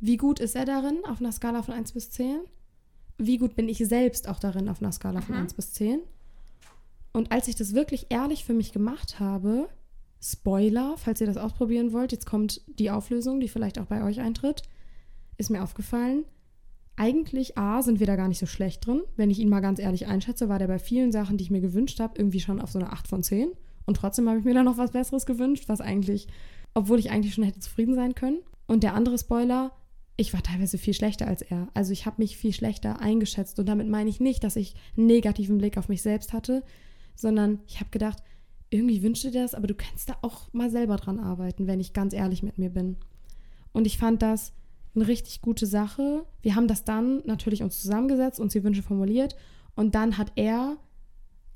wie 0.00 0.16
gut 0.16 0.40
ist 0.40 0.54
er 0.54 0.64
darin 0.64 1.04
auf 1.04 1.20
einer 1.20 1.32
Skala 1.32 1.62
von 1.62 1.74
1 1.74 1.92
bis 1.92 2.10
10? 2.10 2.40
Wie 3.18 3.38
gut 3.38 3.56
bin 3.56 3.68
ich 3.68 3.78
selbst 3.78 4.28
auch 4.28 4.38
darin 4.38 4.68
auf 4.68 4.80
einer 4.80 4.92
Skala 4.92 5.20
von 5.20 5.34
Mhm. 5.34 5.42
1 5.42 5.54
bis 5.54 5.72
10? 5.72 6.00
Und 7.12 7.32
als 7.32 7.48
ich 7.48 7.56
das 7.56 7.74
wirklich 7.74 8.06
ehrlich 8.10 8.44
für 8.44 8.54
mich 8.54 8.72
gemacht 8.72 9.18
habe, 9.18 9.68
Spoiler, 10.20 10.96
falls 10.96 11.20
ihr 11.20 11.26
das 11.28 11.36
ausprobieren 11.36 11.92
wollt, 11.92 12.10
jetzt 12.12 12.26
kommt 12.26 12.60
die 12.66 12.90
Auflösung, 12.90 13.38
die 13.40 13.48
vielleicht 13.48 13.78
auch 13.78 13.86
bei 13.86 14.02
euch 14.02 14.18
eintritt, 14.20 14.62
ist 15.36 15.50
mir 15.50 15.62
aufgefallen, 15.62 16.24
eigentlich, 16.98 17.56
A, 17.56 17.82
sind 17.82 18.00
wir 18.00 18.06
da 18.06 18.16
gar 18.16 18.28
nicht 18.28 18.38
so 18.38 18.46
schlecht 18.46 18.86
drin. 18.86 19.02
Wenn 19.16 19.30
ich 19.30 19.38
ihn 19.38 19.48
mal 19.48 19.60
ganz 19.60 19.78
ehrlich 19.78 20.06
einschätze, 20.06 20.48
war 20.48 20.58
der 20.58 20.66
bei 20.66 20.78
vielen 20.78 21.12
Sachen, 21.12 21.36
die 21.36 21.44
ich 21.44 21.50
mir 21.50 21.60
gewünscht 21.60 22.00
habe, 22.00 22.14
irgendwie 22.16 22.40
schon 22.40 22.60
auf 22.60 22.70
so 22.70 22.78
eine 22.78 22.92
8 22.92 23.08
von 23.08 23.22
10. 23.22 23.50
Und 23.86 23.96
trotzdem 23.96 24.28
habe 24.28 24.38
ich 24.38 24.44
mir 24.44 24.54
da 24.54 24.62
noch 24.62 24.78
was 24.78 24.90
Besseres 24.90 25.24
gewünscht, 25.24 25.64
was 25.68 25.80
eigentlich, 25.80 26.26
obwohl 26.74 26.98
ich 26.98 27.10
eigentlich 27.10 27.34
schon 27.34 27.44
hätte 27.44 27.60
zufrieden 27.60 27.94
sein 27.94 28.14
können. 28.14 28.40
Und 28.66 28.82
der 28.82 28.94
andere 28.94 29.18
Spoiler, 29.18 29.72
ich 30.16 30.34
war 30.34 30.42
teilweise 30.42 30.76
viel 30.76 30.94
schlechter 30.94 31.26
als 31.26 31.42
er. 31.42 31.68
Also 31.74 31.92
ich 31.92 32.04
habe 32.04 32.20
mich 32.20 32.36
viel 32.36 32.52
schlechter 32.52 33.00
eingeschätzt. 33.00 33.58
Und 33.58 33.66
damit 33.66 33.88
meine 33.88 34.10
ich 34.10 34.20
nicht, 34.20 34.42
dass 34.42 34.56
ich 34.56 34.74
einen 34.96 35.06
negativen 35.06 35.58
Blick 35.58 35.78
auf 35.78 35.88
mich 35.88 36.02
selbst 36.02 36.32
hatte, 36.32 36.64
sondern 37.14 37.60
ich 37.66 37.80
habe 37.80 37.90
gedacht, 37.90 38.22
irgendwie 38.70 39.02
wünschte 39.02 39.30
dir 39.30 39.42
das, 39.42 39.54
aber 39.54 39.66
du 39.66 39.74
kannst 39.74 40.08
da 40.08 40.16
auch 40.22 40.52
mal 40.52 40.70
selber 40.70 40.96
dran 40.96 41.18
arbeiten, 41.18 41.66
wenn 41.66 41.80
ich 41.80 41.92
ganz 41.92 42.12
ehrlich 42.12 42.42
mit 42.42 42.58
mir 42.58 42.70
bin. 42.70 42.96
Und 43.72 43.86
ich 43.86 43.98
fand 43.98 44.20
das 44.22 44.52
eine 45.00 45.08
richtig 45.08 45.40
gute 45.40 45.66
Sache. 45.66 46.24
Wir 46.42 46.54
haben 46.54 46.68
das 46.68 46.84
dann 46.84 47.22
natürlich 47.24 47.62
uns 47.62 47.80
zusammengesetzt, 47.80 48.40
uns 48.40 48.52
die 48.52 48.64
Wünsche 48.64 48.82
formuliert 48.82 49.36
und 49.74 49.94
dann 49.94 50.18
hat 50.18 50.32
er 50.36 50.76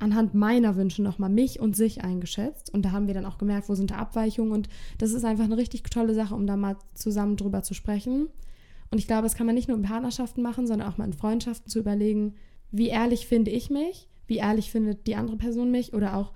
anhand 0.02 0.34
meiner 0.34 0.74
Wünsche 0.76 1.00
nochmal 1.00 1.30
mich 1.30 1.60
und 1.60 1.76
sich 1.76 2.02
eingeschätzt. 2.02 2.74
Und 2.74 2.84
da 2.84 2.90
haben 2.90 3.06
wir 3.06 3.14
dann 3.14 3.24
auch 3.24 3.38
gemerkt, 3.38 3.68
wo 3.68 3.74
sind 3.76 3.92
da 3.92 3.96
Abweichungen. 3.96 4.52
Und 4.52 4.68
das 4.98 5.12
ist 5.12 5.24
einfach 5.24 5.44
eine 5.44 5.56
richtig 5.56 5.84
tolle 5.84 6.12
Sache, 6.12 6.34
um 6.34 6.46
da 6.46 6.56
mal 6.56 6.76
zusammen 6.94 7.36
drüber 7.36 7.62
zu 7.62 7.72
sprechen. 7.72 8.28
Und 8.90 8.98
ich 8.98 9.06
glaube, 9.06 9.22
das 9.22 9.36
kann 9.36 9.46
man 9.46 9.54
nicht 9.54 9.68
nur 9.68 9.76
in 9.76 9.84
Partnerschaften 9.84 10.42
machen, 10.42 10.66
sondern 10.66 10.88
auch 10.88 10.98
mal 10.98 11.04
in 11.04 11.12
Freundschaften 11.12 11.70
zu 11.70 11.78
überlegen, 11.78 12.34
wie 12.72 12.88
ehrlich 12.88 13.26
finde 13.28 13.52
ich 13.52 13.70
mich, 13.70 14.08
wie 14.26 14.38
ehrlich 14.38 14.72
findet 14.72 15.06
die 15.06 15.14
andere 15.14 15.36
Person 15.36 15.70
mich? 15.70 15.94
Oder 15.94 16.16
auch, 16.16 16.32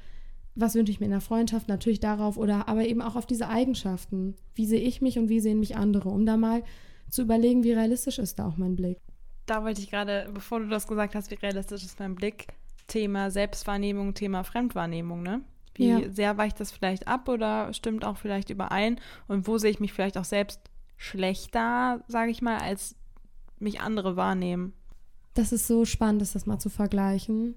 was 0.55 0.77
wünsche 0.77 0.93
ich 0.93 1.01
mir 1.01 1.07
in 1.07 1.13
der 1.13 1.21
Freundschaft, 1.21 1.67
natürlich 1.69 2.01
darauf. 2.01 2.37
Oder 2.37 2.69
aber 2.69 2.87
eben 2.87 3.03
auch 3.03 3.17
auf 3.17 3.27
diese 3.27 3.49
Eigenschaften. 3.49 4.37
Wie 4.55 4.67
sehe 4.67 4.81
ich 4.81 5.03
mich 5.03 5.19
und 5.19 5.29
wie 5.29 5.41
sehen 5.41 5.59
mich 5.59 5.77
andere, 5.77 6.09
um 6.09 6.25
da 6.25 6.37
mal 6.37 6.63
zu 7.11 7.23
überlegen, 7.23 7.65
wie 7.65 7.73
realistisch 7.73 8.19
ist 8.19 8.39
da 8.39 8.47
auch 8.47 8.57
mein 8.57 8.77
Blick. 8.77 8.99
Da 9.47 9.63
wollte 9.63 9.81
ich 9.81 9.91
gerade, 9.91 10.29
bevor 10.33 10.61
du 10.61 10.69
das 10.69 10.87
gesagt 10.87 11.15
hast, 11.15 11.31
wie 11.31 11.37
realistisch 11.37 11.85
ist 11.85 11.99
mein 12.01 12.15
Blick, 12.15 12.49
Thema 12.89 13.31
Selbstwahrnehmung, 13.31 14.15
Thema 14.15 14.45
Fremdwahrnehmung, 14.45 15.23
ne? 15.23 15.43
Wie 15.75 15.89
ja. 15.89 16.11
sehr 16.11 16.37
weicht 16.39 16.59
das 16.59 16.73
vielleicht 16.73 17.07
ab 17.07 17.29
oder 17.29 17.73
stimmt 17.73 18.05
auch 18.05 18.17
vielleicht 18.17 18.51
überein? 18.51 18.99
Und 19.29 19.47
wo 19.47 19.59
sehe 19.59 19.71
ich 19.71 19.81
mich 19.81 19.93
vielleicht 19.93 20.17
auch 20.17 20.25
selbst 20.25 20.61
schlechter, 20.97 22.03
sage 22.09 22.31
ich 22.31 22.41
mal, 22.41 22.59
als 22.59 22.97
mich 23.59 23.81
andere 23.81 24.17
wahrnehmen? 24.17 24.73
Das 25.35 25.53
ist 25.53 25.67
so 25.67 25.85
spannend, 25.85 26.23
das 26.23 26.47
mal 26.47 26.59
zu 26.59 26.71
vergleichen. 26.71 27.55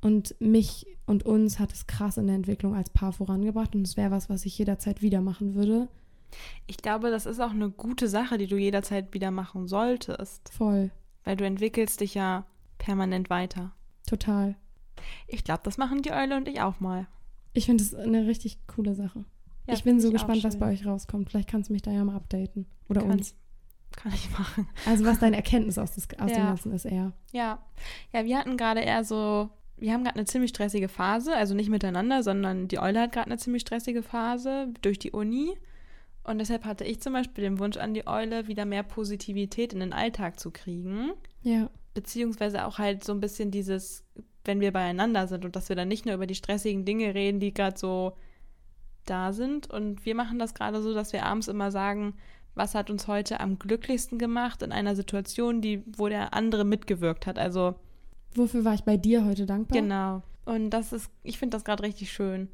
Und 0.00 0.34
mich 0.40 0.86
und 1.06 1.24
uns 1.24 1.58
hat 1.58 1.72
es 1.72 1.86
krass 1.86 2.16
in 2.16 2.26
der 2.26 2.36
Entwicklung 2.36 2.74
als 2.74 2.90
Paar 2.90 3.12
vorangebracht 3.12 3.74
und 3.74 3.86
es 3.86 3.96
wäre 3.96 4.10
was, 4.10 4.28
was 4.28 4.44
ich 4.44 4.58
jederzeit 4.58 5.00
wieder 5.00 5.20
machen 5.20 5.54
würde. 5.54 5.88
Ich 6.66 6.78
glaube, 6.78 7.10
das 7.10 7.26
ist 7.26 7.40
auch 7.40 7.50
eine 7.50 7.70
gute 7.70 8.08
Sache, 8.08 8.38
die 8.38 8.46
du 8.46 8.56
jederzeit 8.56 9.12
wieder 9.12 9.30
machen 9.30 9.66
solltest. 9.66 10.50
Voll. 10.52 10.90
Weil 11.24 11.36
du 11.36 11.44
entwickelst 11.44 12.00
dich 12.00 12.14
ja 12.14 12.46
permanent 12.78 13.30
weiter. 13.30 13.72
Total. 14.06 14.56
Ich 15.26 15.44
glaube, 15.44 15.60
das 15.64 15.78
machen 15.78 16.02
die 16.02 16.12
Eule 16.12 16.36
und 16.36 16.48
ich 16.48 16.60
auch 16.60 16.80
mal. 16.80 17.06
Ich 17.52 17.66
finde 17.66 17.82
es 17.82 17.94
eine 17.94 18.26
richtig 18.26 18.58
coole 18.66 18.94
Sache. 18.94 19.24
Ja, 19.66 19.74
ich 19.74 19.84
bin 19.84 20.00
so 20.00 20.08
ich 20.08 20.14
gespannt, 20.14 20.44
was 20.44 20.58
bei 20.58 20.72
euch 20.72 20.84
rauskommt. 20.84 21.30
Vielleicht 21.30 21.48
kannst 21.48 21.70
du 21.70 21.72
mich 21.72 21.82
da 21.82 21.90
ja 21.90 22.04
mal 22.04 22.16
updaten. 22.16 22.66
Oder 22.88 23.00
kann, 23.00 23.12
uns. 23.12 23.34
Kann 23.92 24.12
ich 24.12 24.30
machen. 24.30 24.68
Also 24.86 25.04
was 25.04 25.20
deine 25.20 25.36
Erkenntnis 25.36 25.78
aus, 25.78 25.92
des, 25.92 26.08
aus 26.18 26.30
ja. 26.30 26.36
dem 26.36 26.46
Ganzen 26.46 26.72
ist 26.72 26.84
eher. 26.84 27.12
Ja. 27.32 27.64
Ja, 28.12 28.24
wir 28.24 28.38
hatten 28.38 28.56
gerade 28.56 28.80
eher 28.80 29.04
so, 29.04 29.48
wir 29.76 29.92
haben 29.92 30.04
gerade 30.04 30.16
eine 30.16 30.26
ziemlich 30.26 30.50
stressige 30.50 30.88
Phase, 30.88 31.34
also 31.34 31.54
nicht 31.54 31.70
miteinander, 31.70 32.22
sondern 32.22 32.68
die 32.68 32.78
Eule 32.78 33.00
hat 33.00 33.12
gerade 33.12 33.26
eine 33.26 33.38
ziemlich 33.38 33.62
stressige 33.62 34.02
Phase 34.02 34.68
durch 34.82 34.98
die 34.98 35.12
Uni. 35.12 35.54
Und 36.24 36.38
deshalb 36.38 36.64
hatte 36.64 36.84
ich 36.84 37.00
zum 37.00 37.12
Beispiel 37.12 37.44
den 37.44 37.58
Wunsch 37.58 37.76
an 37.76 37.92
die 37.92 38.06
Eule, 38.06 38.48
wieder 38.48 38.64
mehr 38.64 38.82
Positivität 38.82 39.74
in 39.74 39.80
den 39.80 39.92
Alltag 39.92 40.40
zu 40.40 40.50
kriegen. 40.50 41.12
Ja. 41.42 41.68
Beziehungsweise 41.92 42.64
auch 42.64 42.78
halt 42.78 43.04
so 43.04 43.12
ein 43.12 43.20
bisschen 43.20 43.50
dieses, 43.50 44.04
wenn 44.44 44.60
wir 44.60 44.72
beieinander 44.72 45.28
sind 45.28 45.44
und 45.44 45.54
dass 45.54 45.68
wir 45.68 45.76
dann 45.76 45.88
nicht 45.88 46.06
nur 46.06 46.14
über 46.14 46.26
die 46.26 46.34
stressigen 46.34 46.86
Dinge 46.86 47.14
reden, 47.14 47.40
die 47.40 47.52
gerade 47.52 47.78
so 47.78 48.16
da 49.04 49.34
sind. 49.34 49.70
Und 49.70 50.06
wir 50.06 50.14
machen 50.14 50.38
das 50.38 50.54
gerade 50.54 50.82
so, 50.82 50.94
dass 50.94 51.12
wir 51.12 51.24
abends 51.24 51.46
immer 51.46 51.70
sagen, 51.70 52.14
was 52.54 52.74
hat 52.74 52.88
uns 52.88 53.06
heute 53.06 53.40
am 53.40 53.58
glücklichsten 53.58 54.18
gemacht 54.18 54.62
in 54.62 54.72
einer 54.72 54.96
Situation, 54.96 55.60
die, 55.60 55.82
wo 55.98 56.08
der 56.08 56.32
andere 56.32 56.64
mitgewirkt 56.64 57.26
hat. 57.26 57.38
Also. 57.38 57.74
Wofür 58.34 58.64
war 58.64 58.74
ich 58.74 58.84
bei 58.84 58.96
dir 58.96 59.26
heute 59.26 59.44
dankbar? 59.44 59.80
Genau. 59.80 60.22
Und 60.46 60.70
das 60.70 60.92
ist, 60.92 61.10
ich 61.22 61.38
finde 61.38 61.56
das 61.56 61.64
gerade 61.64 61.82
richtig 61.82 62.12
schön. 62.12 62.48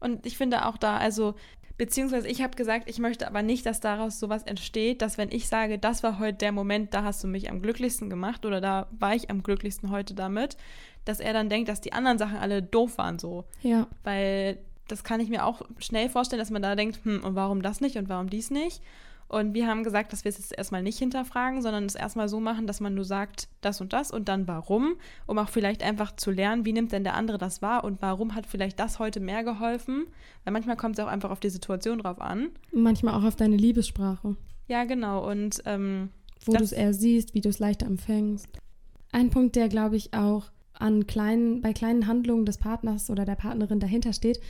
Und 0.00 0.26
ich 0.26 0.36
finde 0.36 0.66
auch 0.66 0.76
da, 0.76 0.96
also 0.96 1.34
Beziehungsweise 1.78 2.28
ich 2.28 2.42
habe 2.42 2.56
gesagt, 2.56 2.88
ich 2.88 2.98
möchte 2.98 3.26
aber 3.26 3.42
nicht, 3.42 3.66
dass 3.66 3.80
daraus 3.80 4.18
sowas 4.18 4.42
entsteht, 4.44 5.02
dass 5.02 5.18
wenn 5.18 5.30
ich 5.30 5.46
sage, 5.46 5.78
das 5.78 6.02
war 6.02 6.18
heute 6.18 6.38
der 6.38 6.52
Moment, 6.52 6.94
da 6.94 7.02
hast 7.02 7.22
du 7.22 7.28
mich 7.28 7.50
am 7.50 7.60
glücklichsten 7.60 8.08
gemacht 8.08 8.46
oder 8.46 8.60
da 8.60 8.86
war 8.98 9.14
ich 9.14 9.30
am 9.30 9.42
glücklichsten 9.42 9.90
heute 9.90 10.14
damit, 10.14 10.56
dass 11.04 11.20
er 11.20 11.34
dann 11.34 11.50
denkt, 11.50 11.68
dass 11.68 11.82
die 11.82 11.92
anderen 11.92 12.18
Sachen 12.18 12.38
alle 12.38 12.62
doof 12.62 12.96
waren 12.96 13.18
so. 13.18 13.44
Ja. 13.62 13.86
Weil 14.04 14.58
das 14.88 15.04
kann 15.04 15.20
ich 15.20 15.28
mir 15.28 15.44
auch 15.44 15.62
schnell 15.78 16.08
vorstellen, 16.08 16.40
dass 16.40 16.50
man 16.50 16.62
da 16.62 16.76
denkt, 16.76 17.04
hm, 17.04 17.22
und 17.22 17.34
warum 17.34 17.60
das 17.60 17.80
nicht 17.80 17.96
und 17.96 18.08
warum 18.08 18.30
dies 18.30 18.50
nicht? 18.50 18.82
Und 19.28 19.54
wir 19.54 19.66
haben 19.66 19.82
gesagt, 19.82 20.12
dass 20.12 20.24
wir 20.24 20.28
es 20.28 20.38
jetzt 20.38 20.56
erstmal 20.56 20.82
nicht 20.82 20.98
hinterfragen, 20.98 21.60
sondern 21.60 21.84
es 21.84 21.96
erstmal 21.96 22.28
so 22.28 22.38
machen, 22.38 22.66
dass 22.66 22.80
man 22.80 22.94
nur 22.94 23.04
sagt, 23.04 23.48
das 23.60 23.80
und 23.80 23.92
das 23.92 24.12
und 24.12 24.28
dann 24.28 24.46
warum, 24.46 24.96
um 25.26 25.38
auch 25.38 25.48
vielleicht 25.48 25.82
einfach 25.82 26.14
zu 26.14 26.30
lernen, 26.30 26.64
wie 26.64 26.72
nimmt 26.72 26.92
denn 26.92 27.02
der 27.02 27.14
andere 27.14 27.38
das 27.38 27.60
wahr 27.60 27.82
und 27.84 28.00
warum 28.02 28.34
hat 28.34 28.46
vielleicht 28.46 28.78
das 28.78 28.98
heute 28.98 29.18
mehr 29.18 29.42
geholfen. 29.42 30.06
Weil 30.44 30.52
manchmal 30.52 30.76
kommt 30.76 30.98
es 30.98 31.04
auch 31.04 31.08
einfach 31.08 31.30
auf 31.30 31.40
die 31.40 31.50
Situation 31.50 31.98
drauf 31.98 32.20
an. 32.20 32.50
Manchmal 32.72 33.14
auch 33.14 33.24
auf 33.24 33.36
deine 33.36 33.56
Liebessprache. 33.56 34.36
Ja, 34.68 34.84
genau. 34.84 35.28
Und 35.28 35.62
ähm, 35.64 36.10
wo 36.44 36.52
du 36.52 36.62
es 36.62 36.72
eher 36.72 36.94
siehst, 36.94 37.34
wie 37.34 37.40
du 37.40 37.48
es 37.48 37.58
leichter 37.58 37.86
empfängst. 37.86 38.48
Ein 39.12 39.30
Punkt, 39.30 39.56
der, 39.56 39.68
glaube 39.68 39.96
ich, 39.96 40.14
auch 40.14 40.50
an 40.72 41.06
kleinen, 41.06 41.62
bei 41.62 41.72
kleinen 41.72 42.06
Handlungen 42.06 42.44
des 42.44 42.58
Partners 42.58 43.10
oder 43.10 43.24
der 43.24 43.36
Partnerin 43.36 43.80
dahinter 43.80 44.12
steht, 44.12 44.40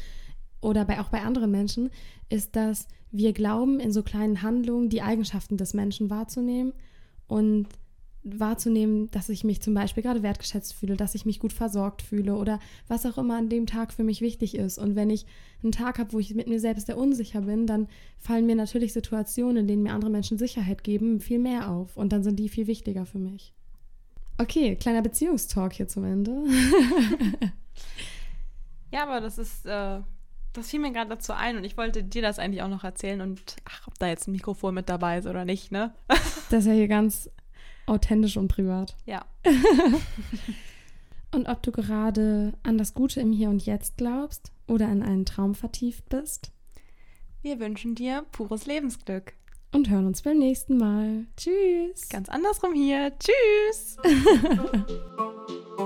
oder 0.60 0.84
bei, 0.84 1.00
auch 1.00 1.08
bei 1.08 1.22
anderen 1.22 1.50
Menschen, 1.50 1.90
ist, 2.28 2.56
dass 2.56 2.88
wir 3.16 3.32
glauben, 3.32 3.80
in 3.80 3.92
so 3.92 4.02
kleinen 4.02 4.42
Handlungen 4.42 4.88
die 4.88 5.02
Eigenschaften 5.02 5.56
des 5.56 5.74
Menschen 5.74 6.10
wahrzunehmen 6.10 6.72
und 7.26 7.66
wahrzunehmen, 8.26 9.10
dass 9.12 9.28
ich 9.28 9.44
mich 9.44 9.62
zum 9.62 9.74
Beispiel 9.74 10.02
gerade 10.02 10.22
wertgeschätzt 10.22 10.74
fühle, 10.74 10.96
dass 10.96 11.14
ich 11.14 11.26
mich 11.26 11.38
gut 11.38 11.52
versorgt 11.52 12.02
fühle 12.02 12.34
oder 12.34 12.58
was 12.88 13.06
auch 13.06 13.18
immer 13.18 13.36
an 13.36 13.48
dem 13.48 13.66
Tag 13.66 13.92
für 13.92 14.02
mich 14.02 14.20
wichtig 14.20 14.56
ist. 14.56 14.78
Und 14.78 14.96
wenn 14.96 15.10
ich 15.10 15.26
einen 15.62 15.72
Tag 15.72 15.98
habe, 15.98 16.12
wo 16.12 16.18
ich 16.18 16.34
mit 16.34 16.48
mir 16.48 16.58
selbst 16.58 16.86
sehr 16.86 16.98
unsicher 16.98 17.42
bin, 17.42 17.66
dann 17.66 17.88
fallen 18.18 18.46
mir 18.46 18.56
natürlich 18.56 18.92
Situationen, 18.92 19.58
in 19.58 19.68
denen 19.68 19.82
mir 19.84 19.92
andere 19.92 20.10
Menschen 20.10 20.38
Sicherheit 20.38 20.82
geben, 20.82 21.20
viel 21.20 21.38
mehr 21.38 21.70
auf. 21.70 21.96
Und 21.96 22.12
dann 22.12 22.24
sind 22.24 22.38
die 22.38 22.48
viel 22.48 22.66
wichtiger 22.66 23.06
für 23.06 23.18
mich. 23.18 23.54
Okay, 24.38 24.76
kleiner 24.76 25.02
Beziehungstalk 25.02 25.72
hier 25.72 25.88
zum 25.88 26.04
Ende. 26.04 26.32
ja, 28.92 29.04
aber 29.04 29.20
das 29.20 29.38
ist 29.38 29.64
äh, 29.66 30.00
das 30.56 30.70
fiel 30.70 30.80
mir 30.80 30.92
gerade 30.92 31.10
dazu 31.10 31.32
ein 31.32 31.56
und 31.56 31.64
ich 31.64 31.76
wollte 31.76 32.02
dir 32.02 32.22
das 32.22 32.38
eigentlich 32.38 32.62
auch 32.62 32.68
noch 32.68 32.84
erzählen 32.84 33.20
und 33.20 33.56
ach, 33.64 33.86
ob 33.86 33.98
da 33.98 34.08
jetzt 34.08 34.26
ein 34.26 34.32
Mikrofon 34.32 34.74
mit 34.74 34.88
dabei 34.88 35.18
ist 35.18 35.26
oder 35.26 35.44
nicht, 35.44 35.72
ne? 35.72 35.94
Das 36.48 36.60
ist 36.60 36.66
ja 36.66 36.74
hier 36.74 36.88
ganz 36.88 37.28
authentisch 37.86 38.36
und 38.36 38.48
privat. 38.48 38.96
Ja. 39.04 39.24
und 41.32 41.48
ob 41.48 41.62
du 41.62 41.72
gerade 41.72 42.52
an 42.62 42.78
das 42.78 42.94
Gute 42.94 43.20
im 43.20 43.32
Hier 43.32 43.50
und 43.50 43.66
Jetzt 43.66 43.96
glaubst 43.96 44.52
oder 44.68 44.88
in 44.88 45.02
einen 45.02 45.26
Traum 45.26 45.56
vertieft 45.56 46.08
bist. 46.08 46.52
Wir 47.42 47.58
wünschen 47.58 47.94
dir 47.94 48.24
pures 48.32 48.66
Lebensglück. 48.66 49.34
Und 49.72 49.90
hören 49.90 50.06
uns 50.06 50.22
beim 50.22 50.38
nächsten 50.38 50.78
Mal. 50.78 51.26
Tschüss. 51.36 52.08
Ganz 52.08 52.28
andersrum 52.28 52.72
hier. 52.74 53.12
Tschüss. 53.18 53.96